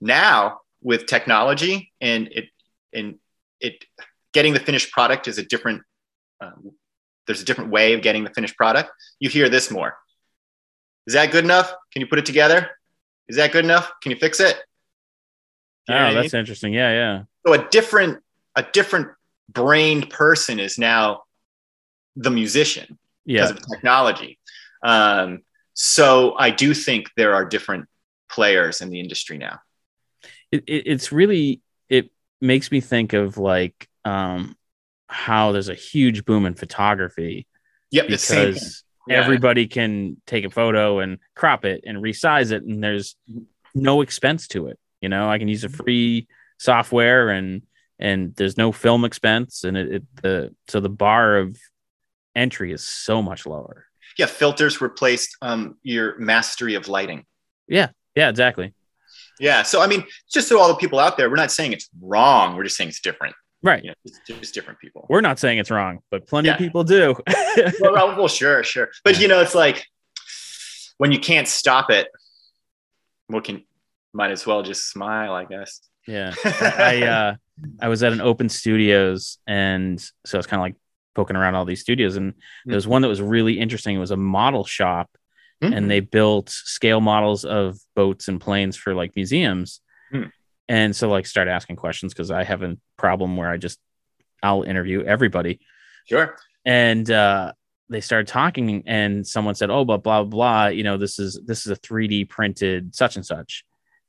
now 0.00 0.60
with 0.82 1.06
technology 1.06 1.92
and 2.00 2.28
it 2.32 2.46
and 2.92 3.16
it 3.60 3.84
getting 4.32 4.52
the 4.52 4.60
finished 4.60 4.90
product 4.90 5.28
is 5.28 5.38
a 5.38 5.44
different. 5.44 5.82
Um, 6.40 6.72
there's 7.26 7.42
a 7.42 7.44
different 7.44 7.70
way 7.70 7.94
of 7.94 8.02
getting 8.02 8.24
the 8.24 8.30
finished 8.30 8.56
product. 8.56 8.90
You 9.18 9.28
hear 9.28 9.48
this 9.48 9.70
more. 9.70 9.96
Is 11.06 11.14
that 11.14 11.32
good 11.32 11.44
enough? 11.44 11.72
Can 11.92 12.00
you 12.00 12.06
put 12.06 12.18
it 12.18 12.26
together? 12.26 12.70
Is 13.28 13.36
that 13.36 13.52
good 13.52 13.64
enough? 13.64 13.90
Can 14.02 14.10
you 14.10 14.16
fix 14.16 14.40
it? 14.40 14.56
You 15.88 15.94
oh, 15.94 15.98
what 15.98 16.06
I 16.06 16.14
that's 16.14 16.34
interesting. 16.34 16.72
Yeah, 16.72 16.90
yeah. 16.90 17.22
so 17.46 17.52
a 17.52 17.68
different 17.68 18.22
a 18.56 18.64
different 18.72 19.08
brained 19.48 20.10
person 20.10 20.58
is 20.58 20.78
now 20.78 21.22
the 22.16 22.30
musician 22.30 22.98
because 23.26 23.50
of 23.50 23.60
technology 23.68 24.38
um, 24.84 25.40
so 25.74 26.34
i 26.38 26.50
do 26.50 26.72
think 26.72 27.10
there 27.16 27.34
are 27.34 27.44
different 27.44 27.86
players 28.30 28.80
in 28.80 28.90
the 28.90 29.00
industry 29.00 29.38
now 29.38 29.58
It, 30.52 30.64
it, 30.66 30.86
it's 30.86 31.12
really 31.12 31.60
it 31.88 32.10
makes 32.40 32.70
me 32.70 32.80
think 32.80 33.12
of 33.12 33.38
like 33.38 33.88
um 34.04 34.56
how 35.08 35.52
there's 35.52 35.68
a 35.68 35.74
huge 35.74 36.24
boom 36.24 36.46
in 36.46 36.54
photography 36.54 37.46
yep 37.90 38.08
the 38.08 38.18
same 38.18 38.36
thing. 38.38 38.54
because 38.54 38.84
Yeah. 39.06 39.20
everybody 39.22 39.66
can 39.66 40.16
take 40.26 40.44
a 40.44 40.50
photo 40.50 41.00
and 41.00 41.18
crop 41.36 41.64
it 41.64 41.84
and 41.86 41.98
resize 41.98 42.52
it 42.52 42.62
and 42.62 42.82
there's 42.82 43.16
no 43.74 44.00
expense 44.00 44.48
to 44.48 44.68
it 44.68 44.78
you 45.00 45.10
know? 45.10 45.28
I 45.28 45.36
can 45.38 45.48
use 45.48 45.64
a 45.64 45.68
free 45.68 46.26
software 46.58 47.28
and 47.28 47.62
and 47.98 48.34
there's 48.36 48.56
no 48.56 48.72
film 48.72 49.04
expense 49.04 49.62
and 49.64 49.76
it, 49.76 49.92
it 49.96 50.02
the 50.22 50.54
so 50.68 50.80
the 50.80 50.88
bar 50.88 51.36
of 51.36 51.58
entry 52.34 52.72
is 52.72 52.82
so 52.82 53.20
much 53.22 53.44
lower. 53.46 53.84
Yeah 54.18 54.26
filters 54.26 54.80
replaced 54.80 55.36
um, 55.42 55.76
your 55.82 56.18
mastery 56.18 56.74
of 56.74 56.88
lighting. 56.88 57.24
Yeah 57.68 57.90
yeah 58.14 58.30
exactly. 58.30 58.72
Yeah 59.38 59.62
so 59.62 59.82
i 59.82 59.86
mean 59.86 60.04
just 60.32 60.48
so 60.48 60.58
all 60.58 60.68
the 60.68 60.76
people 60.76 60.98
out 60.98 61.16
there 61.18 61.28
we're 61.28 61.36
not 61.36 61.52
saying 61.52 61.72
it's 61.72 61.88
wrong 62.00 62.56
we're 62.56 62.64
just 62.64 62.76
saying 62.76 62.88
it's 62.88 63.00
different 63.00 63.34
right. 63.64 63.82
You 63.82 63.90
know 63.90 63.94
it's 64.04 64.20
just 64.26 64.54
different 64.54 64.78
people. 64.78 65.06
We're 65.08 65.20
not 65.20 65.38
saying 65.38 65.58
it's 65.58 65.70
wrong 65.70 66.00
but 66.10 66.26
plenty 66.26 66.48
of 66.50 66.58
people 66.58 66.84
do. 66.84 67.16
Well, 67.80 68.16
well, 68.16 68.28
sure 68.28 68.64
sure. 68.64 68.90
But 69.04 69.20
you 69.20 69.28
know 69.28 69.40
it's 69.40 69.54
like 69.54 69.86
when 70.98 71.12
you 71.12 71.18
can't 71.18 71.48
stop 71.48 71.90
it 71.90 72.08
what 73.28 73.44
can 73.44 73.64
might 74.12 74.30
as 74.30 74.46
well 74.46 74.62
just 74.62 74.90
smile 74.90 75.32
i 75.32 75.44
guess. 75.44 75.80
Yeah. 76.06 76.34
I 76.44 77.02
uh 77.02 77.34
I 77.80 77.88
was 77.88 78.02
at 78.02 78.12
an 78.12 78.20
open 78.20 78.48
studios 78.48 79.38
and 79.46 80.00
so 80.26 80.36
I 80.36 80.38
was 80.38 80.46
kind 80.46 80.60
of 80.60 80.64
like 80.64 80.76
poking 81.14 81.36
around 81.36 81.54
all 81.54 81.64
these 81.64 81.80
studios 81.80 82.16
and 82.16 82.34
there 82.64 82.74
was 82.74 82.88
one 82.88 83.02
that 83.02 83.08
was 83.08 83.22
really 83.22 83.58
interesting. 83.58 83.96
It 83.96 84.00
was 84.00 84.10
a 84.10 84.16
model 84.16 84.64
shop 84.64 85.10
and 85.72 85.90
they 85.90 86.00
built 86.00 86.50
scale 86.50 87.00
models 87.00 87.44
of 87.44 87.78
boats 87.96 88.28
and 88.28 88.40
planes 88.40 88.76
for 88.76 88.94
like 88.94 89.16
museums. 89.16 89.80
Hmm. 90.10 90.24
And 90.68 90.94
so 90.94 91.08
like 91.08 91.26
start 91.26 91.48
asking 91.48 91.76
questions 91.76 92.12
because 92.12 92.30
I 92.30 92.44
have 92.44 92.62
a 92.62 92.76
problem 92.96 93.36
where 93.36 93.50
I 93.50 93.56
just 93.56 93.78
I'll 94.42 94.62
interview 94.62 95.02
everybody. 95.02 95.60
sure 96.06 96.36
And 96.64 97.10
uh 97.10 97.52
they 97.90 98.00
started 98.00 98.26
talking 98.26 98.82
and 98.86 99.26
someone 99.26 99.54
said, 99.54 99.70
Oh, 99.70 99.84
but 99.84 100.02
blah 100.02 100.22
blah 100.22 100.30
blah, 100.30 100.66
you 100.68 100.84
know, 100.84 100.96
this 100.96 101.18
is 101.18 101.40
this 101.44 101.66
is 101.66 101.72
a 101.72 101.76
3D 101.76 102.28
printed 102.28 102.94
such 102.94 103.16
and 103.16 103.26
such. 103.26 103.64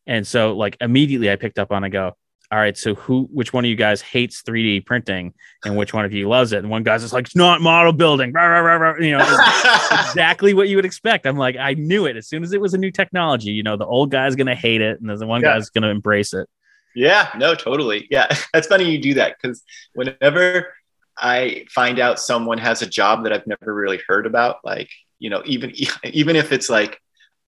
And 0.07 0.25
so 0.25 0.55
like 0.55 0.77
immediately 0.81 1.31
I 1.31 1.35
picked 1.35 1.59
up 1.59 1.71
on 1.71 1.83
I 1.83 1.89
go, 1.89 2.15
all 2.55 2.61
right, 2.61 2.77
so 2.77 2.95
who 2.95 3.27
which 3.33 3.51
one 3.51 3.65
of 3.65 3.69
you 3.69 3.75
guys 3.75 4.01
hates 4.01 4.41
3D 4.41 4.85
printing 4.85 5.33
and 5.65 5.75
which 5.75 5.93
one 5.93 6.05
of 6.05 6.13
you 6.13 6.29
loves 6.29 6.53
it? 6.53 6.59
And 6.59 6.69
one 6.69 6.83
guy's 6.83 7.01
just 7.01 7.11
like, 7.11 7.25
it's 7.25 7.35
not 7.35 7.59
model 7.59 7.91
building, 7.91 8.31
rah, 8.31 8.45
rah, 8.45 8.61
rah, 8.61 8.75
rah," 8.75 8.97
you 8.97 9.11
know, 9.11 9.19
exactly 9.91 10.53
what 10.53 10.69
you 10.69 10.77
would 10.77 10.85
expect. 10.85 11.25
I'm 11.25 11.35
like, 11.35 11.57
I 11.57 11.73
knew 11.73 12.05
it 12.05 12.15
as 12.15 12.29
soon 12.29 12.43
as 12.43 12.53
it 12.53 12.61
was 12.61 12.73
a 12.73 12.77
new 12.77 12.91
technology. 12.91 13.51
You 13.51 13.61
know, 13.61 13.75
the 13.75 13.85
old 13.85 14.09
guy's 14.09 14.37
gonna 14.37 14.55
hate 14.55 14.79
it, 14.79 15.01
and 15.01 15.09
the 15.09 15.27
one 15.27 15.41
Yeah. 15.41 15.55
guy's 15.55 15.69
gonna 15.69 15.89
embrace 15.89 16.33
it. 16.33 16.47
Yeah, 16.95 17.27
no, 17.37 17.55
totally. 17.55 18.07
Yeah, 18.09 18.27
that's 18.53 18.67
funny 18.67 18.89
you 18.89 18.99
do 19.01 19.15
that 19.15 19.35
because 19.41 19.61
whenever 19.93 20.73
I 21.17 21.65
find 21.69 21.99
out 21.99 22.21
someone 22.21 22.57
has 22.59 22.81
a 22.81 22.87
job 22.87 23.25
that 23.25 23.33
I've 23.33 23.47
never 23.47 23.73
really 23.73 23.99
heard 24.07 24.25
about, 24.25 24.59
like 24.63 24.89
you 25.19 25.29
know, 25.29 25.43
even 25.45 25.73
even 26.05 26.37
if 26.37 26.53
it's 26.53 26.69
like 26.69 27.01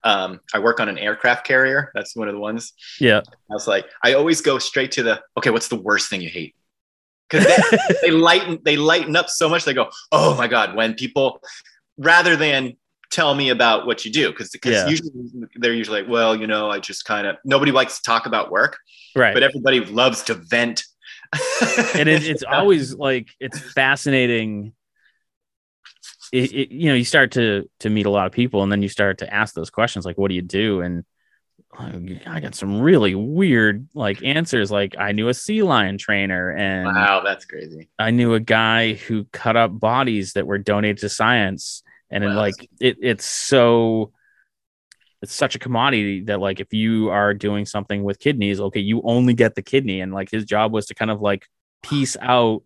um, 0.03 0.39
I 0.53 0.59
work 0.59 0.79
on 0.79 0.89
an 0.89 0.97
aircraft 0.97 1.45
carrier, 1.45 1.91
that's 1.93 2.15
one 2.15 2.27
of 2.27 2.33
the 2.33 2.39
ones. 2.39 2.73
Yeah, 2.99 3.21
I 3.49 3.53
was 3.53 3.67
like, 3.67 3.85
I 4.03 4.13
always 4.13 4.41
go 4.41 4.59
straight 4.59 4.91
to 4.93 5.03
the 5.03 5.21
okay. 5.37 5.49
What's 5.49 5.67
the 5.67 5.75
worst 5.75 6.09
thing 6.09 6.21
you 6.21 6.29
hate? 6.29 6.55
Because 7.29 7.45
they, 7.45 7.77
they 8.03 8.11
lighten 8.11 8.59
they 8.63 8.77
lighten 8.77 9.15
up 9.15 9.29
so 9.29 9.49
much. 9.49 9.65
They 9.65 9.73
go, 9.73 9.89
oh 10.11 10.35
my 10.35 10.47
god, 10.47 10.75
when 10.75 10.93
people 10.93 11.41
rather 11.97 12.35
than 12.35 12.77
tell 13.09 13.33
me 13.35 13.49
about 13.49 13.87
what 13.87 14.03
you 14.05 14.11
do 14.11 14.29
because 14.29 14.53
Yeah. 14.63 14.87
usually 14.87 15.11
they're 15.55 15.73
usually 15.73 16.01
like, 16.01 16.11
well, 16.11 16.35
you 16.35 16.45
know, 16.45 16.69
I 16.69 16.79
just 16.79 17.05
kind 17.05 17.25
of 17.25 17.37
nobody 17.45 17.71
likes 17.71 17.97
to 17.97 18.03
talk 18.03 18.25
about 18.25 18.51
work 18.51 18.77
right. 19.15 19.33
but 19.33 19.43
everybody 19.43 19.79
loves 19.85 20.23
to 20.23 20.33
vent. 20.33 20.83
and 21.95 22.09
it, 22.09 22.23
it's 22.27 22.43
always 22.47 22.93
like 22.95 23.29
it's 23.39 23.59
fascinating. 23.73 24.73
It, 26.31 26.51
it, 26.51 26.71
you 26.71 26.89
know, 26.89 26.95
you 26.95 27.05
start 27.05 27.31
to 27.33 27.69
to 27.79 27.89
meet 27.89 28.05
a 28.05 28.09
lot 28.09 28.25
of 28.25 28.31
people, 28.31 28.63
and 28.63 28.71
then 28.71 28.81
you 28.81 28.89
start 28.89 29.19
to 29.19 29.33
ask 29.33 29.53
those 29.53 29.69
questions, 29.69 30.05
like, 30.05 30.17
"What 30.17 30.29
do 30.29 30.35
you 30.35 30.41
do?" 30.41 30.81
And 30.81 31.05
I 32.25 32.39
got 32.39 32.55
some 32.55 32.81
really 32.81 33.13
weird 33.13 33.87
like 33.93 34.23
answers. 34.23 34.71
Like, 34.71 34.95
I 34.97 35.11
knew 35.11 35.27
a 35.27 35.33
sea 35.33 35.63
lion 35.63 35.97
trainer, 35.97 36.51
and 36.51 36.87
wow, 36.87 37.21
that's 37.23 37.45
crazy. 37.45 37.89
I 37.99 38.11
knew 38.11 38.33
a 38.33 38.39
guy 38.39 38.93
who 38.93 39.25
cut 39.31 39.55
up 39.55 39.79
bodies 39.79 40.33
that 40.33 40.47
were 40.47 40.57
donated 40.57 40.99
to 40.99 41.09
science, 41.09 41.83
and 42.09 42.23
it, 42.23 42.29
like 42.29 42.55
it, 42.79 42.97
it's 43.01 43.25
so 43.25 44.11
it's 45.21 45.33
such 45.33 45.55
a 45.55 45.59
commodity 45.59 46.21
that 46.25 46.39
like 46.39 46.59
if 46.59 46.73
you 46.73 47.09
are 47.09 47.33
doing 47.33 47.65
something 47.65 48.03
with 48.03 48.19
kidneys, 48.19 48.59
okay, 48.59 48.79
you 48.79 49.01
only 49.03 49.33
get 49.33 49.55
the 49.55 49.61
kidney, 49.61 50.01
and 50.01 50.13
like 50.13 50.29
his 50.31 50.45
job 50.45 50.71
was 50.71 50.87
to 50.87 50.95
kind 50.95 51.11
of 51.11 51.21
like 51.21 51.47
piece 51.83 52.17
out 52.21 52.63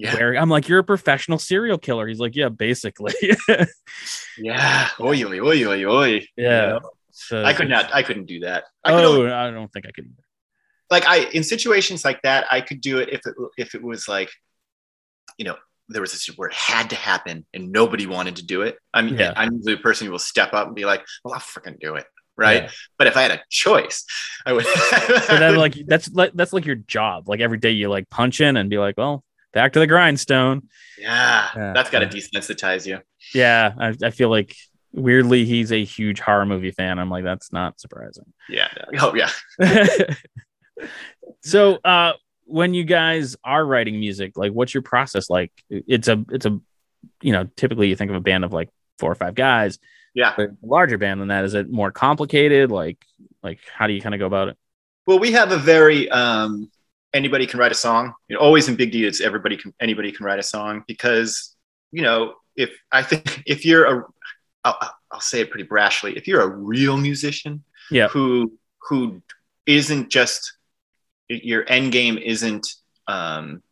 Yeah, 0.00 0.14
where 0.14 0.34
I'm 0.34 0.48
like, 0.48 0.68
you're 0.68 0.78
a 0.78 0.84
professional 0.84 1.38
serial 1.38 1.76
killer. 1.76 2.06
He's 2.06 2.20
like, 2.20 2.36
yeah, 2.36 2.48
basically, 2.50 3.14
yeah. 4.38 4.88
Oy, 5.00 5.22
oy, 5.24 5.40
oy, 5.40 5.84
oy. 5.84 6.26
yeah. 6.36 6.62
You 6.62 6.68
know? 6.74 6.80
So- 7.10 7.44
I 7.44 7.52
could 7.52 7.68
not. 7.68 7.92
I 7.92 8.02
couldn't 8.04 8.26
do 8.26 8.40
that. 8.40 8.64
I 8.84 8.92
Oh, 8.92 9.18
only- 9.18 9.32
I 9.32 9.50
don't 9.50 9.72
think 9.72 9.86
I 9.86 9.90
could. 9.90 10.04
Either. 10.06 10.22
like 10.90 11.04
I 11.06 11.28
in 11.32 11.42
situations 11.42 12.04
like 12.04 12.22
that, 12.22 12.46
I 12.50 12.60
could 12.60 12.80
do 12.80 12.98
it 12.98 13.08
if 13.10 13.20
it 13.26 13.34
if 13.56 13.74
it 13.74 13.82
was 13.82 14.06
like, 14.08 14.30
you 15.36 15.44
know, 15.44 15.56
there 15.88 16.00
was 16.00 16.12
this 16.12 16.26
where 16.36 16.48
it 16.48 16.54
had 16.54 16.90
to 16.90 16.96
happen 16.96 17.44
and 17.52 17.72
nobody 17.72 18.06
wanted 18.06 18.36
to 18.36 18.46
do 18.46 18.62
it. 18.62 18.76
I 18.94 19.02
mean, 19.02 19.16
Yeah. 19.18 19.32
I'm 19.36 19.52
usually 19.54 19.74
the 19.74 19.80
person 19.82 20.06
who 20.06 20.12
will 20.12 20.18
step 20.20 20.52
up 20.54 20.66
and 20.68 20.76
be 20.76 20.84
like, 20.84 21.04
"Well, 21.24 21.34
I'll 21.34 21.40
freaking 21.40 21.80
do 21.80 21.96
it." 21.96 22.06
Right. 22.36 22.62
Yeah. 22.64 22.70
But 22.98 23.08
if 23.08 23.16
I 23.16 23.22
had 23.22 23.32
a 23.32 23.40
choice, 23.50 24.04
I 24.46 24.52
would. 24.52 24.64
But 24.92 25.26
then 25.40 25.56
like 25.64 25.74
that's 25.88 26.08
like 26.12 26.32
that's 26.34 26.52
like 26.52 26.66
your 26.66 26.76
job. 26.76 27.28
Like 27.28 27.40
every 27.40 27.58
day 27.58 27.72
you 27.72 27.88
like 27.88 28.08
punch 28.10 28.40
in 28.40 28.56
and 28.56 28.70
be 28.70 28.78
like, 28.78 28.96
well, 28.96 29.24
back 29.52 29.72
to 29.74 29.78
the 29.80 29.86
grindstone. 29.86 30.68
yeah, 30.98 31.48
Yeah. 31.56 31.72
that's 31.72 31.90
got 31.90 32.00
to 32.00 32.06
desensitize 32.06 32.86
you. 32.86 33.00
Yeah, 33.34 33.72
I, 33.78 33.94
I 34.02 34.10
feel 34.10 34.30
like 34.30 34.54
weirdly 34.92 35.44
he's 35.44 35.70
a 35.72 35.84
huge 35.84 36.20
horror 36.20 36.46
movie 36.46 36.70
fan. 36.70 36.98
I'm 36.98 37.10
like, 37.10 37.24
that's 37.24 37.52
not 37.52 37.78
surprising. 37.80 38.32
Yeah. 38.48 38.68
Oh 39.00 39.14
yeah. 39.14 39.30
so 41.42 41.74
uh 41.84 42.12
when 42.44 42.72
you 42.72 42.84
guys 42.84 43.36
are 43.44 43.64
writing 43.64 44.00
music, 44.00 44.38
like 44.38 44.52
what's 44.52 44.72
your 44.72 44.82
process 44.82 45.28
like? 45.28 45.52
It's 45.68 46.08
a 46.08 46.24
it's 46.30 46.46
a 46.46 46.58
you 47.20 47.32
know, 47.32 47.48
typically 47.56 47.88
you 47.88 47.96
think 47.96 48.10
of 48.10 48.16
a 48.16 48.20
band 48.20 48.44
of 48.44 48.52
like 48.52 48.70
four 48.98 49.12
or 49.12 49.14
five 49.14 49.34
guys, 49.34 49.78
Yeah. 50.14 50.32
but 50.36 50.50
a 50.50 50.56
larger 50.62 50.96
band 50.98 51.20
than 51.20 51.28
that. 51.28 51.44
Is 51.44 51.54
it 51.54 51.70
more 51.70 51.90
complicated? 51.90 52.70
Like 52.70 52.98
like 53.42 53.60
how 53.72 53.86
do 53.86 53.92
you 53.92 54.00
kind 54.00 54.14
of 54.14 54.18
go 54.18 54.26
about 54.26 54.48
it? 54.48 54.56
Well, 55.06 55.18
we 55.18 55.32
have 55.32 55.52
a 55.52 55.58
very 55.58 56.08
um, 56.10 56.70
anybody 57.14 57.46
can 57.46 57.58
write 57.58 57.72
a 57.72 57.76
song. 57.76 58.12
You 58.28 58.36
know, 58.36 58.40
always 58.42 58.68
in 58.68 58.76
Big 58.76 58.92
D, 58.92 59.04
it's 59.04 59.20
everybody 59.20 59.56
can 59.56 59.72
anybody 59.80 60.12
can 60.12 60.24
write 60.26 60.38
a 60.38 60.42
song 60.42 60.84
because 60.86 61.54
you 61.92 62.02
know 62.02 62.34
if 62.56 62.70
I 62.92 63.02
think 63.02 63.42
if 63.46 63.64
you're 63.64 63.84
a 64.00 64.04
I'll, 64.64 64.76
I'll 65.12 65.20
say 65.20 65.40
it 65.40 65.50
pretty 65.50 65.66
brashly 65.68 66.16
if 66.16 66.26
you're 66.26 66.42
a 66.42 66.48
real 66.48 66.96
musician 66.96 67.62
Yeah. 67.90 68.08
who 68.08 68.52
who 68.88 69.22
isn't 69.66 70.10
just 70.10 70.52
your 71.28 71.64
end 71.68 71.92
game 71.92 72.18
isn't 72.18 72.66
um, 73.06 73.62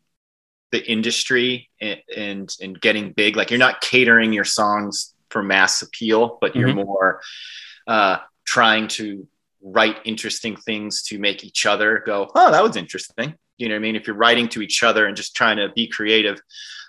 the 0.71 0.85
industry 0.89 1.69
and, 1.81 2.01
and 2.15 2.55
and 2.61 2.79
getting 2.81 3.11
big 3.13 3.35
like 3.35 3.49
you're 3.51 3.59
not 3.59 3.81
catering 3.81 4.31
your 4.33 4.43
songs 4.45 5.13
for 5.29 5.41
mass 5.43 5.81
appeal 5.81 6.37
but 6.41 6.55
you're 6.55 6.69
Mhm. 6.69 6.85
more 6.85 7.21
uh, 7.87 8.17
trying 8.45 8.87
to 8.89 9.27
write 9.61 9.97
interesting 10.05 10.55
things 10.55 11.03
to 11.03 11.19
make 11.19 11.43
each 11.43 11.65
other 11.65 12.03
go 12.05 12.29
oh 12.35 12.51
that 12.51 12.63
was 12.63 12.75
interesting 12.75 13.35
you 13.57 13.67
know 13.67 13.75
what 13.75 13.79
i 13.79 13.81
mean 13.81 13.95
if 13.95 14.07
you're 14.07 14.15
writing 14.15 14.47
to 14.47 14.61
each 14.61 14.83
other 14.83 15.05
and 15.05 15.17
just 15.17 15.35
trying 15.35 15.57
to 15.57 15.69
be 15.75 15.87
creative 15.87 16.39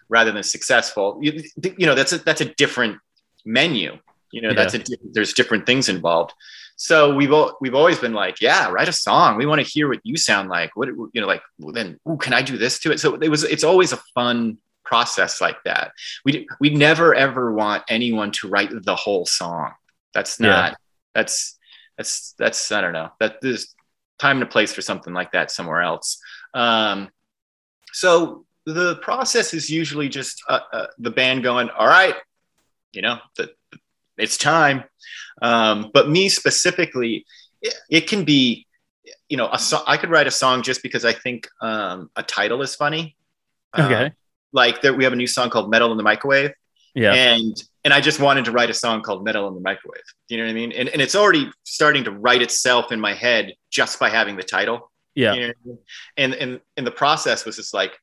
rather 0.08 0.32
than 0.32 0.42
successful 0.42 1.18
you, 1.22 1.42
you 1.76 1.86
know 1.86 1.94
that's 1.94 2.12
a 2.12 2.18
that's 2.18 2.40
a 2.40 2.54
different 2.54 2.98
menu 3.44 3.96
you 4.32 4.42
know 4.42 4.52
that's 4.52 4.74
a 4.74 4.82
there's 5.12 5.32
different 5.32 5.64
things 5.64 5.88
involved 5.88 6.32
so 6.78 7.12
we've 7.12 7.32
we've 7.60 7.74
always 7.74 7.98
been 7.98 8.12
like, 8.12 8.40
yeah, 8.40 8.70
write 8.70 8.88
a 8.88 8.92
song. 8.92 9.36
We 9.36 9.46
want 9.46 9.60
to 9.60 9.66
hear 9.66 9.88
what 9.88 9.98
you 10.04 10.16
sound 10.16 10.48
like. 10.48 10.76
What 10.76 10.88
you 10.88 11.20
know, 11.20 11.26
like 11.26 11.42
well, 11.58 11.72
then, 11.72 11.98
ooh, 12.08 12.16
can 12.16 12.32
I 12.32 12.40
do 12.40 12.56
this 12.56 12.78
to 12.80 12.92
it? 12.92 13.00
So 13.00 13.16
it 13.16 13.28
was. 13.28 13.42
It's 13.42 13.64
always 13.64 13.92
a 13.92 13.96
fun 14.14 14.58
process 14.84 15.40
like 15.40 15.56
that. 15.64 15.90
We 16.24 16.46
we 16.60 16.70
never 16.70 17.16
ever 17.16 17.52
want 17.52 17.82
anyone 17.88 18.30
to 18.32 18.48
write 18.48 18.70
the 18.70 18.94
whole 18.94 19.26
song. 19.26 19.72
That's 20.14 20.38
not. 20.38 20.70
Yeah. 20.70 20.76
That's 21.16 21.57
that's 21.98 22.34
that's 22.38 22.72
I 22.72 22.80
don't 22.80 22.92
know. 22.92 23.10
That 23.20 23.42
there's 23.42 23.74
time 24.18 24.38
and 24.38 24.44
a 24.44 24.46
place 24.46 24.72
for 24.72 24.82
something 24.82 25.12
like 25.12 25.32
that 25.32 25.50
somewhere 25.50 25.82
else. 25.82 26.18
Um, 26.54 27.10
so 27.92 28.46
the 28.64 28.96
process 28.96 29.52
is 29.52 29.68
usually 29.68 30.08
just 30.08 30.42
uh, 30.48 30.60
uh, 30.72 30.86
the 30.98 31.10
band 31.10 31.42
going, 31.42 31.70
all 31.70 31.86
right, 31.86 32.14
you 32.92 33.02
know, 33.02 33.18
the, 33.36 33.50
it's 34.16 34.36
time. 34.36 34.84
Um, 35.40 35.90
but 35.92 36.08
me 36.08 36.28
specifically, 36.28 37.24
it, 37.62 37.74
it, 37.90 38.08
can 38.08 38.24
be, 38.24 38.66
you 39.28 39.36
know, 39.36 39.48
a 39.52 39.58
so- 39.58 39.84
I 39.86 39.96
could 39.96 40.10
write 40.10 40.26
a 40.26 40.32
song 40.32 40.62
just 40.62 40.82
because 40.82 41.04
I 41.04 41.12
think 41.12 41.48
um, 41.60 42.10
a 42.16 42.22
title 42.22 42.62
is 42.62 42.74
funny. 42.74 43.16
Okay. 43.78 44.06
Um, 44.06 44.12
like 44.52 44.82
there, 44.82 44.94
we 44.94 45.04
have 45.04 45.12
a 45.12 45.16
new 45.16 45.26
song 45.26 45.50
called 45.50 45.70
Metal 45.70 45.90
in 45.92 45.96
the 45.96 46.02
Microwave. 46.02 46.52
Yeah. 46.98 47.14
And 47.14 47.62
and 47.84 47.94
I 47.94 48.00
just 48.00 48.18
wanted 48.18 48.44
to 48.46 48.52
write 48.52 48.70
a 48.70 48.74
song 48.74 49.02
called 49.02 49.24
Metal 49.24 49.46
in 49.46 49.54
the 49.54 49.60
Microwave. 49.60 50.02
You 50.28 50.38
know 50.38 50.44
what 50.44 50.50
I 50.50 50.54
mean? 50.54 50.72
And, 50.72 50.88
and 50.88 51.00
it's 51.00 51.14
already 51.14 51.50
starting 51.62 52.04
to 52.04 52.10
write 52.10 52.42
itself 52.42 52.90
in 52.90 52.98
my 52.98 53.14
head 53.14 53.54
just 53.70 54.00
by 54.00 54.08
having 54.08 54.36
the 54.36 54.42
title. 54.42 54.90
Yeah. 55.14 55.34
You 55.34 55.40
know 55.40 55.46
I 55.46 55.68
mean? 55.68 55.78
And 56.16 56.34
and 56.34 56.60
and 56.76 56.86
the 56.86 56.90
process 56.90 57.44
was 57.44 57.54
just 57.56 57.72
like, 57.72 57.96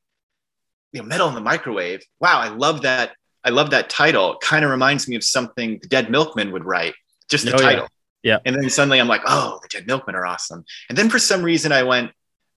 you 0.92 1.02
know, 1.02 1.06
Metal 1.06 1.28
in 1.28 1.34
the 1.34 1.42
Microwave. 1.42 2.02
Wow, 2.20 2.40
I 2.40 2.48
love 2.48 2.82
that. 2.82 3.12
I 3.44 3.50
love 3.50 3.70
that 3.70 3.90
title. 3.90 4.32
It 4.32 4.40
kind 4.40 4.64
of 4.64 4.70
reminds 4.70 5.06
me 5.08 5.14
of 5.14 5.22
something 5.22 5.78
the 5.80 5.88
Dead 5.88 6.10
Milkmen 6.10 6.50
would 6.52 6.64
write. 6.64 6.94
Just 7.28 7.44
the 7.44 7.54
oh, 7.54 7.58
title. 7.58 7.88
Yeah. 8.22 8.34
yeah. 8.34 8.38
And 8.46 8.56
then 8.56 8.70
suddenly 8.70 8.98
I'm 8.98 9.08
like, 9.08 9.22
oh, 9.26 9.60
the 9.62 9.68
Dead 9.68 9.86
Milkmen 9.86 10.16
are 10.16 10.26
awesome. 10.26 10.64
And 10.88 10.96
then 10.96 11.10
for 11.10 11.18
some 11.18 11.42
reason 11.42 11.70
I 11.70 11.82
went, 11.82 12.12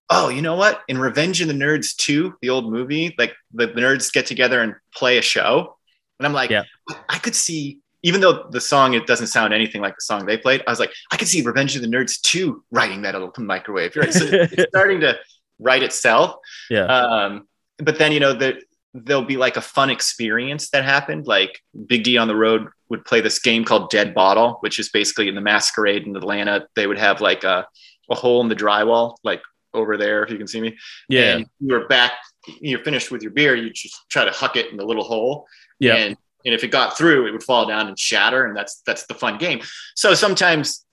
oh, 0.09 0.29
you 0.29 0.41
know 0.41 0.55
what? 0.55 0.81
In 0.87 0.97
Revenge 0.97 1.41
of 1.41 1.47
the 1.47 1.53
Nerds 1.53 1.95
2, 1.97 2.35
the 2.41 2.49
old 2.49 2.71
movie, 2.71 3.13
like 3.19 3.35
the 3.53 3.67
nerds 3.67 4.11
get 4.11 4.25
together 4.25 4.61
and 4.61 4.75
play 4.95 5.17
a 5.17 5.21
show. 5.21 5.77
And 6.20 6.28
I'm 6.28 6.34
like, 6.34 6.49
yeah. 6.49 6.63
I 7.07 7.17
could 7.17 7.36
see, 7.36 7.80
even 8.03 8.22
though 8.22 8.47
the 8.51 8.61
song 8.61 8.93
it 8.93 9.07
doesn't 9.07 9.28
sound 9.28 9.53
anything 9.53 9.82
like 9.82 9.95
the 9.95 10.01
song 10.01 10.26
they 10.26 10.38
played, 10.38 10.63
I 10.67 10.72
was 10.72 10.80
like, 10.80 10.91
I 11.11 11.17
could 11.17 11.28
see 11.28 11.41
Revenge 11.41 11.76
of 11.76 11.82
the 11.82 11.88
Nerds 11.88 12.20
2 12.22 12.63
writing 12.72 13.01
that 13.03 13.13
little 13.13 13.32
microwave. 13.38 13.95
Right. 13.95 14.13
So 14.13 14.26
it's 14.30 14.63
starting 14.70 14.99
to 15.01 15.17
write 15.59 15.84
itself. 15.84 16.36
Yeah. 16.70 16.86
Um, 16.86 17.47
but 17.78 17.97
then 17.97 18.11
you 18.11 18.20
know 18.20 18.34
that 18.34 18.57
there'll 18.93 19.24
be 19.24 19.38
like 19.38 19.57
a 19.57 19.61
fun 19.61 19.89
experience 19.89 20.70
that 20.72 20.84
happened. 20.84 21.28
Like 21.28 21.61
Big 21.88 22.03
D 22.03 22.17
on 22.17 22.28
the 22.28 22.36
road 22.36 22.67
would 22.89 23.05
play 23.05 23.22
this 23.22 23.39
game 23.39 23.63
called 23.63 23.89
Dead 23.89 24.13
Bottle, 24.13 24.57
which 24.61 24.80
is 24.80 24.89
basically 24.89 25.28
in 25.28 25.36
the 25.36 25.41
masquerade 25.41 26.07
in 26.07 26.15
Atlanta. 26.15 26.67
They 26.76 26.88
would 26.88 26.97
have 26.97 27.22
like 27.22 27.43
a, 27.43 27.67
a 28.09 28.15
hole 28.15 28.41
in 28.41 28.49
the 28.49 28.55
drywall, 28.55 29.15
like 29.24 29.41
over 29.74 29.97
there, 29.97 30.24
if 30.24 30.32
you 30.32 30.38
can 30.38 30.47
see 30.47 30.61
me. 30.61 30.78
Yeah. 31.07 31.36
And 31.36 31.45
you 31.59 31.76
were 31.76 31.88
back, 31.88 32.13
you're 32.59 32.84
finished 32.84 33.11
with 33.11 33.22
your 33.22 33.32
beer, 33.32 33.55
you 33.55 33.70
just 33.70 34.09
try 34.09 34.26
to 34.26 34.32
huck 34.32 34.55
it 34.55 34.72
in 34.72 34.78
the 34.78 34.86
little 34.86 35.03
hole. 35.03 35.45
Yeah. 35.80 35.95
And, 35.95 36.17
and 36.45 36.53
if 36.53 36.63
it 36.63 36.69
got 36.69 36.97
through, 36.97 37.27
it 37.27 37.32
would 37.32 37.43
fall 37.43 37.65
down 37.65 37.88
and 37.88 37.99
shatter. 37.99 38.45
And 38.45 38.55
that's 38.55 38.82
that's 38.86 39.05
the 39.07 39.13
fun 39.13 39.38
game. 39.38 39.61
So 39.95 40.13
sometimes, 40.13 40.86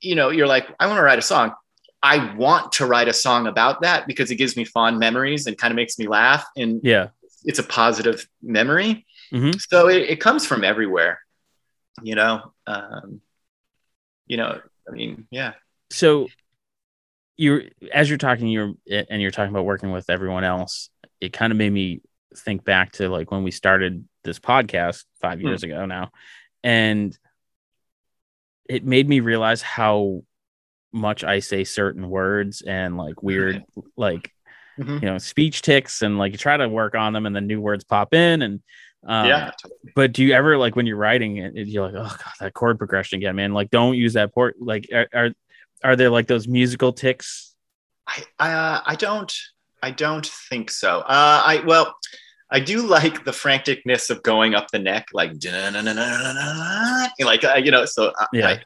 you 0.00 0.14
know, 0.14 0.30
you're 0.30 0.46
like, 0.46 0.68
I 0.78 0.86
want 0.86 0.98
to 0.98 1.02
write 1.02 1.18
a 1.18 1.22
song. 1.22 1.52
I 2.02 2.34
want 2.34 2.72
to 2.72 2.86
write 2.86 3.08
a 3.08 3.12
song 3.12 3.46
about 3.46 3.82
that 3.82 4.06
because 4.06 4.30
it 4.30 4.36
gives 4.36 4.56
me 4.56 4.64
fond 4.64 4.98
memories 4.98 5.46
and 5.46 5.56
kind 5.56 5.72
of 5.72 5.76
makes 5.76 5.98
me 5.98 6.06
laugh. 6.06 6.46
And 6.56 6.80
yeah, 6.82 7.08
it's 7.44 7.58
a 7.58 7.62
positive 7.62 8.26
memory. 8.42 9.06
Mm-hmm. 9.32 9.58
So 9.58 9.88
it, 9.88 10.10
it, 10.10 10.20
comes 10.20 10.46
from 10.46 10.64
everywhere, 10.64 11.20
you 12.02 12.14
know. 12.14 12.52
Um, 12.66 13.20
you 14.26 14.36
know, 14.36 14.60
I 14.88 14.92
mean, 14.92 15.26
yeah. 15.30 15.52
So 15.90 16.28
you're 17.36 17.64
as 17.92 18.08
you're 18.08 18.18
talking, 18.18 18.48
you're 18.48 18.74
and 18.88 19.20
you're 19.20 19.30
talking 19.30 19.50
about 19.50 19.64
working 19.64 19.92
with 19.92 20.10
everyone 20.10 20.44
else. 20.44 20.90
It 21.20 21.32
kind 21.32 21.52
of 21.52 21.58
made 21.58 21.72
me 21.72 22.00
think 22.36 22.64
back 22.64 22.92
to 22.92 23.08
like 23.08 23.30
when 23.30 23.42
we 23.42 23.50
started 23.50 24.06
this 24.24 24.38
podcast 24.38 25.04
five 25.20 25.40
hmm. 25.40 25.48
years 25.48 25.62
ago 25.62 25.86
now, 25.86 26.10
and 26.62 27.16
it 28.68 28.84
made 28.84 29.08
me 29.08 29.20
realize 29.20 29.62
how 29.62 30.22
much 30.92 31.24
I 31.24 31.40
say 31.40 31.64
certain 31.64 32.08
words 32.08 32.62
and 32.62 32.96
like 32.96 33.22
weird, 33.22 33.64
like 33.96 34.32
mm-hmm. 34.78 34.94
you 34.94 35.00
know, 35.00 35.18
speech 35.18 35.62
ticks 35.62 36.02
and 36.02 36.18
like 36.18 36.32
you 36.32 36.38
try 36.38 36.56
to 36.56 36.68
work 36.68 36.94
on 36.94 37.12
them 37.12 37.26
and 37.26 37.34
then 37.34 37.46
new 37.46 37.60
words 37.60 37.84
pop 37.84 38.14
in 38.14 38.42
and 38.42 38.62
um, 39.06 39.26
yeah. 39.26 39.50
But 39.94 40.12
do 40.12 40.22
you 40.24 40.34
ever 40.34 40.58
like 40.58 40.76
when 40.76 40.86
you're 40.86 40.96
writing 40.96 41.38
it, 41.38 41.54
you're 41.54 41.86
like, 41.86 41.94
oh 41.94 42.16
god, 42.16 42.32
that 42.40 42.54
chord 42.54 42.78
progression 42.78 43.18
again, 43.18 43.36
man. 43.36 43.54
Like, 43.54 43.70
don't 43.70 43.96
use 43.96 44.12
that 44.14 44.34
port. 44.34 44.56
Like, 44.60 44.88
are 44.92 45.08
are, 45.14 45.30
are 45.82 45.96
there 45.96 46.10
like 46.10 46.26
those 46.26 46.46
musical 46.46 46.92
ticks? 46.92 47.54
I 48.06 48.52
uh, 48.52 48.80
I 48.84 48.94
don't 48.96 49.34
I 49.82 49.90
don't 49.90 50.26
think 50.26 50.70
so. 50.70 51.00
Uh, 51.00 51.42
I 51.44 51.62
well. 51.66 51.94
I 52.52 52.58
do 52.58 52.82
like 52.82 53.24
the 53.24 53.30
franticness 53.30 54.10
of 54.10 54.24
going 54.24 54.56
up 54.56 54.72
the 54.72 54.80
neck, 54.80 55.10
like 55.12 55.38
like 57.20 57.44
uh, 57.44 57.54
you 57.62 57.70
know. 57.70 57.84
So 57.84 58.12
yeah. 58.32 58.48
I, 58.48 58.62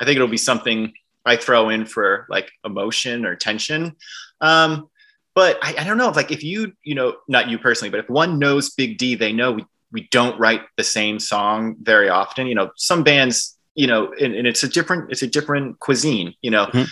I 0.00 0.04
think 0.04 0.16
it'll 0.16 0.26
be 0.26 0.36
something 0.36 0.92
I 1.24 1.36
throw 1.36 1.68
in 1.68 1.86
for 1.86 2.26
like 2.28 2.50
emotion 2.64 3.24
or 3.24 3.36
tension. 3.36 3.94
Um, 4.40 4.88
but 5.34 5.58
I, 5.62 5.76
I 5.78 5.84
don't 5.84 5.98
know 5.98 6.08
if 6.08 6.16
like 6.16 6.32
if 6.32 6.42
you, 6.42 6.72
you 6.82 6.94
know, 6.94 7.16
not 7.28 7.48
you 7.48 7.58
personally, 7.58 7.90
but 7.90 8.00
if 8.00 8.10
one 8.10 8.38
knows 8.38 8.70
Big 8.70 8.98
D, 8.98 9.14
they 9.14 9.32
know 9.32 9.52
we, 9.52 9.64
we 9.92 10.08
don't 10.10 10.38
write 10.40 10.62
the 10.76 10.84
same 10.84 11.18
song 11.18 11.76
very 11.80 12.08
often. 12.08 12.46
You 12.46 12.54
know, 12.54 12.70
some 12.76 13.04
bands, 13.04 13.56
you 13.74 13.86
know, 13.86 14.12
and, 14.20 14.34
and 14.34 14.46
it's 14.46 14.62
a 14.62 14.68
different, 14.68 15.12
it's 15.12 15.22
a 15.22 15.28
different 15.28 15.78
cuisine, 15.78 16.34
you 16.42 16.50
know, 16.50 16.66
mm-hmm. 16.66 16.84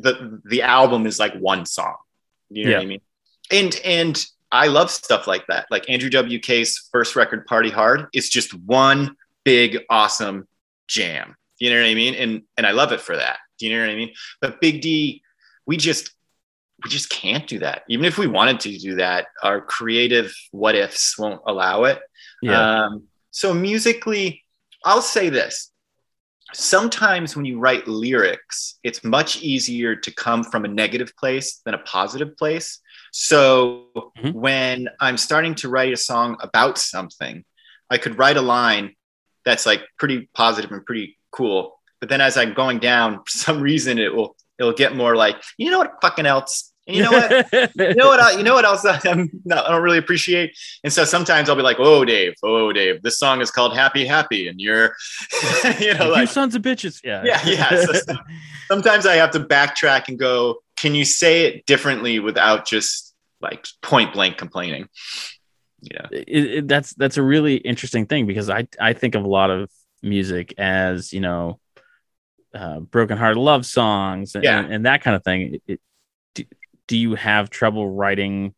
the, 0.00 0.40
the 0.44 0.62
album 0.62 1.06
is 1.06 1.20
like 1.20 1.34
one 1.34 1.64
song, 1.66 1.94
you 2.50 2.64
know 2.64 2.70
yeah. 2.70 2.76
what 2.78 2.82
I 2.82 2.86
mean? 2.86 3.00
And, 3.52 3.80
and 3.84 4.24
I 4.50 4.66
love 4.68 4.90
stuff 4.90 5.26
like 5.26 5.46
that. 5.48 5.66
Like 5.70 5.88
Andrew 5.88 6.10
WK's 6.10 6.88
first 6.90 7.16
record 7.16 7.46
Party 7.46 7.70
Hard 7.70 8.06
is 8.12 8.28
just 8.28 8.54
one 8.54 9.16
big, 9.44 9.78
awesome 9.90 10.48
jam. 10.88 11.36
You 11.58 11.70
know 11.70 11.80
what 11.80 11.88
I 11.88 11.94
mean? 11.94 12.14
And, 12.14 12.42
and 12.56 12.66
I 12.66 12.72
love 12.72 12.92
it 12.92 13.00
for 13.00 13.16
that. 13.16 13.38
Do 13.58 13.66
you 13.66 13.76
know 13.76 13.84
what 13.84 13.92
I 13.92 13.96
mean? 13.96 14.12
But 14.40 14.60
Big 14.60 14.80
D, 14.80 15.22
we 15.66 15.76
just 15.76 16.10
we 16.82 16.90
just 16.90 17.10
can't 17.10 17.46
do 17.46 17.60
that. 17.60 17.82
Even 17.88 18.04
if 18.04 18.18
we 18.18 18.26
wanted 18.26 18.60
to 18.60 18.76
do 18.76 18.96
that, 18.96 19.28
our 19.42 19.60
creative 19.60 20.34
what 20.50 20.74
ifs 20.74 21.16
won't 21.18 21.40
allow 21.46 21.84
it. 21.84 22.00
Yeah. 22.42 22.86
Um, 22.86 23.04
so 23.30 23.54
musically, 23.54 24.42
I'll 24.84 25.02
say 25.02 25.28
this. 25.28 25.70
Sometimes 26.52 27.34
when 27.34 27.44
you 27.44 27.58
write 27.58 27.88
lyrics, 27.88 28.78
it's 28.82 29.04
much 29.04 29.40
easier 29.40 29.96
to 29.96 30.10
come 30.12 30.44
from 30.44 30.64
a 30.64 30.68
negative 30.68 31.14
place 31.16 31.62
than 31.64 31.74
a 31.74 31.78
positive 31.78 32.36
place. 32.36 32.80
So 33.12 33.86
mm-hmm. 33.96 34.32
when 34.32 34.88
I'm 35.00 35.16
starting 35.16 35.54
to 35.56 35.68
write 35.68 35.92
a 35.92 35.96
song 35.96 36.36
about 36.40 36.76
something, 36.78 37.44
I 37.88 37.98
could 37.98 38.18
write 38.18 38.36
a 38.36 38.42
line 38.42 38.96
that's 39.44 39.66
like 39.66 39.82
pretty 39.98 40.28
positive 40.34 40.72
and 40.72 40.84
pretty 40.84 41.16
cool 41.30 41.78
but 42.02 42.08
then 42.08 42.20
as 42.20 42.36
I'm 42.36 42.52
going 42.52 42.80
down, 42.80 43.18
for 43.24 43.30
some 43.30 43.62
reason 43.62 43.98
it 43.98 44.14
will 44.14 44.36
it'll 44.58 44.74
get 44.74 44.94
more 44.94 45.16
like, 45.16 45.36
you 45.56 45.70
know 45.70 45.78
what 45.78 45.94
fucking 46.02 46.26
else? 46.26 46.70
And 46.88 46.96
you 46.96 47.04
know 47.04 47.12
what? 47.12 47.52
you 47.76 47.94
know 47.94 48.08
what? 48.08 48.18
I, 48.18 48.32
you 48.32 48.42
know 48.42 48.54
what 48.54 48.64
else 48.64 48.84
I'm 48.84 49.30
not, 49.44 49.66
I 49.66 49.70
don't 49.70 49.82
really 49.82 49.98
appreciate. 49.98 50.58
And 50.82 50.92
so 50.92 51.04
sometimes 51.04 51.48
I'll 51.48 51.54
be 51.54 51.62
like, 51.62 51.76
"Oh, 51.78 52.04
Dave, 52.04 52.34
oh, 52.42 52.72
Dave, 52.72 53.02
this 53.02 53.20
song 53.20 53.40
is 53.40 53.52
called 53.52 53.76
Happy 53.76 54.04
Happy," 54.04 54.48
and 54.48 54.60
you're, 54.60 54.96
you 55.80 55.94
know, 55.94 56.08
like 56.08 56.22
you 56.22 56.26
sons 56.26 56.56
of 56.56 56.62
bitches. 56.62 57.00
Yeah, 57.04 57.22
yeah, 57.24 57.40
yeah. 57.46 57.84
So 57.84 58.16
sometimes 58.66 59.06
I 59.06 59.14
have 59.14 59.30
to 59.30 59.38
backtrack 59.38 60.08
and 60.08 60.18
go, 60.18 60.56
"Can 60.82 60.96
you 60.96 61.04
say 61.04 61.46
it 61.46 61.64
differently 61.64 62.18
without 62.18 62.66
just 62.66 63.14
like 63.40 63.64
point 63.80 64.12
blank 64.12 64.36
complaining?" 64.36 64.88
Yeah, 65.80 66.08
it, 66.10 66.28
it, 66.28 66.68
that's 66.68 66.92
that's 66.94 67.16
a 67.16 67.22
really 67.22 67.56
interesting 67.56 68.06
thing 68.06 68.26
because 68.26 68.50
I 68.50 68.66
I 68.80 68.92
think 68.92 69.14
of 69.14 69.22
a 69.22 69.28
lot 69.28 69.50
of 69.50 69.70
music 70.02 70.54
as 70.58 71.12
you 71.12 71.20
know 71.20 71.60
uh, 72.52 72.80
broken 72.80 73.16
heart 73.16 73.36
love 73.36 73.64
songs 73.64 74.34
and, 74.34 74.44
yeah. 74.44 74.58
and, 74.58 74.72
and, 74.72 74.86
that 74.86 75.02
kind 75.02 75.16
of 75.16 75.24
thing. 75.24 75.60
It, 75.66 75.80
do, 76.34 76.44
do 76.86 76.96
you 76.98 77.14
have 77.14 77.48
trouble 77.48 77.88
writing 77.88 78.54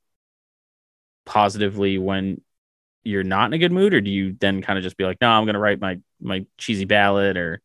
positively 1.25 1.99
when 1.99 2.41
you're 3.05 3.23
not 3.23 3.47
in 3.47 3.53
a 3.53 3.59
good 3.59 3.73
mood, 3.73 3.95
or 3.95 4.01
do 4.01 4.11
you 4.11 4.35
then 4.41 4.63
kind 4.63 4.79
of 4.79 4.83
just 4.83 4.97
be 4.97 5.05
like, 5.05 5.19
no, 5.21 5.29
I'm 5.29 5.45
going 5.45 5.55
to 5.55 5.61
write 5.61 5.81
my 5.81 6.01
my 6.21 6.47
cheesy 6.59 6.87
ballad? 6.87 7.37
Or 7.37 7.61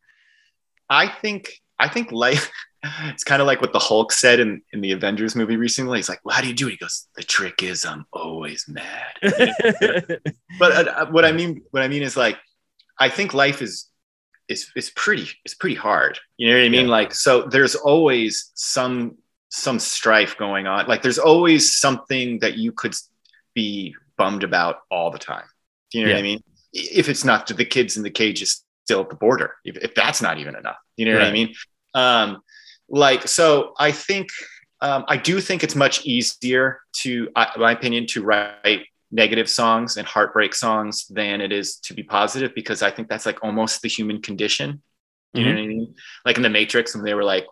I 0.89 1.07
think 1.07 1.53
I 1.79 1.87
think 1.87 2.11
life. 2.11 2.51
It's 2.83 3.23
kind 3.23 3.41
of 3.41 3.47
like 3.47 3.61
what 3.61 3.73
the 3.73 3.79
Hulk 3.79 4.11
said 4.11 4.39
in, 4.39 4.61
in 4.71 4.81
the 4.81 4.91
Avengers 4.91 5.35
movie 5.35 5.57
recently. 5.57 5.97
He's 5.97 6.07
like, 6.07 6.21
well, 6.23 6.35
how 6.35 6.41
do 6.41 6.47
you 6.47 6.53
do 6.53 6.67
it? 6.67 6.71
He 6.71 6.77
goes, 6.77 7.07
the 7.15 7.23
trick 7.23 7.61
is 7.61 7.85
I'm 7.85 8.05
always 8.13 8.65
mad. 8.69 9.15
but 10.59 10.87
uh, 10.87 11.05
what 11.07 11.25
I 11.25 11.33
mean, 11.33 11.61
what 11.71 11.83
I 11.83 11.89
mean 11.89 12.03
is 12.03 12.15
like, 12.15 12.37
I 12.97 13.09
think 13.09 13.33
life 13.33 13.61
is 13.61 13.89
is 14.47 14.71
is 14.75 14.89
pretty 14.89 15.27
it's 15.45 15.53
pretty 15.53 15.75
hard. 15.75 16.19
You 16.37 16.49
know 16.49 16.57
what 16.57 16.65
I 16.65 16.69
mean? 16.69 16.85
Yeah. 16.85 16.91
Like 16.91 17.13
so 17.13 17.43
there's 17.43 17.75
always 17.75 18.51
some 18.55 19.17
some 19.49 19.79
strife 19.79 20.37
going 20.37 20.67
on. 20.67 20.87
Like 20.87 21.01
there's 21.01 21.19
always 21.19 21.75
something 21.77 22.39
that 22.39 22.57
you 22.57 22.71
could 22.71 22.95
be 23.53 23.95
bummed 24.17 24.43
about 24.43 24.77
all 24.91 25.11
the 25.11 25.19
time. 25.19 25.45
Do 25.91 25.99
you 25.99 26.05
know 26.05 26.11
yeah. 26.11 26.15
what 26.15 26.19
I 26.19 26.23
mean? 26.23 26.43
If 26.73 27.09
it's 27.09 27.25
not 27.25 27.47
the 27.47 27.65
kids 27.65 27.97
in 27.97 28.03
the 28.03 28.11
cages 28.11 28.63
still 28.85 29.01
at 29.01 29.09
the 29.09 29.15
border, 29.15 29.55
if, 29.63 29.77
if 29.77 29.95
that's 29.95 30.21
not 30.21 30.37
even 30.39 30.55
enough. 30.55 30.77
You 30.97 31.05
know 31.05 31.13
right. 31.13 31.19
what 31.19 31.27
I 31.27 31.31
mean? 31.31 31.53
Um, 31.93 32.41
like, 32.89 33.27
so 33.27 33.73
I 33.79 33.91
think, 33.91 34.29
um, 34.81 35.05
I 35.07 35.17
do 35.17 35.41
think 35.41 35.63
it's 35.63 35.75
much 35.75 36.05
easier 36.05 36.81
to, 37.01 37.29
uh, 37.35 37.47
my 37.57 37.71
opinion, 37.73 38.05
to 38.07 38.23
write 38.23 38.85
negative 39.11 39.49
songs 39.49 39.97
and 39.97 40.07
heartbreak 40.07 40.53
songs 40.53 41.07
than 41.07 41.41
it 41.41 41.51
is 41.51 41.77
to 41.77 41.93
be 41.93 42.03
positive 42.03 42.53
because 42.55 42.81
I 42.81 42.91
think 42.91 43.09
that's 43.09 43.25
like 43.25 43.43
almost 43.43 43.81
the 43.81 43.89
human 43.89 44.21
condition. 44.21 44.81
You 45.33 45.43
know 45.45 45.51
Mhm. 45.51 45.55
what 45.55 45.63
I 45.63 45.67
mean? 45.67 45.95
Like 46.25 46.37
in 46.37 46.43
the 46.43 46.49
Matrix, 46.49 46.95
when 46.95 47.03
they 47.03 47.13
were 47.13 47.23
like, 47.23 47.45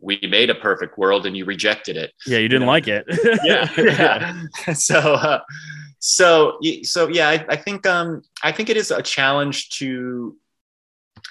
"We 0.00 0.18
made 0.30 0.50
a 0.50 0.54
perfect 0.54 0.98
world 0.98 1.26
and 1.26 1.36
you 1.36 1.44
rejected 1.44 1.96
it." 1.96 2.12
Yeah, 2.26 2.38
you 2.38 2.48
didn't 2.48 2.62
Yeah. 2.62 2.68
like 2.68 2.88
it. 2.88 3.06
Yeah, 3.44 3.68
yeah. 3.78 4.74
so, 4.74 4.98
uh, 5.14 5.40
so, 5.98 6.58
so 6.82 7.08
yeah, 7.08 7.28
I, 7.30 7.44
I 7.50 7.56
think, 7.56 7.86
um, 7.86 8.22
I 8.42 8.52
think 8.52 8.68
it 8.70 8.76
is 8.76 8.90
a 8.90 9.02
challenge 9.02 9.70
to, 9.78 10.36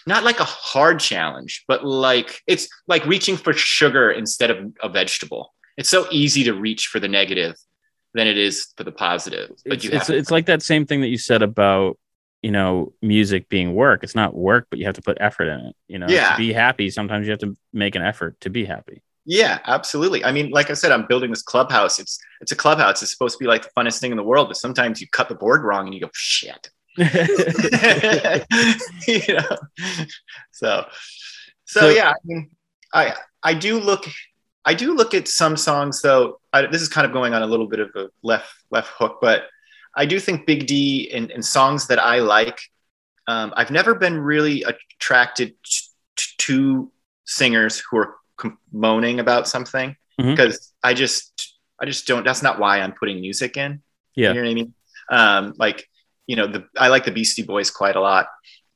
not 0.08 0.24
like 0.24 0.40
a 0.40 0.46
hard 0.46 1.00
challenge, 1.00 1.64
but 1.68 1.86
like 1.86 2.42
it's 2.48 2.68
like 2.88 3.06
reaching 3.06 3.38
for 3.38 3.54
sugar 3.54 4.12
instead 4.12 4.52
of 4.52 4.74
a 4.82 4.90
vegetable. 4.90 5.54
It's 5.78 5.90
so 5.90 6.08
easy 6.12 6.44
to 6.46 6.54
reach 6.54 6.88
for 6.88 7.00
the 7.00 7.08
negative 7.08 7.56
than 8.14 8.28
it 8.28 8.38
is 8.38 8.74
for 8.78 8.84
the 8.84 8.92
positive. 8.92 9.50
But 9.66 9.74
it's, 9.76 9.84
you 9.84 9.92
it's, 9.92 10.10
it's 10.10 10.32
like 10.32 10.46
that 10.46 10.62
same 10.64 10.86
thing 10.86 11.02
that 11.02 11.08
you 11.08 11.18
said 11.18 11.42
about 11.42 11.98
you 12.42 12.52
know 12.52 12.94
music 13.02 13.50
being 13.50 13.74
work 13.74 14.04
it's 14.04 14.14
not 14.14 14.36
work 14.36 14.68
but 14.70 14.78
you 14.78 14.86
have 14.86 14.94
to 14.94 15.02
put 15.02 15.18
effort 15.20 15.46
in 15.48 15.60
it 15.62 15.76
you 15.88 15.98
know 15.98 16.06
Yeah. 16.08 16.32
to 16.34 16.38
be 16.38 16.54
happy 16.54 16.92
sometimes 16.92 17.26
you 17.26 17.32
have 17.32 17.40
to 17.40 17.58
make 17.74 17.96
an 17.96 18.04
effort 18.04 18.40
to 18.42 18.52
be 18.52 18.66
happy 18.66 19.02
Yeah, 19.26 19.58
absolutely. 19.66 20.24
I 20.24 20.32
mean, 20.32 20.52
like 20.52 20.70
I 20.70 20.76
said, 20.76 20.92
I'm 20.92 21.08
building 21.08 21.32
this 21.32 21.42
clubhouse. 21.42 21.98
It's 21.98 22.20
it's 22.42 22.52
a 22.52 22.56
clubhouse. 22.56 23.02
It's 23.02 23.12
supposed 23.12 23.36
to 23.40 23.44
be 23.44 23.48
like 23.48 23.64
the 23.64 23.72
funnest 23.76 24.00
thing 24.00 24.12
in 24.12 24.18
the 24.18 24.24
world, 24.32 24.48
but 24.50 24.58
sometimes 24.58 25.02
you 25.02 25.08
cut 25.10 25.28
the 25.30 25.34
board 25.44 25.64
wrong 25.64 25.86
and 25.88 25.94
you 25.96 26.02
go 26.02 26.10
shit. 26.14 26.70
you 29.08 29.22
know. 29.34 29.58
So, 30.52 30.86
so, 31.66 31.80
So- 31.82 31.90
yeah, 31.90 32.12
I 32.12 32.16
mean, 32.24 32.50
I 32.94 33.14
I 33.44 33.54
do 33.54 33.80
look 33.80 34.06
I 34.66 34.74
do 34.74 34.96
look 34.96 35.14
at 35.14 35.28
some 35.28 35.58
songs 35.58 36.02
though. 36.02 36.40
I, 36.54 36.66
this 36.68 36.82
is 36.82 36.90
kind 36.90 37.06
of 37.06 37.14
going 37.14 37.34
on 37.34 37.42
a 37.44 37.48
little 37.48 37.68
bit 37.68 37.80
of 37.80 37.90
a 37.96 38.08
left 38.24 38.52
left 38.72 38.90
hook, 38.98 39.20
but 39.22 39.44
I 39.96 40.06
do 40.06 40.20
think 40.20 40.46
Big 40.46 40.68
D 40.68 41.10
and, 41.14 41.32
and 41.32 41.44
songs 41.46 41.88
that 41.88 42.00
I 42.00 42.20
like. 42.20 42.60
Um, 43.28 43.54
I've 43.56 43.72
never 43.72 43.96
been 43.96 44.20
really 44.20 44.64
attracted 44.64 45.56
to 46.40 46.92
singers 47.26 47.82
who 47.90 47.98
are 47.98 48.16
moaning 48.72 49.20
about 49.20 49.48
something 49.48 49.96
because 50.18 50.72
I 50.84 50.94
just 50.94 51.58
I 51.80 51.86
just 51.86 52.08
don't. 52.08 52.24
That's 52.26 52.44
not 52.44 52.60
why 52.60 52.80
I'm 52.80 52.94
putting 52.94 53.20
music 53.22 53.58
in. 53.58 53.82
Yeah. 54.16 54.30
you 54.30 54.36
know 54.36 54.42
what 54.44 54.50
I 54.50 54.54
mean. 54.54 54.74
Um, 55.10 55.54
like 55.58 55.88
you 56.28 56.36
know, 56.36 56.48
the 56.48 56.66
I 56.78 56.88
like 56.90 57.06
the 57.06 57.12
Beastie 57.12 57.44
Boys 57.44 57.70
quite 57.72 57.96
a 57.96 58.02
lot, 58.02 58.28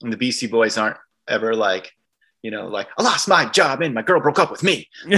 and 0.02 0.12
the 0.14 0.18
Beastie 0.18 0.48
Boys 0.48 0.78
aren't 0.78 0.98
ever 1.28 1.56
like, 1.56 1.92
you 2.42 2.52
know, 2.52 2.68
like 2.68 2.88
I 2.98 3.04
lost 3.04 3.28
my 3.28 3.46
job 3.46 3.82
and 3.82 3.94
my 3.94 4.02
girl 4.02 4.22
broke 4.22 4.40
up 4.40 4.52
with 4.52 4.64
me. 4.64 4.88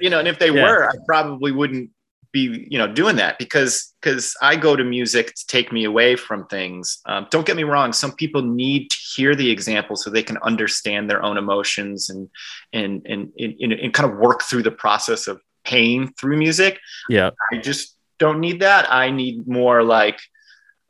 You 0.00 0.10
know, 0.10 0.18
and 0.18 0.28
if 0.28 0.38
they 0.38 0.50
Yeah. 0.50 0.62
were, 0.64 0.88
I 0.88 0.94
probably 1.06 1.52
wouldn't 1.52 1.90
be 2.32 2.66
you 2.68 2.76
know 2.76 2.92
doing 2.92 3.16
that 3.16 3.38
because 3.38 3.94
because 4.00 4.34
I 4.42 4.56
go 4.56 4.76
to 4.76 4.84
music 4.84 5.34
to 5.34 5.46
take 5.46 5.72
me 5.72 5.84
away 5.84 6.16
from 6.16 6.46
things. 6.46 6.98
Um, 7.06 7.26
don't 7.30 7.46
get 7.46 7.56
me 7.56 7.62
wrong; 7.62 7.92
some 7.92 8.12
people 8.12 8.42
need 8.42 8.90
to 8.90 8.96
hear 9.14 9.34
the 9.34 9.50
example 9.50 9.96
so 9.96 10.10
they 10.10 10.22
can 10.24 10.36
understand 10.38 11.08
their 11.08 11.22
own 11.22 11.36
emotions 11.38 12.10
and 12.10 12.28
and 12.72 13.06
and 13.06 13.32
and, 13.38 13.72
and 13.72 13.94
kind 13.94 14.10
of 14.10 14.18
work 14.18 14.42
through 14.42 14.64
the 14.64 14.70
process 14.72 15.26
of 15.28 15.40
pain 15.64 16.12
through 16.18 16.36
music. 16.36 16.78
yeah 17.08 17.30
I 17.52 17.56
just 17.58 17.96
don't 18.18 18.40
need 18.40 18.60
that. 18.60 18.90
I 18.92 19.10
need 19.10 19.46
more 19.46 19.82
like, 19.82 20.18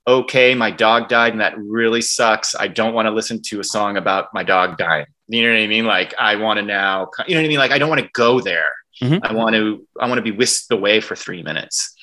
okay, 0.09 0.55
my 0.55 0.71
dog 0.71 1.09
died 1.09 1.33
and 1.33 1.41
that 1.41 1.59
really 1.59 2.01
sucks. 2.01 2.55
I 2.55 2.69
don't 2.69 2.95
want 2.95 3.07
to 3.07 3.11
listen 3.11 3.43
to 3.47 3.61
a 3.61 3.65
song 3.65 3.97
about 3.97 4.33
my 4.33 4.43
dog 4.45 4.79
dying. 4.79 5.07
You 5.29 5.43
know 5.43 5.53
what 5.55 5.61
I 5.63 5.67
mean? 5.67 5.85
Like 5.87 6.15
I 6.19 6.37
want 6.37 6.59
to 6.59 6.63
now, 6.63 7.11
you 7.27 7.35
know 7.35 7.41
what 7.41 7.47
I 7.47 7.49
mean? 7.49 7.59
Like 7.59 7.73
I 7.73 7.79
don't 7.79 7.89
want 7.89 8.01
to 8.03 8.09
go 8.13 8.41
there. 8.41 8.69
Mhm. 9.03 9.21
I 9.23 9.33
want 9.33 9.55
to, 9.57 9.87
I 10.01 10.07
want 10.09 10.19
to 10.19 10.23
be 10.23 10.31
whisked 10.31 10.71
away 10.71 11.01
for 11.01 11.17
three 11.17 11.43
minutes. 11.43 11.95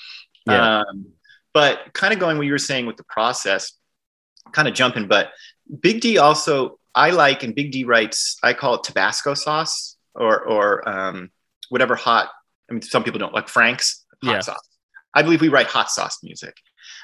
Yeah. 0.45 0.79
Um, 0.79 1.05
but 1.53 1.93
kind 1.93 2.13
of 2.13 2.19
going 2.19 2.37
what 2.37 2.45
you 2.45 2.51
were 2.51 2.57
saying 2.57 2.85
with 2.85 2.97
the 2.97 3.05
process, 3.05 3.71
kind 4.51 4.67
of 4.67 4.73
jumping, 4.73 5.07
but 5.07 5.31
Big 5.79 6.01
D 6.01 6.17
also, 6.17 6.77
I 6.93 7.11
like, 7.11 7.41
and 7.43 7.55
Big 7.55 7.71
D 7.71 7.85
writes, 7.85 8.37
I 8.43 8.53
call 8.53 8.75
it 8.75 8.83
Tabasco 8.83 9.33
sauce 9.33 9.95
or, 10.13 10.41
or 10.41 10.87
um, 10.87 11.31
whatever 11.69 11.95
hot, 11.95 12.29
I 12.69 12.73
mean, 12.73 12.81
some 12.81 13.03
people 13.03 13.19
don't 13.19 13.33
like 13.33 13.47
Frank's 13.47 14.03
hot 14.23 14.31
Yeah. 14.33 14.39
sauce. 14.41 14.67
I 15.13 15.21
believe 15.21 15.41
we 15.41 15.47
write 15.49 15.67
hot 15.67 15.89
sauce 15.89 16.19
music. 16.21 16.57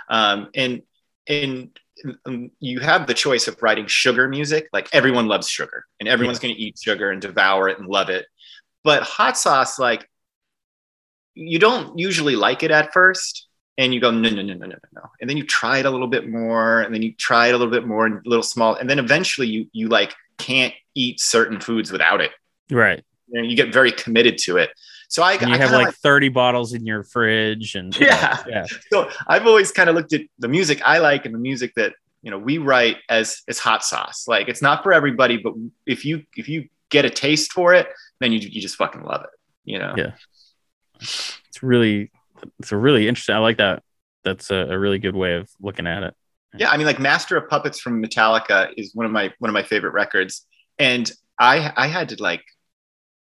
Um, 0.09 0.49
and, 0.53 0.81
and 1.29 1.79
you 2.59 2.79
have 2.79 3.07
the 3.07 3.13
choice 3.13 3.47
of 3.47 3.61
writing 3.61 3.87
sugar 3.87 4.27
music. 4.27 4.67
Like 4.73 4.89
everyone 4.93 5.27
loves 5.27 5.47
sugar 5.47 5.85
and 5.99 6.09
everyone's 6.09 6.39
going 6.39 6.53
to 6.53 6.59
eat 6.59 6.79
sugar 6.79 7.11
and 7.11 7.21
devour 7.21 7.69
it 7.69 7.79
and 7.79 7.87
love 7.87 8.09
it. 8.09 8.25
But 8.83 9.03
hot 9.03 9.37
sauce, 9.37 9.77
like 9.77 10.09
you 11.35 11.59
don't 11.59 11.97
usually 11.99 12.35
like 12.35 12.63
it 12.63 12.71
at 12.71 12.93
first 12.93 13.47
and 13.77 13.93
you 13.93 13.99
go, 13.99 14.11
no, 14.11 14.29
no, 14.29 14.41
no, 14.41 14.53
no, 14.53 14.65
no, 14.65 14.75
no. 14.93 15.01
And 15.21 15.29
then 15.29 15.37
you 15.37 15.45
try 15.45 15.79
it 15.79 15.85
a 15.85 15.89
little 15.89 16.07
bit 16.07 16.27
more 16.27 16.81
and 16.81 16.93
then 16.93 17.01
you 17.01 17.13
try 17.13 17.47
it 17.47 17.55
a 17.55 17.57
little 17.57 17.71
bit 17.71 17.85
more 17.85 18.05
and 18.05 18.21
little 18.25 18.43
small. 18.43 18.75
And 18.75 18.89
then 18.89 18.99
eventually 18.99 19.47
you, 19.47 19.67
you 19.71 19.87
like 19.89 20.13
can't 20.37 20.73
eat 20.95 21.19
certain 21.19 21.59
foods 21.59 21.91
without 21.91 22.21
it. 22.21 22.31
right 22.71 23.41
know, 23.41 23.47
you 23.47 23.55
get 23.55 23.73
very 23.73 23.91
committed 23.91 24.37
to 24.39 24.57
it. 24.57 24.71
So 25.09 25.23
I, 25.23 25.33
and 25.33 25.49
you 25.49 25.55
I 25.55 25.57
have 25.57 25.69
kinda 25.71 25.85
like 25.85 25.95
30 25.95 26.29
bottles 26.29 26.73
in 26.73 26.85
your 26.85 27.03
fridge 27.03 27.75
and 27.75 27.95
Yeah. 27.99 28.41
yeah 28.47 28.65
so 28.93 29.09
I've 29.27 29.45
always 29.47 29.71
kind 29.71 29.89
of 29.89 29.95
looked 29.95 30.13
at 30.13 30.21
the 30.37 30.47
music 30.47 30.81
I 30.85 30.99
like 30.99 31.25
and 31.25 31.33
the 31.33 31.39
music 31.39 31.73
that 31.75 31.93
you 32.21 32.29
know 32.31 32.37
we 32.37 32.57
write 32.59 32.97
as 33.09 33.41
as 33.47 33.59
hot 33.59 33.83
sauce. 33.83 34.25
Like 34.27 34.47
it's 34.47 34.61
not 34.61 34.83
for 34.83 34.93
everybody, 34.93 35.37
but 35.37 35.53
if 35.85 36.05
you 36.05 36.23
if 36.37 36.47
you 36.47 36.67
get 36.89 37.05
a 37.05 37.09
taste 37.09 37.51
for 37.53 37.73
it, 37.73 37.87
then 38.19 38.31
you 38.31 38.39
you 38.39 38.61
just 38.61 38.75
fucking 38.77 39.03
love 39.03 39.23
it. 39.23 39.29
You 39.65 39.79
know. 39.79 39.93
Yeah. 39.97 40.11
it's 41.01 41.63
really 41.63 42.11
it's 42.59 42.71
a 42.71 42.77
really 42.77 43.07
interesting 43.07 43.35
i 43.35 43.39
like 43.39 43.57
that 43.57 43.81
that's 44.23 44.51
a, 44.51 44.55
a 44.55 44.77
really 44.77 44.99
good 44.99 45.15
way 45.15 45.35
of 45.35 45.49
looking 45.61 45.87
at 45.87 46.03
it 46.03 46.13
Yeah, 46.57 46.69
I 46.71 46.77
mean, 46.77 46.87
like 46.87 46.99
Master 46.99 47.37
of 47.37 47.47
Puppets 47.47 47.79
from 47.79 48.01
Metallica 48.03 48.73
is 48.75 48.93
one 48.95 49.05
of 49.05 49.11
my 49.11 49.31
one 49.39 49.49
of 49.49 49.53
my 49.53 49.63
favorite 49.63 49.93
records, 49.93 50.45
and 50.77 51.09
I 51.39 51.71
I 51.77 51.87
had 51.87 52.09
to 52.09 52.21
like 52.21 52.43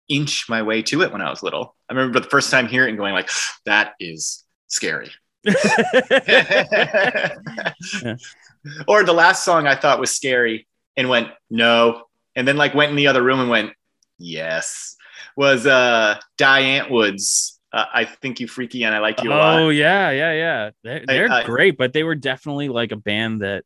inch 0.09 0.46
my 0.48 0.62
way 0.62 0.82
to 0.82 1.02
it 1.02 1.12
when 1.12 1.22
I 1.22 1.30
was 1.30 1.42
little. 1.42 1.74
I 1.88 1.94
remember 1.94 2.20
the 2.20 2.28
first 2.28 2.50
time 2.50 2.68
hearing 2.68 2.88
it 2.88 2.90
and 2.92 2.98
going 2.98 3.14
like, 3.14 3.30
that 3.66 3.92
is 4.00 4.44
scary. 4.68 5.11
Or 8.88 9.05
the 9.05 9.12
last 9.12 9.44
song 9.44 9.66
I 9.66 9.74
thought 9.74 10.00
was 10.00 10.11
scary 10.11 10.66
and 10.96 11.11
went 11.11 11.28
no, 11.50 12.05
and 12.34 12.48
then 12.48 12.57
like 12.57 12.74
went 12.74 12.88
in 12.90 12.96
the 12.96 13.09
other 13.09 13.22
room 13.22 13.40
and 13.40 13.50
went 13.50 13.72
yes. 14.18 14.96
Was 15.36 15.66
uh 15.66 16.18
Die 16.38 16.62
Antwoord. 16.62 17.20
Uh, 17.72 17.84
I 17.92 18.05
think 18.07 18.40
you 18.40 18.46
freaky 18.48 18.84
and 18.84 18.94
I 18.94 19.00
like 19.00 19.22
you 19.22 19.30
a 19.30 19.34
lot. 19.34 19.59
oh 19.61 19.68
yeah 19.68 20.11
yeah 20.12 20.32
yeah 20.32 20.70
they're, 20.82 21.05
they're 21.07 21.30
I- 21.30 21.44
great 21.44 21.76
but 21.76 21.92
they 21.92 22.05
were 22.05 22.14
definitely 22.14 22.68
like 22.70 22.90
a 22.92 22.96
band 22.96 23.42
that 23.42 23.64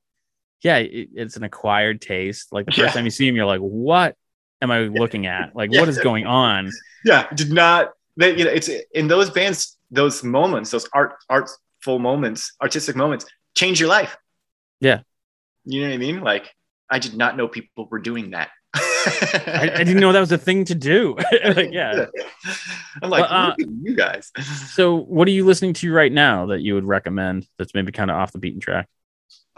yeah 0.64 0.78
it, 0.78 1.10
it's 1.14 1.36
an 1.36 1.44
acquired 1.44 2.00
taste 2.00 2.48
like 2.52 2.64
the 2.66 2.72
first 2.72 2.86
Yeah. 2.86 2.90
time 2.92 3.04
you 3.04 3.10
see 3.10 3.26
them 3.28 3.36
you're 3.36 3.44
like 3.46 3.60
what 3.60 4.16
am 4.62 4.70
i 4.70 4.80
looking 5.02 5.26
at? 5.26 5.54
Like 5.54 5.70
Yeah. 5.72 5.80
what 5.80 5.88
is 5.88 5.98
going 5.98 6.26
on? 6.26 6.70
Yeah 7.04 7.26
did 7.34 7.52
not 7.52 7.92
they, 8.16 8.36
you 8.36 8.44
know 8.44 8.50
it's 8.50 8.68
in 8.92 9.08
those 9.08 9.30
bands 9.30 9.76
those 9.90 10.22
moments 10.24 10.70
those 10.70 10.88
art 10.92 11.14
artful 11.30 11.98
moments 11.98 12.52
artistic 12.60 12.96
moments 12.96 13.24
change 13.54 13.80
your 13.80 13.88
life. 13.88 14.16
Yeah. 14.80 15.00
you 15.64 15.82
know 15.82 15.88
what 15.88 15.94
i 15.94 15.98
mean? 15.98 16.20
Like 16.20 16.52
i 16.90 16.98
did 16.98 17.16
not 17.16 17.36
know 17.36 17.48
people 17.48 17.86
were 17.90 17.98
doing 18.00 18.30
that. 18.30 18.48
I, 18.74 19.70
I 19.74 19.78
didn't 19.84 20.00
know 20.04 20.12
that 20.12 20.20
was 20.20 20.32
a 20.32 20.38
thing 20.38 20.64
to 20.66 20.74
do. 20.74 21.16
Like 21.44 21.72
yeah. 21.72 22.06
I'm 23.02 23.10
like 23.10 23.22
Well, 23.30 23.52
uh, 23.52 23.54
you 23.82 23.94
guys. 23.96 24.30
so 24.74 24.96
what 24.96 25.26
are 25.28 25.30
you 25.30 25.44
listening 25.46 25.72
to 25.74 25.92
right 25.92 26.12
now 26.12 26.46
that 26.46 26.60
you 26.60 26.74
would 26.74 26.84
recommend 26.84 27.46
that's 27.58 27.74
maybe 27.74 27.92
kind 27.92 28.10
of 28.10 28.16
off 28.16 28.32
the 28.32 28.38
beaten 28.38 28.60
track 28.60 28.88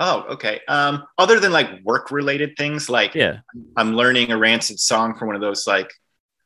oh 0.01 0.25
okay. 0.31 0.61
Um 0.67 1.05
other 1.19 1.39
than 1.39 1.53
like 1.53 1.69
work 1.85 2.11
related 2.11 2.57
things 2.57 2.89
like 2.91 3.15
yeah. 3.15 3.41
I'm 3.77 3.95
learning 3.95 4.33
a 4.33 4.37
rancid 4.39 4.81
song 4.81 5.15
from 5.17 5.29
one 5.29 5.37
of 5.37 5.41
those 5.43 5.67
like 5.67 5.93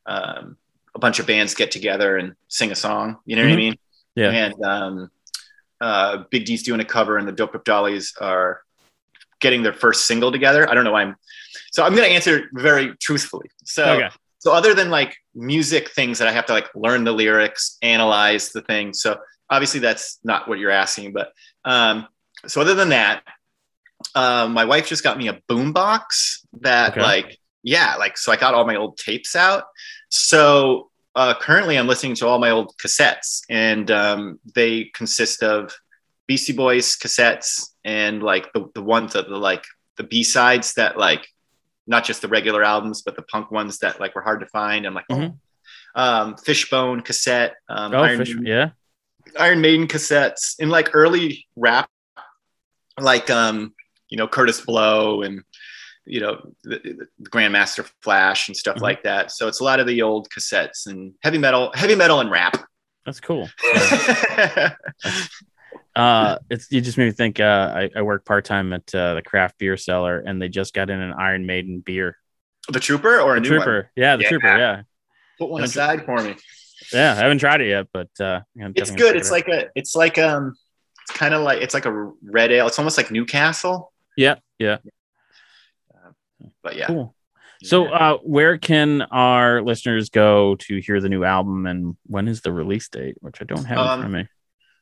um 0.05 0.57
a 0.93 0.99
bunch 0.99 1.17
of 1.19 1.25
bands 1.25 1.55
get 1.55 1.71
together 1.71 2.15
and 2.17 2.35
sing 2.47 2.71
a 2.71 2.75
song 2.75 3.17
you 3.25 3.35
know 3.35 3.41
what 3.43 3.51
i 3.51 3.55
Mhm. 3.55 3.57
mean? 3.57 3.75
Yeah. 4.15 4.29
and 4.31 4.53
um 4.63 5.09
uh 5.81 6.23
big 6.29 6.45
d's 6.45 6.63
doing 6.63 6.79
a 6.79 6.85
cover 6.85 7.17
and 7.17 7.27
the 7.27 7.31
dope 7.33 7.55
up 7.55 7.65
dollies 7.65 8.13
are 8.21 8.61
getting 9.41 9.61
their 9.63 9.73
first 9.73 10.05
single 10.05 10.31
together. 10.31 10.69
I 10.69 10.73
don't 10.73 10.85
know 10.85 10.93
why 10.93 11.01
i'm 11.03 11.15
so 11.71 11.83
i'm 11.83 11.95
going 11.95 12.07
to 12.07 12.13
answer 12.15 12.49
very 12.53 12.95
truthfully. 13.01 13.49
So 13.65 13.83
okay. 13.95 14.09
so 14.39 14.53
other 14.53 14.73
than 14.73 14.89
like 14.89 15.15
music 15.33 15.89
things 15.91 16.19
that 16.19 16.27
i 16.27 16.31
have 16.31 16.45
to 16.45 16.53
like 16.53 16.69
learn 16.75 17.03
the 17.03 17.11
lyrics 17.11 17.77
analyze 17.81 18.51
the 18.51 18.61
thing 18.61 18.93
so 18.93 19.17
obviously 19.49 19.79
that's 19.81 20.19
not 20.23 20.47
what 20.47 20.59
you're 20.59 20.71
asking 20.71 21.11
but 21.11 21.27
um 21.65 22.07
so 22.47 22.61
other 22.61 22.73
than 22.75 22.89
that 22.89 23.23
um 24.15 24.53
my 24.53 24.65
wife 24.65 24.87
just 24.87 25.03
got 25.03 25.17
me 25.17 25.27
a 25.27 25.39
boom 25.47 25.73
box 25.73 26.45
that 26.61 26.91
Okay. 26.91 27.01
like 27.01 27.37
yeah 27.63 27.95
like 27.95 28.17
so 28.17 28.31
i 28.31 28.35
got 28.35 28.53
all 28.53 28.65
my 28.65 28.75
old 28.75 28.97
tapes 28.97 29.35
out 29.35 29.63
so 30.09 30.89
uh 31.15 31.33
currently 31.39 31.77
i'm 31.77 31.87
listening 31.87 32.15
to 32.15 32.27
all 32.27 32.39
my 32.39 32.51
old 32.51 32.73
cassettes 32.77 33.41
and 33.49 33.89
um 33.91 34.39
they 34.53 34.85
consist 34.93 35.41
of 35.43 35.73
beastie 36.27 36.53
boys 36.53 36.95
cassettes 36.95 37.71
and 37.83 38.21
like 38.23 38.51
the, 38.53 38.69
the 38.75 38.81
ones 38.81 39.13
that 39.13 39.27
the 39.29 39.35
like 39.37 39.63
the 39.97 40.03
b-sides 40.03 40.73
that 40.75 40.97
like 40.97 41.27
not 41.87 42.03
just 42.03 42.23
the 42.23 42.27
regular 42.27 42.63
albums, 42.63 43.03
but 43.03 43.15
the 43.15 43.21
punk 43.21 43.51
ones 43.51 43.77
that 43.77 43.99
like 43.99 44.15
were 44.15 44.23
hard 44.23 44.39
to 44.39 44.47
find. 44.47 44.87
I'm 44.87 44.95
like, 44.95 45.07
Mhm. 45.07 45.37
oh, 45.95 46.01
um, 46.01 46.35
Fishbone 46.35 47.01
cassette, 47.01 47.53
um, 47.69 47.93
Oh, 47.93 48.01
Iron, 48.01 48.17
fish, 48.17 48.35
yeah. 48.41 48.71
Iron 49.39 49.61
Maiden 49.61 49.87
cassettes, 49.87 50.55
in 50.59 50.69
like 50.69 50.89
early 50.95 51.45
rap, 51.55 51.87
like 52.99 53.29
um, 53.29 53.75
you 54.09 54.17
know 54.17 54.27
Kurtis 54.27 54.65
Blow 54.65 55.21
and 55.23 55.41
you 56.05 56.19
know 56.21 56.39
the, 56.63 56.79
the 57.19 57.29
Grandmaster 57.29 57.89
Flash 58.01 58.47
and 58.47 58.55
stuff 58.55 58.77
Mhm. 58.77 58.81
like 58.81 59.03
that. 59.03 59.31
So 59.31 59.47
it's 59.47 59.59
a 59.59 59.63
lot 59.63 59.79
of 59.79 59.87
the 59.87 60.01
old 60.01 60.29
cassettes 60.29 60.85
and 60.87 61.13
heavy 61.23 61.37
metal, 61.37 61.71
heavy 61.73 61.95
metal 61.95 62.19
and 62.19 62.29
rap. 62.29 62.57
That's 63.05 63.19
cool. 63.19 63.49
Uh, 65.95 66.37
it's 66.49 66.69
you 66.73 66.81
just 66.81 66.97
made 66.97 67.05
me 67.05 67.11
think. 67.11 67.39
Uh, 67.39 67.71
I, 67.73 67.89
I 67.95 68.01
work 68.01 68.25
part 68.25 68.43
time 68.43 68.73
at 68.73 68.93
uh, 68.93 69.13
the 69.13 69.21
craft 69.21 69.57
beer 69.57 69.77
cellar, 69.77 70.19
and 70.19 70.41
they 70.41 70.49
just 70.49 70.73
got 70.73 70.89
in 70.89 70.99
an 70.99 71.13
Iron 71.13 71.45
Maiden 71.45 71.79
beer. 71.79 72.17
the 72.67 72.81
Trooper 72.81 73.21
or 73.21 73.37
a 73.37 73.39
The 73.39 73.47
new 73.49 73.55
one? 73.55 73.65
trooper, 73.65 73.91
yeah, 73.95 74.17
the 74.17 74.23
Yeah. 74.23 74.29
trooper, 74.29 74.57
yeah, 74.57 74.81
Put 75.39 75.49
one 75.49 75.63
aside 75.63 76.03
for 76.05 76.21
me. 76.21 76.35
yeah. 76.91 77.13
I 77.13 77.15
haven't 77.15 77.37
tried 77.39 77.61
it 77.61 77.69
yet, 77.69 77.87
but 77.93 78.09
uh, 78.19 78.41
It's 78.57 78.91
good. 78.91 79.15
It's 79.15 79.29
check 79.29 79.47
like 79.47 79.47
a. 79.47 79.69
It's 79.75 79.95
like 79.95 80.17
um. 80.17 80.55
It's 81.07 81.17
kind 81.17 81.33
of 81.33 81.43
like 81.43 81.61
it's 81.61 81.73
like 81.73 81.85
a 81.85 82.11
red 82.23 82.51
ale. 82.51 82.67
It's 82.67 82.77
almost 82.79 82.97
like 82.97 83.09
Newcastle. 83.11 83.93
Out. 84.17 84.39
yeah, 84.59 84.77
But 86.63 86.75
yeah, 86.75 86.79
yeah. 86.81 86.87
cool. 86.87 87.15
So, 87.63 87.85
uh, 87.87 88.17
where 88.17 88.57
can 88.57 89.01
our 89.03 89.61
listeners 89.61 90.09
go 90.09 90.55
to 90.55 90.79
hear 90.81 90.99
the 91.01 91.09
new 91.09 91.23
album, 91.23 91.65
and 91.65 91.95
when 92.05 92.27
is 92.27 92.41
the 92.41 92.51
release 92.51 92.89
date? 92.89 93.15
Which 93.21 93.41
I 93.41 93.45
don't 93.45 93.63
have 93.65 93.77
in 93.77 93.83
Um, 93.83 93.99
front 94.01 94.05
of 94.05 94.11
me. 94.11 94.27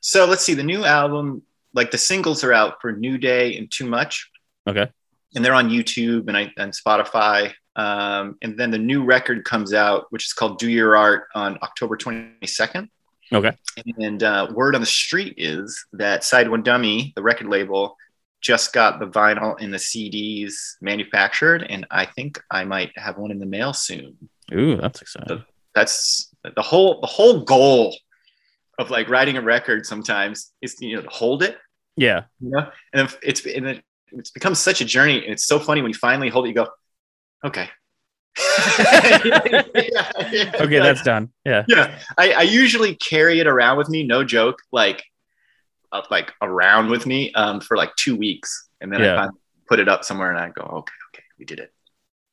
So 0.01 0.25
let's 0.25 0.43
see. 0.43 0.53
The 0.53 0.63
new 0.63 0.83
album, 0.83 1.43
like 1.73 1.91
the 1.91 1.97
singles 1.97 2.43
are 2.43 2.51
out 2.51 2.81
for 2.81 2.91
New 2.91 3.17
Day 3.17 3.55
and 3.57 3.71
Too 3.71 3.85
Much. 3.87 4.29
Okay. 4.67 4.89
And 5.35 5.43
they're 5.45 5.53
on 5.53 5.69
YouTube 5.69 6.27
and 6.27 6.35
I 6.37 6.51
and 6.57 6.73
Spotify. 6.73 7.53
Um, 7.75 8.37
and 8.41 8.57
then 8.57 8.69
the 8.69 8.77
new 8.77 9.03
record 9.03 9.45
comes 9.45 9.73
out, 9.73 10.07
which 10.09 10.25
is 10.25 10.33
called 10.33 10.59
Do 10.59 10.69
Your 10.69 10.95
Art 10.97 11.27
on 11.33 11.57
October 11.63 11.95
22nd. 11.97 12.89
Okay. 13.31 13.55
And 13.97 14.21
uh, 14.21 14.47
word 14.53 14.75
on 14.75 14.81
the 14.81 14.85
street 14.87 15.35
is 15.37 15.85
that 15.93 16.23
Side 16.23 16.49
One 16.49 16.61
Dummy, 16.63 17.13
the 17.15 17.23
record 17.23 17.47
label, 17.47 17.95
just 18.43 18.73
got 18.73 18.99
the 18.99 19.07
vinyl 19.07 19.55
and 19.59 19.73
the 19.73 19.77
CDs 19.77 20.75
manufactured, 20.81 21.63
and 21.63 21.87
I 21.89 22.05
think 22.05 22.39
I 22.51 22.65
might 22.65 22.91
have 22.97 23.17
one 23.17 23.31
in 23.31 23.39
the 23.39 23.45
mail 23.45 23.73
soon. 23.73 24.17
Ooh, 24.53 24.75
that's 24.75 25.01
exciting. 25.01 25.43
That's 25.73 26.29
the 26.55 26.61
whole 26.61 27.01
the 27.01 27.07
whole 27.07 27.41
goal 27.41 27.95
of 28.77 28.91
like 28.91 29.09
writing 29.09 29.37
a 29.37 29.41
record. 29.41 29.85
Sometimes 29.85 30.51
is 30.61 30.75
you 30.81 30.97
know 30.97 31.03
to 31.03 31.09
hold 31.09 31.41
it, 31.41 31.57
Yeah, 31.95 32.25
you 32.41 32.49
know, 32.49 32.69
and 32.93 33.09
it's 33.23 33.45
and 33.45 33.65
it, 33.65 33.83
it's 34.11 34.31
become 34.31 34.55
such 34.55 34.81
a 34.81 34.85
journey, 34.85 35.23
and 35.23 35.31
it's 35.31 35.45
so 35.45 35.57
funny 35.57 35.81
when 35.81 35.89
you 35.89 35.97
finally 35.97 36.29
hold 36.29 36.45
it. 36.45 36.49
You 36.49 36.55
go, 36.55 36.67
okay. 37.45 37.69
okay, 40.59 40.79
that's 40.79 41.03
done. 41.03 41.31
Yeah, 41.45 41.63
yeah 41.69 41.97
I, 42.17 42.33
I 42.33 42.41
usually 42.41 42.95
carry 42.95 43.39
it 43.39 43.47
around 43.47 43.77
with 43.77 43.89
me 43.89 44.03
no 44.03 44.23
joke 44.23 44.59
like 44.71 45.03
uh, 45.93 46.01
like 46.11 46.31
around 46.41 46.89
with 46.89 47.05
me 47.05 47.31
um, 47.33 47.61
for 47.61 47.77
like 47.77 47.95
two 47.95 48.15
weeks. 48.15 48.67
And 48.81 48.91
then 48.91 48.99
Yeah. 49.01 49.23
i 49.25 49.29
put 49.69 49.79
it 49.79 49.87
up 49.87 50.03
somewhere 50.03 50.29
and 50.29 50.37
i 50.37 50.49
go 50.49 50.63
okay 50.63 50.93
okay 51.09 51.23
we 51.39 51.45
did 51.45 51.59
it. 51.59 51.71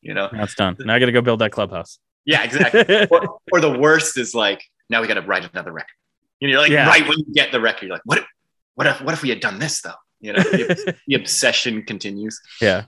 You 0.03 0.15
know? 0.15 0.29
That's 0.33 0.55
done. 0.55 0.77
Now 0.81 0.95
I 0.95 0.99
got 0.99 1.07
to 1.07 1.13
go 1.13 1.21
build 1.21 1.41
that 1.41 1.53
clubhouse. 1.53 1.99
yeah 2.25 2.43
exactly. 2.43 3.07
Or, 3.11 3.39
or 3.53 3.61
the 3.61 3.79
worst 3.79 4.19
is 4.19 4.35
like 4.35 4.61
now 4.91 5.01
we 5.01 5.07
got 5.07 5.15
to 5.15 5.27
write 5.31 5.45
another 5.53 5.73
record. 5.73 5.97
You 6.41 6.51
know 6.53 6.61
like 6.61 6.71
Yeah. 6.73 6.89
right 6.89 7.07
when 7.09 7.19
you 7.19 7.27
get 7.41 7.53
the 7.53 7.61
record 7.61 7.83
you're 7.87 7.95
like 7.99 8.03
what 8.11 8.19
if, 8.19 8.27
what 8.75 8.87
if 8.87 9.01
what 9.05 9.15
if 9.15 9.23
we 9.23 9.29
had 9.29 9.41
done 9.41 9.59
this 9.59 9.81
though? 9.83 10.01
You 10.21 10.33
know 10.33 10.43
the, 10.43 10.95
the 11.07 11.15
obsession 11.23 11.83
continues. 11.85 12.41
Yeah, 12.61 12.85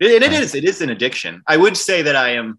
and 0.00 0.24
it 0.28 0.32
is 0.32 0.54
it 0.54 0.64
is 0.64 0.80
an 0.80 0.90
addiction. 0.90 1.42
I 1.46 1.56
would 1.56 1.76
say 1.76 2.02
that 2.02 2.16
i 2.16 2.30
am 2.40 2.58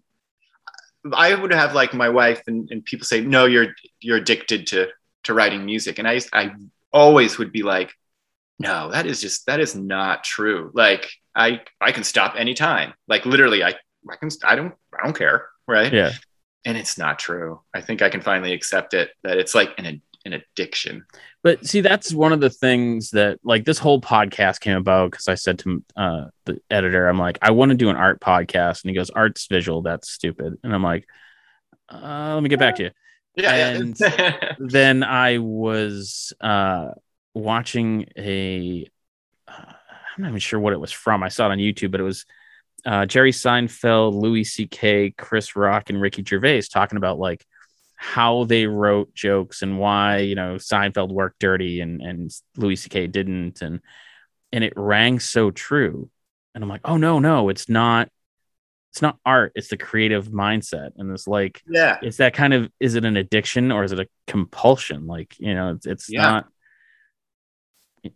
i 1.26 1.34
would 1.34 1.52
have 1.52 1.72
like 1.80 1.92
my 1.94 2.08
wife 2.08 2.42
and, 2.48 2.68
and 2.70 2.84
people 2.84 3.06
say 3.06 3.20
no 3.20 3.44
you're 3.46 3.68
you're 4.00 4.16
addicted 4.16 4.66
to 4.68 4.88
to 5.24 5.34
writing 5.34 5.64
music. 5.64 5.98
And 5.98 6.06
i 6.08 6.20
i 6.32 6.44
always 6.92 7.38
would 7.38 7.52
be 7.52 7.62
like 7.62 7.92
no 8.58 8.90
that 8.90 9.06
is 9.06 9.20
just 9.20 9.46
that 9.46 9.60
is 9.60 9.74
not 9.74 10.24
true. 10.24 10.70
Like 10.74 11.10
i 11.34 11.60
i 11.80 11.92
can 11.92 12.04
stop 12.04 12.34
anytime. 12.36 12.94
Like 13.08 13.26
literally 13.26 13.62
i 13.62 13.74
i 14.10 14.16
can 14.16 14.30
i 14.44 14.56
don't 14.56 14.74
i 14.98 15.04
don't 15.04 15.16
care 15.16 15.46
right? 15.68 15.92
Yeah. 15.92 16.12
and 16.64 16.76
it's 16.76 16.96
not 16.96 17.18
true. 17.18 17.60
I 17.74 17.80
think 17.80 18.02
i 18.02 18.08
can 18.08 18.20
finally 18.20 18.52
accept 18.52 18.94
it 18.94 19.10
that 19.22 19.38
it's 19.38 19.54
like 19.54 19.74
an 19.78 20.00
an 20.26 20.34
addiction. 20.34 21.06
But 21.42 21.64
see, 21.64 21.80
that's 21.80 22.12
one 22.12 22.32
of 22.32 22.40
the 22.40 22.50
things 22.50 23.10
that 23.12 23.38
like 23.44 23.64
this 23.64 23.78
whole 23.78 24.00
podcast 24.00 24.60
came 24.60 24.76
about 24.76 25.12
because 25.12 25.28
I 25.28 25.36
said 25.36 25.60
to 25.60 25.84
uh, 25.96 26.24
the 26.44 26.60
editor, 26.70 27.08
I'm 27.08 27.18
like, 27.18 27.38
I 27.40 27.52
want 27.52 27.70
to 27.70 27.76
do 27.76 27.88
an 27.88 27.96
art 27.96 28.20
podcast, 28.20 28.82
and 28.82 28.90
he 28.90 28.96
goes, 28.96 29.10
"Art's 29.10 29.46
visual, 29.46 29.82
that's 29.82 30.10
stupid," 30.10 30.58
and 30.62 30.74
I'm 30.74 30.82
like, 30.82 31.08
uh, 31.88 32.32
"Let 32.34 32.42
me 32.42 32.48
get 32.48 32.58
back 32.58 32.76
to 32.76 32.84
you." 32.84 32.90
Yeah, 33.36 33.68
And- 33.68 33.96
yeah. 34.00 34.54
then 34.58 35.02
I 35.02 35.38
was 35.38 36.32
uh, 36.40 36.90
watching 37.34 38.06
a, 38.16 38.86
uh, 39.46 39.52
I'm 40.16 40.22
not 40.22 40.28
even 40.28 40.40
sure 40.40 40.58
what 40.58 40.72
it 40.72 40.80
was 40.80 40.92
from. 40.92 41.22
I 41.22 41.28
saw 41.28 41.46
it 41.48 41.52
on 41.52 41.58
YouTube, 41.58 41.90
but 41.90 42.00
it 42.00 42.04
was 42.04 42.24
uh, 42.84 43.04
Jerry 43.06 43.32
Seinfeld, 43.32 44.14
Louis 44.14 44.44
C.K., 44.44 45.10
Chris 45.18 45.56
Rock, 45.56 45.90
and 45.90 46.00
Ricky 46.00 46.24
Gervais 46.26 46.62
talking 46.72 46.96
about 46.96 47.18
like 47.18 47.44
how 47.96 48.44
they 48.44 48.66
wrote 48.66 49.14
jokes 49.14 49.62
and 49.62 49.78
why 49.78 50.18
you 50.18 50.34
know 50.34 50.56
Seinfeld 50.56 51.10
worked 51.10 51.38
dirty 51.38 51.80
and 51.80 52.00
and 52.02 52.30
Louis 52.56 52.76
C.K. 52.76 53.08
didn't, 53.08 53.60
and 53.62 53.80
and 54.52 54.62
it 54.62 54.72
rang 54.76 55.18
so 55.18 55.50
true. 55.50 56.10
And 56.54 56.62
I'm 56.62 56.70
like, 56.70 56.82
oh 56.84 56.96
no, 56.96 57.18
no, 57.18 57.48
it's 57.48 57.68
not. 57.68 58.08
It's 58.96 59.02
not 59.02 59.18
art. 59.26 59.52
It's 59.54 59.68
the 59.68 59.76
creative 59.76 60.28
mindset, 60.28 60.92
and 60.96 61.10
it's 61.12 61.28
like 61.28 61.60
yeah. 61.68 61.98
is 62.02 62.16
that 62.16 62.32
kind 62.32 62.54
of 62.54 62.70
is 62.80 62.94
it 62.94 63.04
an 63.04 63.18
addiction 63.18 63.70
or 63.70 63.84
is 63.84 63.92
it 63.92 64.00
a 64.00 64.08
compulsion? 64.26 65.06
Like 65.06 65.38
you 65.38 65.52
know 65.54 65.72
it's, 65.72 65.84
it's 65.84 66.08
Yeah. 66.10 66.22
not 66.22 66.48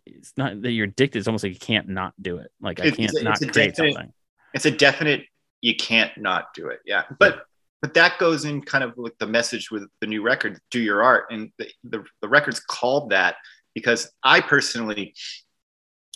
it's 0.07 0.33
not 0.37 0.59
that 0.63 0.71
you're 0.71 0.85
addicted 0.87 1.19
it's 1.19 1.27
almost 1.27 1.43
like 1.43 1.53
you 1.53 1.59
can't 1.59 1.87
not 1.87 2.15
do 2.19 2.37
it. 2.37 2.51
Like 2.59 2.79
i 2.79 2.85
It's- 2.85 2.97
can't 2.97 3.11
it's 3.13 3.21
not 3.21 3.39
it's 3.39 3.51
create 3.51 3.75
definite- 3.75 3.93
something. 3.93 4.13
it's 4.55 4.65
a 4.65 4.71
definite 4.71 5.25
you 5.61 5.75
can't 5.75 6.17
not 6.17 6.51
do 6.55 6.69
it. 6.69 6.79
Yeah. 6.83 7.03
But 7.19 7.43
but 7.83 7.93
that 7.93 8.17
goes 8.17 8.45
in 8.45 8.63
kind 8.63 8.83
of 8.83 8.97
with 8.97 9.15
the 9.19 9.27
message 9.27 9.69
with 9.69 9.87
the 9.99 10.07
new 10.07 10.23
record 10.23 10.57
do 10.71 10.79
your 10.79 11.03
art. 11.03 11.25
And 11.29 11.51
the, 11.59 11.67
the, 11.83 12.03
the 12.23 12.27
record's 12.27 12.59
called 12.59 13.11
that 13.11 13.35
because 13.75 14.11
i 14.23 14.41
personally 14.41 15.13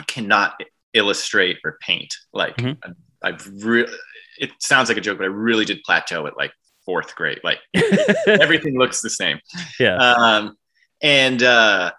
cannot 0.08 0.60
illustrate 0.94 1.58
or 1.64 1.78
paint. 1.82 2.16
Like 2.34 2.58
Mhm. 2.58 2.78
i've 3.22 3.48
really 3.64 3.94
it 4.40 4.52
sounds 4.60 4.90
like 4.90 4.98
a 4.98 5.02
joke 5.02 5.18
but 5.18 5.24
i 5.24 5.28
really 5.28 5.66
did 5.66 5.80
plateau 5.86 6.26
at 6.28 6.38
like 6.38 6.52
fourth 6.86 7.16
grade 7.16 7.40
like 7.44 7.60
everything 8.28 8.78
looks 8.78 9.02
the 9.02 9.10
same 9.10 9.40
yeah 9.80 9.96
um, 9.98 10.56
and 11.02 11.42
uh, 11.44 11.92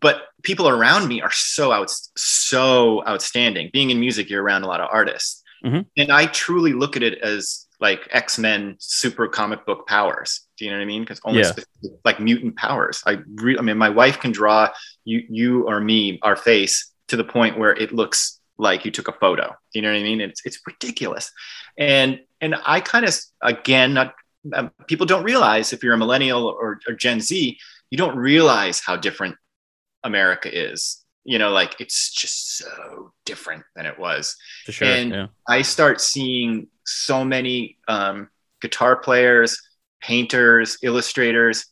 but 0.00 0.24
people 0.42 0.68
around 0.68 1.06
me 1.08 1.20
are 1.22 1.30
so 1.32 1.72
out 1.72 1.90
so 2.16 3.06
outstanding. 3.06 3.70
Being 3.72 3.90
in 3.90 4.00
music, 4.00 4.28
you're 4.28 4.42
around 4.42 4.62
a 4.64 4.66
lot 4.66 4.80
of 4.80 4.88
artists, 4.92 5.42
Mhm. 5.64 5.86
and 5.96 6.10
I 6.12 6.26
truly 6.26 6.72
look 6.72 6.96
at 6.96 7.02
it 7.02 7.18
as 7.18 7.66
like 7.80 8.06
X 8.10 8.38
Men 8.38 8.76
super 8.78 9.26
comic 9.28 9.64
book 9.64 9.86
powers. 9.86 10.42
Do 10.58 10.64
you 10.64 10.70
know 10.70 10.76
what 10.78 10.82
I 10.82 10.86
mean? 10.86 11.02
Because 11.02 11.20
almost 11.20 11.54
like 12.04 12.20
mutant 12.20 12.56
powers. 12.56 13.02
I 13.06 13.18
re- 13.36 13.58
I 13.58 13.62
mean, 13.62 13.78
my 13.78 13.88
wife 13.90 14.18
can 14.20 14.32
draw 14.32 14.68
you 15.04 15.22
you 15.30 15.66
or 15.66 15.80
me 15.80 16.18
our 16.22 16.36
face 16.36 16.92
to 17.08 17.16
the 17.16 17.24
point 17.24 17.58
where 17.58 17.72
it 17.74 17.92
looks 17.92 18.35
like 18.58 18.84
you 18.84 18.90
took 18.90 19.08
a 19.08 19.12
photo. 19.12 19.54
You 19.74 19.82
know 19.82 19.90
what 19.92 19.98
I 19.98 20.02
mean? 20.02 20.20
It's 20.20 20.44
it's 20.44 20.60
ridiculous, 20.66 21.30
and 21.78 22.20
and 22.40 22.54
I 22.64 22.80
kind 22.80 23.04
of 23.06 23.18
again 23.42 23.94
not 23.94 24.14
um, 24.54 24.70
people 24.86 25.06
don't 25.06 25.24
realize 25.24 25.72
if 25.72 25.82
you're 25.82 25.94
a 25.94 25.98
millennial 25.98 26.46
or, 26.46 26.78
or 26.86 26.94
Gen 26.94 27.20
Z, 27.20 27.58
you 27.90 27.98
don't 27.98 28.16
realize 28.16 28.80
how 28.80 28.96
different 28.96 29.36
America 30.04 30.48
is. 30.52 31.02
You 31.24 31.38
know, 31.40 31.50
like 31.50 31.80
it's 31.80 32.12
just 32.12 32.56
so 32.58 33.12
different 33.24 33.64
than 33.74 33.84
it 33.86 33.98
was. 33.98 34.36
for 34.64 34.72
sure 34.72 34.88
and- 34.88 35.10
yeah 35.10 35.26
I 35.48 35.62
start 35.62 36.00
seeing 36.00 36.68
so 36.84 37.24
many 37.24 37.78
um, 37.88 38.28
guitar 38.62 38.96
players, 38.96 39.60
painters, 40.00 40.78
illustrators 40.82 41.66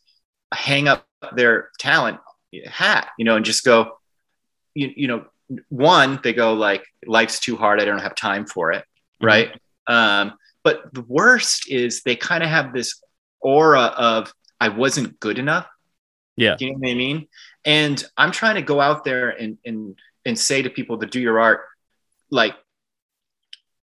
hang 0.52 0.88
up 0.88 1.06
their 1.36 1.70
talent 1.78 2.18
hat, 2.66 3.10
you 3.18 3.24
know, 3.24 3.36
and 3.36 3.44
just 3.44 3.64
go, 3.64 3.98
you, 4.74 4.92
you 4.96 5.08
know, 5.08 5.24
one, 5.68 6.20
they 6.22 6.32
go 6.32 6.54
like, 6.54 6.84
life's 7.06 7.40
too 7.40 7.56
hard. 7.56 7.80
I 7.80 7.84
don't 7.84 8.00
have 8.00 8.14
time 8.14 8.46
for 8.46 8.72
it. 8.72 8.84
Mhm. 9.22 9.26
Right. 9.26 9.60
Um, 9.86 10.34
but 10.62 10.92
the 10.94 11.02
worst 11.02 11.70
is 11.70 12.02
they 12.02 12.16
kind 12.16 12.42
of 12.42 12.48
have 12.48 12.72
this 12.72 13.02
aura 13.40 13.82
of, 13.82 14.32
I 14.60 14.68
wasn't 14.68 15.20
good 15.20 15.38
enough. 15.38 15.66
Yeah. 16.36 16.56
Do 16.56 16.64
you 16.64 16.72
know 16.72 16.78
what 16.78 16.90
I 16.90 16.94
mean? 16.94 17.28
And 17.64 18.02
I'm 18.16 18.32
trying 18.32 18.54
to 18.56 18.62
go 18.62 18.80
out 18.80 19.04
there 19.04 19.30
and, 19.30 19.58
and, 19.64 19.98
and 20.24 20.38
say 20.38 20.62
to 20.62 20.70
people 20.70 20.98
to 20.98 21.06
do 21.06 21.20
your 21.20 21.38
art, 21.38 21.60
like 22.30 22.56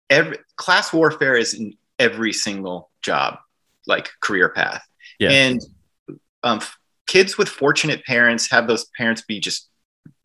every 0.10 0.40
class 0.56 0.92
warfare 0.92 1.36
is 1.36 1.54
in 1.54 1.76
every 2.00 2.34
single 2.34 2.90
job, 3.02 3.38
like 3.86 4.10
career 4.20 4.50
path. 4.50 4.84
Yeah. 5.20 5.30
And 5.30 5.62
um, 6.44 6.62
kids 7.06 7.38
with 7.38 7.48
fortunate 7.48 8.04
parents 8.06 8.50
have 8.50 8.68
those 8.68 8.86
parents 8.98 9.22
be 9.22 9.40
just 9.40 9.70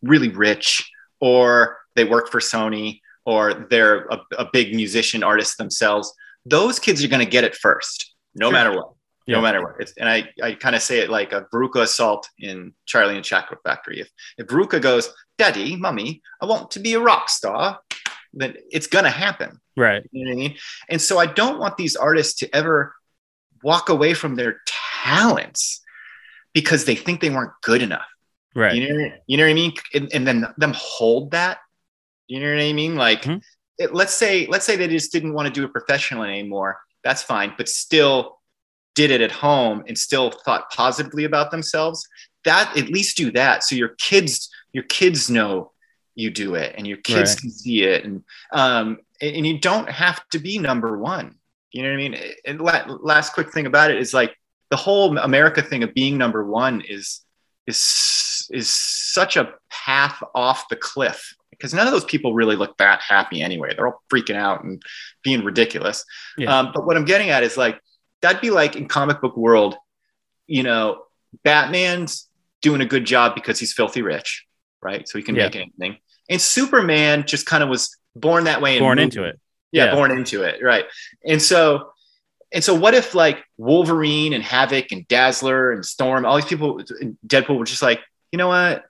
really 0.01 0.29
rich, 0.29 0.89
or 1.19 1.77
they 1.95 2.03
work 2.03 2.29
for 2.29 2.39
Sony, 2.39 3.01
or 3.25 3.65
they're 3.69 4.05
a, 4.07 4.19
a 4.39 4.49
big 4.53 4.73
musician 4.73 5.23
artist 5.23 5.57
themselves, 5.57 6.13
those 6.45 6.79
kids 6.79 7.03
are 7.03 7.07
going 7.09 7.23
to 7.25 7.29
get 7.29 7.43
it 7.43 7.55
first, 7.55 8.13
no 8.35 8.47
Sure. 8.47 8.53
matter 8.53 8.71
what. 8.75 8.89
Yeah. 9.25 9.35
No 9.35 9.41
matter 9.41 9.61
what. 9.61 9.75
It's, 9.79 9.91
and 9.97 10.07
I, 10.07 10.29
I 10.41 10.53
kind 10.53 10.73
of 10.73 10.81
say 10.81 10.99
it 10.99 11.09
like 11.09 11.33
a 11.33 11.45
Veruca 11.53 11.85
Salt 11.85 12.29
in 12.39 12.73
Charlie 12.85 13.17
and 13.17 13.25
Chocolate 13.25 13.59
Factory. 13.65 13.99
If, 13.99 14.09
if 14.37 14.47
Veruca 14.47 14.81
goes, 14.81 15.09
Daddy, 15.37 15.75
Mommy, 15.75 16.21
I 16.41 16.45
want 16.45 16.71
to 16.71 16.79
be 16.79 16.93
a 16.93 16.99
rock 17.01 17.27
star, 17.27 17.79
then 18.33 18.55
it's 18.71 18.87
going 18.87 19.03
to 19.03 19.09
happen. 19.11 19.59
Right. 19.75 20.01
You 20.11 20.23
know 20.23 20.31
what 20.31 20.37
I 20.37 20.39
mean? 20.39 20.55
And 20.87 21.01
so 21.01 21.17
I 21.19 21.25
don't 21.25 21.59
want 21.59 21.75
these 21.75 21.97
artists 21.97 22.35
to 22.39 22.55
ever 22.55 22.95
walk 23.63 23.89
away 23.89 24.13
from 24.13 24.35
their 24.35 24.61
talents 25.03 25.81
because 26.53 26.85
they 26.85 26.95
think 26.95 27.19
they 27.19 27.29
weren't 27.29 27.51
good 27.63 27.81
enough. 27.81 28.07
Right. 28.55 28.73
You 28.73 28.87
know, 28.87 29.11
you 29.27 29.37
know 29.37 29.43
what 29.43 29.51
I 29.51 29.53
mean? 29.53 29.73
And, 29.93 30.09
and 30.13 30.27
then 30.27 30.47
them 30.57 30.73
hold 30.75 31.31
that. 31.31 31.59
You 32.27 32.39
know 32.39 32.49
what 32.49 32.61
I 32.61 32.73
mean? 32.73 32.95
Like, 32.95 33.21
Mhm. 33.23 33.41
it, 33.77 33.93
let's 33.93 34.13
say, 34.13 34.47
let's 34.47 34.65
say 34.65 34.75
they 34.75 34.87
just 34.87 35.11
didn't 35.11 35.33
want 35.33 35.47
to 35.47 35.53
do 35.53 35.65
it 35.65 35.71
professionally 35.71 36.29
anymore. 36.29 36.79
That's 37.03 37.21
fine, 37.23 37.53
but 37.57 37.69
still 37.69 38.39
did 38.95 39.11
it 39.11 39.21
at 39.21 39.31
home 39.31 39.83
and 39.87 39.97
still 39.97 40.31
thought 40.31 40.71
positively 40.71 41.23
about 41.23 41.51
themselves. 41.51 42.07
That 42.43 42.75
at 42.77 42.89
least 42.89 43.17
do 43.17 43.31
that, 43.33 43.63
so 43.63 43.75
your 43.75 43.89
kids, 43.99 44.49
your 44.73 44.83
kids 44.83 45.29
know 45.29 45.71
you 46.15 46.31
do 46.31 46.55
it, 46.55 46.73
and 46.77 46.87
your 46.87 46.97
kids 46.97 47.31
Right. 47.31 47.39
can 47.41 47.51
see 47.51 47.83
it, 47.83 48.03
and 48.05 48.23
um, 48.51 48.97
and, 49.21 49.35
and 49.35 49.47
you 49.47 49.59
don't 49.59 49.89
have 49.89 50.27
to 50.29 50.39
be 50.39 50.57
number 50.57 50.97
one. 50.97 51.35
You 51.71 51.83
know 51.83 51.89
what 51.89 51.95
I 51.95 51.97
mean? 51.97 52.17
And 52.45 52.59
la- 52.61 52.85
last 53.01 53.33
quick 53.33 53.53
thing 53.53 53.67
about 53.67 53.91
it 53.91 53.99
is 53.99 54.13
like 54.13 54.35
the 54.71 54.77
whole 54.77 55.15
America 55.17 55.61
thing 55.61 55.83
of 55.83 55.93
being 55.93 56.17
number 56.17 56.43
one 56.45 56.81
is 56.81 57.21
is 57.67 57.77
is 58.51 58.69
such 58.69 59.37
a 59.37 59.53
path 59.69 60.21
off 60.35 60.67
the 60.69 60.75
cliff 60.75 61.33
because 61.51 61.73
none 61.73 61.87
of 61.87 61.93
those 61.93 62.05
people 62.05 62.33
really 62.33 62.55
look 62.55 62.77
that 62.77 63.01
happy 63.01 63.41
anyway. 63.41 63.73
They're 63.75 63.87
all 63.87 64.01
freaking 64.13 64.35
out 64.35 64.63
and 64.63 64.81
being 65.23 65.43
ridiculous. 65.43 66.03
Yeah. 66.37 66.55
Um, 66.59 66.71
but 66.73 66.85
what 66.85 66.97
I'm 66.97 67.05
getting 67.05 67.29
at 67.29 67.43
is 67.43 67.57
like 67.57 67.79
that'd 68.21 68.41
be 68.41 68.51
like 68.51 68.75
in 68.75 68.87
comic 68.87 69.21
book 69.21 69.35
world, 69.37 69.75
you 70.47 70.63
know, 70.63 71.03
Batman's 71.43 72.27
doing 72.61 72.81
a 72.81 72.85
good 72.85 73.05
job 73.05 73.35
because 73.35 73.59
he's 73.59 73.73
filthy 73.73 74.01
rich, 74.01 74.45
right? 74.81 75.07
So 75.07 75.17
he 75.17 75.23
can 75.23 75.35
Yeah. 75.35 75.43
make 75.45 75.55
anything. 75.55 75.97
And 76.29 76.41
Superman 76.41 77.25
just 77.25 77.45
kind 77.45 77.63
of 77.63 77.69
was 77.69 77.95
born 78.15 78.45
that 78.45 78.61
way 78.61 78.77
and 78.77 78.81
Born 78.83 78.97
moved 78.97 79.15
into 79.15 79.27
it. 79.27 79.39
yeah, 79.71 79.85
Yeah. 79.85 79.95
born 79.95 80.11
into 80.11 80.41
it 80.43 80.61
right 80.63 80.85
and 81.25 81.39
so 81.41 81.91
and 82.51 82.63
so 82.63 82.73
what 82.73 82.95
if 82.95 83.13
like 83.13 83.43
wolverine 83.57 84.33
and 84.33 84.43
havoc 84.43 84.91
and 84.91 85.07
dazzler 85.07 85.71
and 85.71 85.85
storm 85.85 86.25
all 86.25 86.35
these 86.35 86.45
people 86.45 86.81
deadpool 87.27 87.59
were 87.59 87.65
just 87.65 87.83
like 87.83 87.99
you 88.31 88.37
know 88.37 88.47
what 88.47 88.83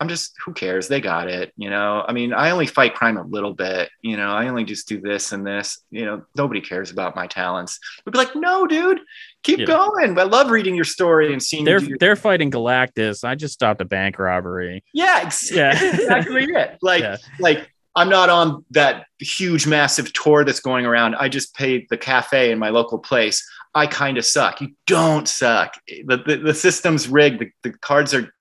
i'm 0.00 0.08
just 0.08 0.34
who 0.44 0.52
cares 0.52 0.88
they 0.88 1.00
got 1.00 1.28
it 1.28 1.52
you 1.56 1.70
know 1.70 2.04
i 2.08 2.12
mean 2.12 2.32
i 2.32 2.50
only 2.50 2.66
fight 2.66 2.94
crime 2.94 3.16
a 3.16 3.22
little 3.22 3.54
bit 3.54 3.88
you 4.02 4.16
know 4.16 4.30
i 4.30 4.48
only 4.48 4.64
just 4.64 4.88
do 4.88 5.00
this 5.00 5.30
and 5.32 5.46
this 5.46 5.82
you 5.90 6.04
know 6.04 6.22
nobody 6.36 6.60
cares 6.60 6.90
about 6.90 7.14
my 7.14 7.26
talents 7.28 7.78
we'd 8.04 8.12
be 8.12 8.18
like 8.18 8.34
no 8.34 8.66
dude 8.66 9.00
keep 9.44 9.60
Yeah. 9.60 9.66
going 9.66 10.18
i 10.18 10.24
love 10.24 10.50
reading 10.50 10.74
your 10.74 10.84
story 10.84 11.32
and 11.32 11.40
seeing 11.42 11.64
They're 11.64 11.80
your- 11.80 11.98
they're 11.98 12.16
fighting 12.16 12.50
Galactus. 12.50 13.22
I 13.24 13.36
just 13.36 13.54
stopped 13.54 13.80
a 13.80 13.84
bank 13.84 14.18
robbery. 14.18 14.82
yeah 14.92 15.20
ex- 15.22 15.52
Yeah. 15.52 15.70
exactly 15.94 16.44
it 16.44 16.76
like 16.82 17.02
Yeah. 17.02 17.16
like 17.38 17.70
I'm 17.96 18.08
not 18.08 18.28
on 18.28 18.64
that 18.72 19.06
huge, 19.20 19.68
massive 19.68 20.12
tour 20.12 20.44
that's 20.44 20.58
going 20.58 20.84
around. 20.84 21.14
I 21.14 21.28
just 21.28 21.54
paid 21.54 21.86
the 21.90 21.96
cafe 21.96 22.50
in 22.50 22.58
my 22.58 22.70
local 22.70 22.98
place. 22.98 23.48
I 23.74 23.86
kind 23.86 24.18
of 24.18 24.24
suck. 24.24 24.60
You 24.60 24.68
don't 24.86 25.26
suck. 25.28 25.74
The, 26.06 26.16
the, 26.24 26.36
the 26.36 26.54
system's 26.54 27.08
rigged. 27.08 27.40
The, 27.40 27.50
the 27.62 27.76
cards 27.78 28.14
are 28.14 28.32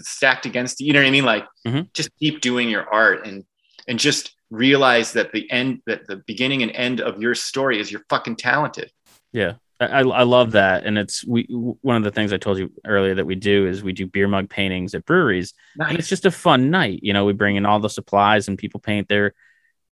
stacked 0.00 0.46
against 0.46 0.80
you. 0.80 0.88
You 0.88 0.92
know 0.94 1.00
what 1.00 1.06
I 1.08 1.10
mean? 1.10 1.24
Like, 1.24 1.44
Mhm. 1.66 1.92
just 1.92 2.10
keep 2.18 2.40
doing 2.40 2.68
your 2.68 2.88
art 2.92 3.26
and 3.26 3.44
and 3.88 3.98
just 4.00 4.34
realize 4.50 5.12
that 5.12 5.30
the 5.32 5.48
end, 5.50 5.80
that 5.86 6.06
the 6.08 6.16
beginning 6.26 6.62
and 6.62 6.72
end 6.72 7.00
of 7.00 7.20
your 7.22 7.34
story 7.36 7.78
is 7.78 7.90
you're 7.92 8.04
fucking 8.08 8.34
talented. 8.36 8.90
Yeah. 9.32 9.54
I 9.78 10.00
I 10.00 10.22
love 10.22 10.52
that, 10.52 10.84
and 10.86 10.96
it's 10.96 11.22
we 11.26 11.42
one 11.50 11.96
of 11.96 12.02
the 12.02 12.10
things 12.10 12.32
I 12.32 12.38
told 12.38 12.56
you 12.58 12.72
earlier 12.86 13.14
that 13.16 13.26
we 13.26 13.34
do 13.34 13.66
is 13.66 13.82
we 13.84 13.92
do 13.92 14.06
beer 14.06 14.26
mug 14.26 14.48
paintings 14.48 14.94
at 14.94 15.04
breweries, 15.04 15.52
and 15.78 15.98
it's 15.98 16.08
just 16.08 16.24
a 16.24 16.30
fun 16.30 16.70
night. 16.70 17.00
You 17.02 17.12
know, 17.12 17.26
we 17.26 17.34
bring 17.34 17.56
in 17.56 17.66
all 17.66 17.78
the 17.78 17.90
supplies 17.90 18.48
and 18.48 18.56
people 18.56 18.80
paint 18.80 19.06
their 19.08 19.34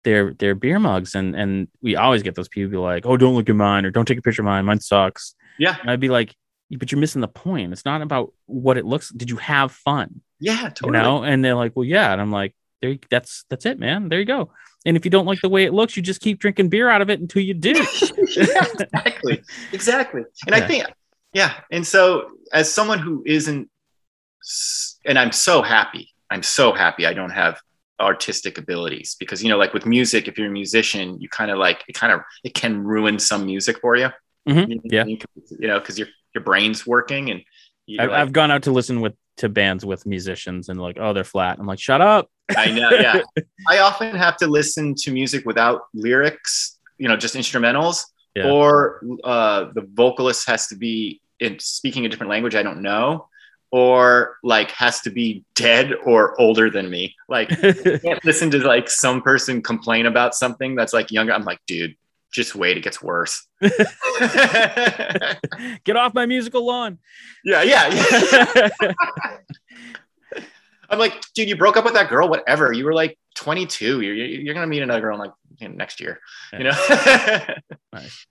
their 0.04 0.34
their 0.34 0.56
beer 0.56 0.80
mugs, 0.80 1.16
and 1.16 1.36
and 1.36 1.68
we 1.82 1.95
always 1.95 2.24
get 2.24 2.36
those 2.36 2.47
people 2.49 2.72
be 2.72 2.78
like, 2.78 3.06
"Oh, 3.06 3.18
don't 3.18 3.36
look 3.36 3.49
at 3.49 3.56
mine," 3.56 3.86
or 3.86 3.91
"Don't 3.91 4.06
take 4.08 4.18
a 4.18 4.22
picture 4.22 4.41
of 4.41 4.45
mine. 4.45 4.66
Mine 4.66 4.80
sucks." 4.80 5.36
Yeah. 5.60 5.76
And 5.82 5.89
I'd 5.89 5.99
be 5.99 6.10
like, 6.10 6.36
"But 6.72 6.91
you're 6.91 6.99
missing 7.01 7.22
the 7.22 7.28
point. 7.28 7.72
It's 7.74 7.86
not 7.86 8.01
about 8.01 8.34
what 8.45 8.78
it 8.78 8.86
looks. 8.86 9.10
Did 9.10 9.30
you 9.30 9.38
have 9.38 9.72
fun? 9.72 10.22
Yeah, 10.39 10.70
totally. 10.70 10.97
You 10.97 11.04
know?" 11.04 11.24
And 11.24 11.43
they're 11.43 11.56
like, 11.56 11.76
"Well, 11.76 11.86
yeah," 11.86 12.12
and 12.12 12.20
I'm 12.22 12.32
like, 12.32 12.56
"There, 12.82 12.91
you- 12.91 12.99
that's 13.10 13.45
that's 13.49 13.66
it, 13.66 13.80
man. 13.80 14.10
There 14.10 14.20
you 14.20 14.26
go." 14.26 14.51
And 14.86 14.97
if 14.97 15.06
you 15.06 15.12
don't 15.12 15.26
like 15.26 15.39
the 15.39 15.47
way 15.47 15.64
it 15.64 15.74
looks, 15.74 15.95
you 15.95 16.04
just 16.04 16.20
keep 16.20 16.39
drinking 16.39 16.68
beer 16.68 16.89
out 16.89 17.01
of 17.01 17.10
it 17.10 17.20
until 17.22 17.41
you 17.41 17.54
do. 17.54 17.72
yeah, 18.36 18.66
exactly. 18.91 19.41
Exactly. 19.72 20.24
And 20.45 20.54
I 20.54 20.60
think, 20.68 20.84
yeah. 21.32 21.54
And 21.72 21.88
so, 21.88 22.32
as 22.51 22.70
someone 22.70 22.99
who 22.99 23.24
isn't, 23.26 23.70
and 25.06 25.18
I'm 25.18 25.32
so 25.32 25.62
happy, 25.62 26.10
I'm 26.30 26.43
so 26.43 26.74
happy 26.74 27.06
I 27.06 27.14
don't 27.14 27.30
have 27.30 27.62
artistic 27.99 28.57
abilities 28.57 29.15
because, 29.19 29.43
you 29.43 29.49
know, 29.49 29.57
like 29.57 29.73
with 29.73 29.85
music, 29.85 30.27
if 30.27 30.37
you're 30.37 30.47
a 30.47 30.51
musician, 30.51 31.19
you 31.21 31.29
kind 31.29 31.51
of 31.51 31.57
like, 31.57 31.83
it 31.87 31.93
kind 31.93 32.11
of, 32.13 32.21
it 32.43 32.53
can 32.53 32.83
ruin 32.83 33.19
some 33.19 33.45
music 33.45 33.79
for 33.79 33.95
you. 33.95 34.09
Mhm. 34.47 34.69
You- 34.69 34.81
Yeah. 34.85 35.05
You, 35.05 35.17
you 35.59 35.67
know, 35.67 35.79
because 35.79 35.97
your, 35.99 36.07
your 36.35 36.43
brain's 36.43 36.85
working 36.87 37.29
and 37.31 37.41
you're 37.85 38.01
I've, 38.03 38.09
like, 38.09 38.19
I've 38.19 38.33
gone 38.33 38.51
out 38.51 38.63
to 38.63 38.71
listen 38.71 39.01
with 39.01 39.13
to 39.37 39.49
bands 39.49 39.83
with 39.85 40.05
musicians 40.05 40.69
and 40.69 40.79
like, 40.79 40.97
oh, 40.99 41.11
they're 41.13 41.23
flat. 41.23 41.57
I'm 41.59 41.65
like, 41.65 41.79
shut 41.79 42.01
up. 42.01 42.29
I 42.55 42.69
know. 42.71 42.89
Yeah. 42.91 43.21
I 43.69 43.79
often 43.79 44.15
have 44.15 44.37
to 44.37 44.47
listen 44.47 44.93
to 44.95 45.11
music 45.11 45.43
without 45.45 45.81
lyrics, 45.93 46.77
you 46.99 47.07
know, 47.07 47.15
just 47.17 47.33
instrumentals, 47.35 48.03
Yeah. 48.35 48.49
or 48.51 49.03
uh, 49.23 49.65
the 49.73 49.87
vocalist 49.91 50.47
has 50.47 50.67
to 50.67 50.75
be 50.75 51.21
in 51.39 51.57
speaking 51.59 52.05
a 52.05 52.09
different 52.09 52.29
language 52.29 52.53
I 52.55 52.61
don't 52.63 52.81
know, 52.83 53.27
or 53.74 54.38
like 54.43 54.69
has 54.69 55.01
to 55.01 55.09
be 55.09 55.43
dead 55.55 55.95
or 56.05 56.39
older 56.39 56.69
than 56.69 56.88
me. 56.91 57.15
Like, 57.28 57.51
I 57.63 57.97
can't 57.97 58.24
listen 58.24 58.51
to 58.51 58.59
like 58.59 58.88
some 58.88 59.24
person 59.24 59.63
complain 59.63 60.05
about 60.05 60.36
something 60.36 60.76
that's 60.76 60.93
like 60.93 61.09
younger. 61.09 61.34
I'm 61.34 61.43
like, 61.43 61.57
dude, 61.65 61.95
just 62.32 62.53
wait, 62.53 62.78
it 62.78 62.82
gets 62.82 63.01
worse. 63.01 63.47
Get 63.61 63.80
off 65.95 66.13
my 66.13 66.28
musical 66.28 66.67
lawn. 66.67 66.99
yeah, 67.43 67.63
yeah. 67.63 68.69
I'm 70.88 70.99
like, 70.99 71.19
dude, 71.34 71.49
you 71.49 71.57
broke 71.57 71.76
up 71.76 71.84
with 71.84 71.95
that 71.95 72.11
girl, 72.11 72.30
whatever. 72.30 72.71
You 72.71 72.86
were 72.86 72.93
like 72.93 73.17
22. 73.38 74.01
You're, 74.01 74.13
you're 74.13 74.53
going 74.53 74.67
to 74.67 74.69
meet 74.69 74.84
another 74.84 75.01
girl 75.01 75.15
in 75.15 75.19
like 75.19 75.32
you 75.57 75.69
know, 75.69 75.74
next 75.74 75.99
year, 75.99 76.19
you 76.51 76.65
know? 76.65 76.74
nice. 77.91 78.28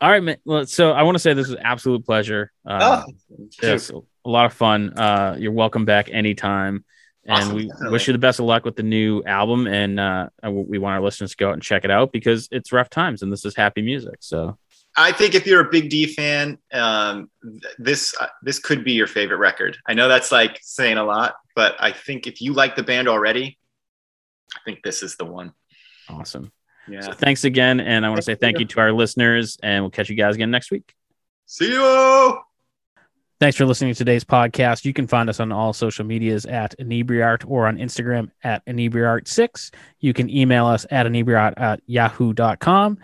All 0.00 0.08
right, 0.08 0.22
man. 0.22 0.36
Well, 0.44 0.66
so 0.66 0.92
I 0.92 1.02
want 1.02 1.16
to 1.16 1.18
say 1.18 1.34
this 1.34 1.48
was 1.48 1.58
absolute 1.60 2.04
pleasure. 2.04 2.52
Uh, 2.64 3.02
oh, 3.06 3.12
it's 3.60 3.90
a 4.24 4.30
lot 4.30 4.46
of 4.46 4.52
fun. 4.52 4.92
Uh, 4.98 5.36
you're 5.38 5.52
welcome 5.52 5.84
back 5.84 6.08
anytime. 6.10 6.84
And 7.24 7.36
Awesome, 7.38 7.54
we 7.54 7.66
definitely. 7.68 7.92
wish 7.92 8.06
you 8.08 8.12
the 8.12 8.18
best 8.18 8.40
of 8.40 8.46
luck 8.46 8.64
with 8.64 8.74
the 8.74 8.82
new 8.82 9.22
album. 9.24 9.66
And 9.68 10.00
uh, 10.00 10.28
we 10.44 10.78
want 10.78 10.94
our 10.96 11.00
listeners 11.00 11.30
to 11.30 11.36
go 11.36 11.48
out 11.50 11.52
and 11.52 11.62
check 11.62 11.84
it 11.84 11.90
out 11.90 12.12
because 12.12 12.48
it's 12.50 12.72
rough 12.72 12.90
times 12.90 13.22
and 13.22 13.30
this 13.32 13.44
is 13.44 13.54
happy 13.54 13.80
music. 13.82 14.16
So, 14.20 14.58
I 14.96 15.12
think 15.12 15.34
if 15.34 15.46
you're 15.46 15.60
a 15.60 15.70
Big 15.70 15.88
D 15.88 16.06
fan, 16.06 16.58
um, 16.72 17.30
this 17.78 18.14
uh, 18.20 18.26
this 18.42 18.58
could 18.58 18.84
be 18.84 18.92
your 18.92 19.06
favorite 19.06 19.38
record. 19.38 19.78
I 19.86 19.94
know 19.94 20.08
that's 20.08 20.30
like 20.32 20.58
saying 20.62 20.98
a 20.98 21.04
lot, 21.04 21.34
but 21.54 21.76
I 21.78 21.92
think 21.92 22.26
if 22.26 22.40
you 22.42 22.52
like 22.52 22.76
the 22.76 22.82
band 22.82 23.08
already, 23.08 23.56
I 24.54 24.58
think 24.64 24.80
this 24.82 25.02
is 25.02 25.16
the 25.16 25.24
one. 25.24 25.52
awesome. 26.10 26.52
Yeah. 26.88 27.02
So, 27.02 27.12
thanks 27.12 27.44
again. 27.44 27.78
And 27.78 28.04
I 28.04 28.08
want 28.08 28.18
to 28.18 28.22
say 28.22 28.34
Thank 28.34 28.58
you 28.58 28.66
to 28.66 28.80
our 28.80 28.92
listeners. 28.92 29.56
And 29.62 29.84
we'll 29.84 29.90
catch 29.90 30.10
you 30.10 30.16
guys 30.16 30.34
again 30.34 30.50
next 30.50 30.70
week. 30.72 30.92
See 31.46 31.70
you. 31.72 32.51
Thanks 33.42 33.56
for 33.56 33.66
listening 33.66 33.92
to 33.92 33.98
today's 33.98 34.22
podcast. 34.22 34.84
You 34.84 34.92
can 34.92 35.08
find 35.08 35.28
us 35.28 35.40
on 35.40 35.50
all 35.50 35.72
social 35.72 36.04
medias 36.04 36.46
at 36.46 36.78
Inebriart 36.78 37.42
or 37.44 37.66
on 37.66 37.76
Instagram 37.76 38.30
at 38.44 38.64
Inebriart6. 38.66 39.72
You 39.98 40.14
can 40.14 40.30
email 40.30 40.64
us 40.64 40.86
at 40.92 41.06
inebriart 41.06 41.54
at 41.56 41.82
yahoo.com. 41.86 42.98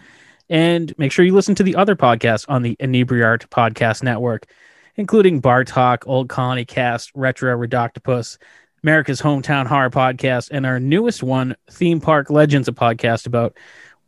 And 0.48 0.96
make 0.96 1.10
sure 1.10 1.24
you 1.24 1.34
listen 1.34 1.56
to 1.56 1.64
the 1.64 1.74
other 1.74 1.96
podcasts 1.96 2.44
on 2.48 2.62
the 2.62 2.76
Inebriart 2.76 3.48
Podcast 3.48 4.04
Network, 4.04 4.46
including 4.94 5.40
Bar 5.40 5.64
Talk, 5.64 6.04
Old 6.06 6.28
Colony 6.28 6.64
Cast, 6.64 7.10
Retro 7.16 7.58
Redoctopus, 7.58 8.38
America's 8.84 9.20
Hometown 9.20 9.66
Horror 9.66 9.90
Podcast, 9.90 10.50
and 10.52 10.64
our 10.64 10.78
newest 10.78 11.24
one, 11.24 11.56
Theme 11.68 12.00
Park 12.00 12.30
Legends, 12.30 12.68
a 12.68 12.72
podcast 12.72 13.26
about 13.26 13.56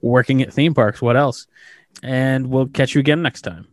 working 0.00 0.42
at 0.42 0.52
theme 0.52 0.74
parks. 0.74 1.02
What 1.02 1.16
else? 1.16 1.48
And 2.04 2.50
we'll 2.50 2.68
catch 2.68 2.94
you 2.94 3.00
again 3.00 3.20
next 3.20 3.40
time. 3.40 3.66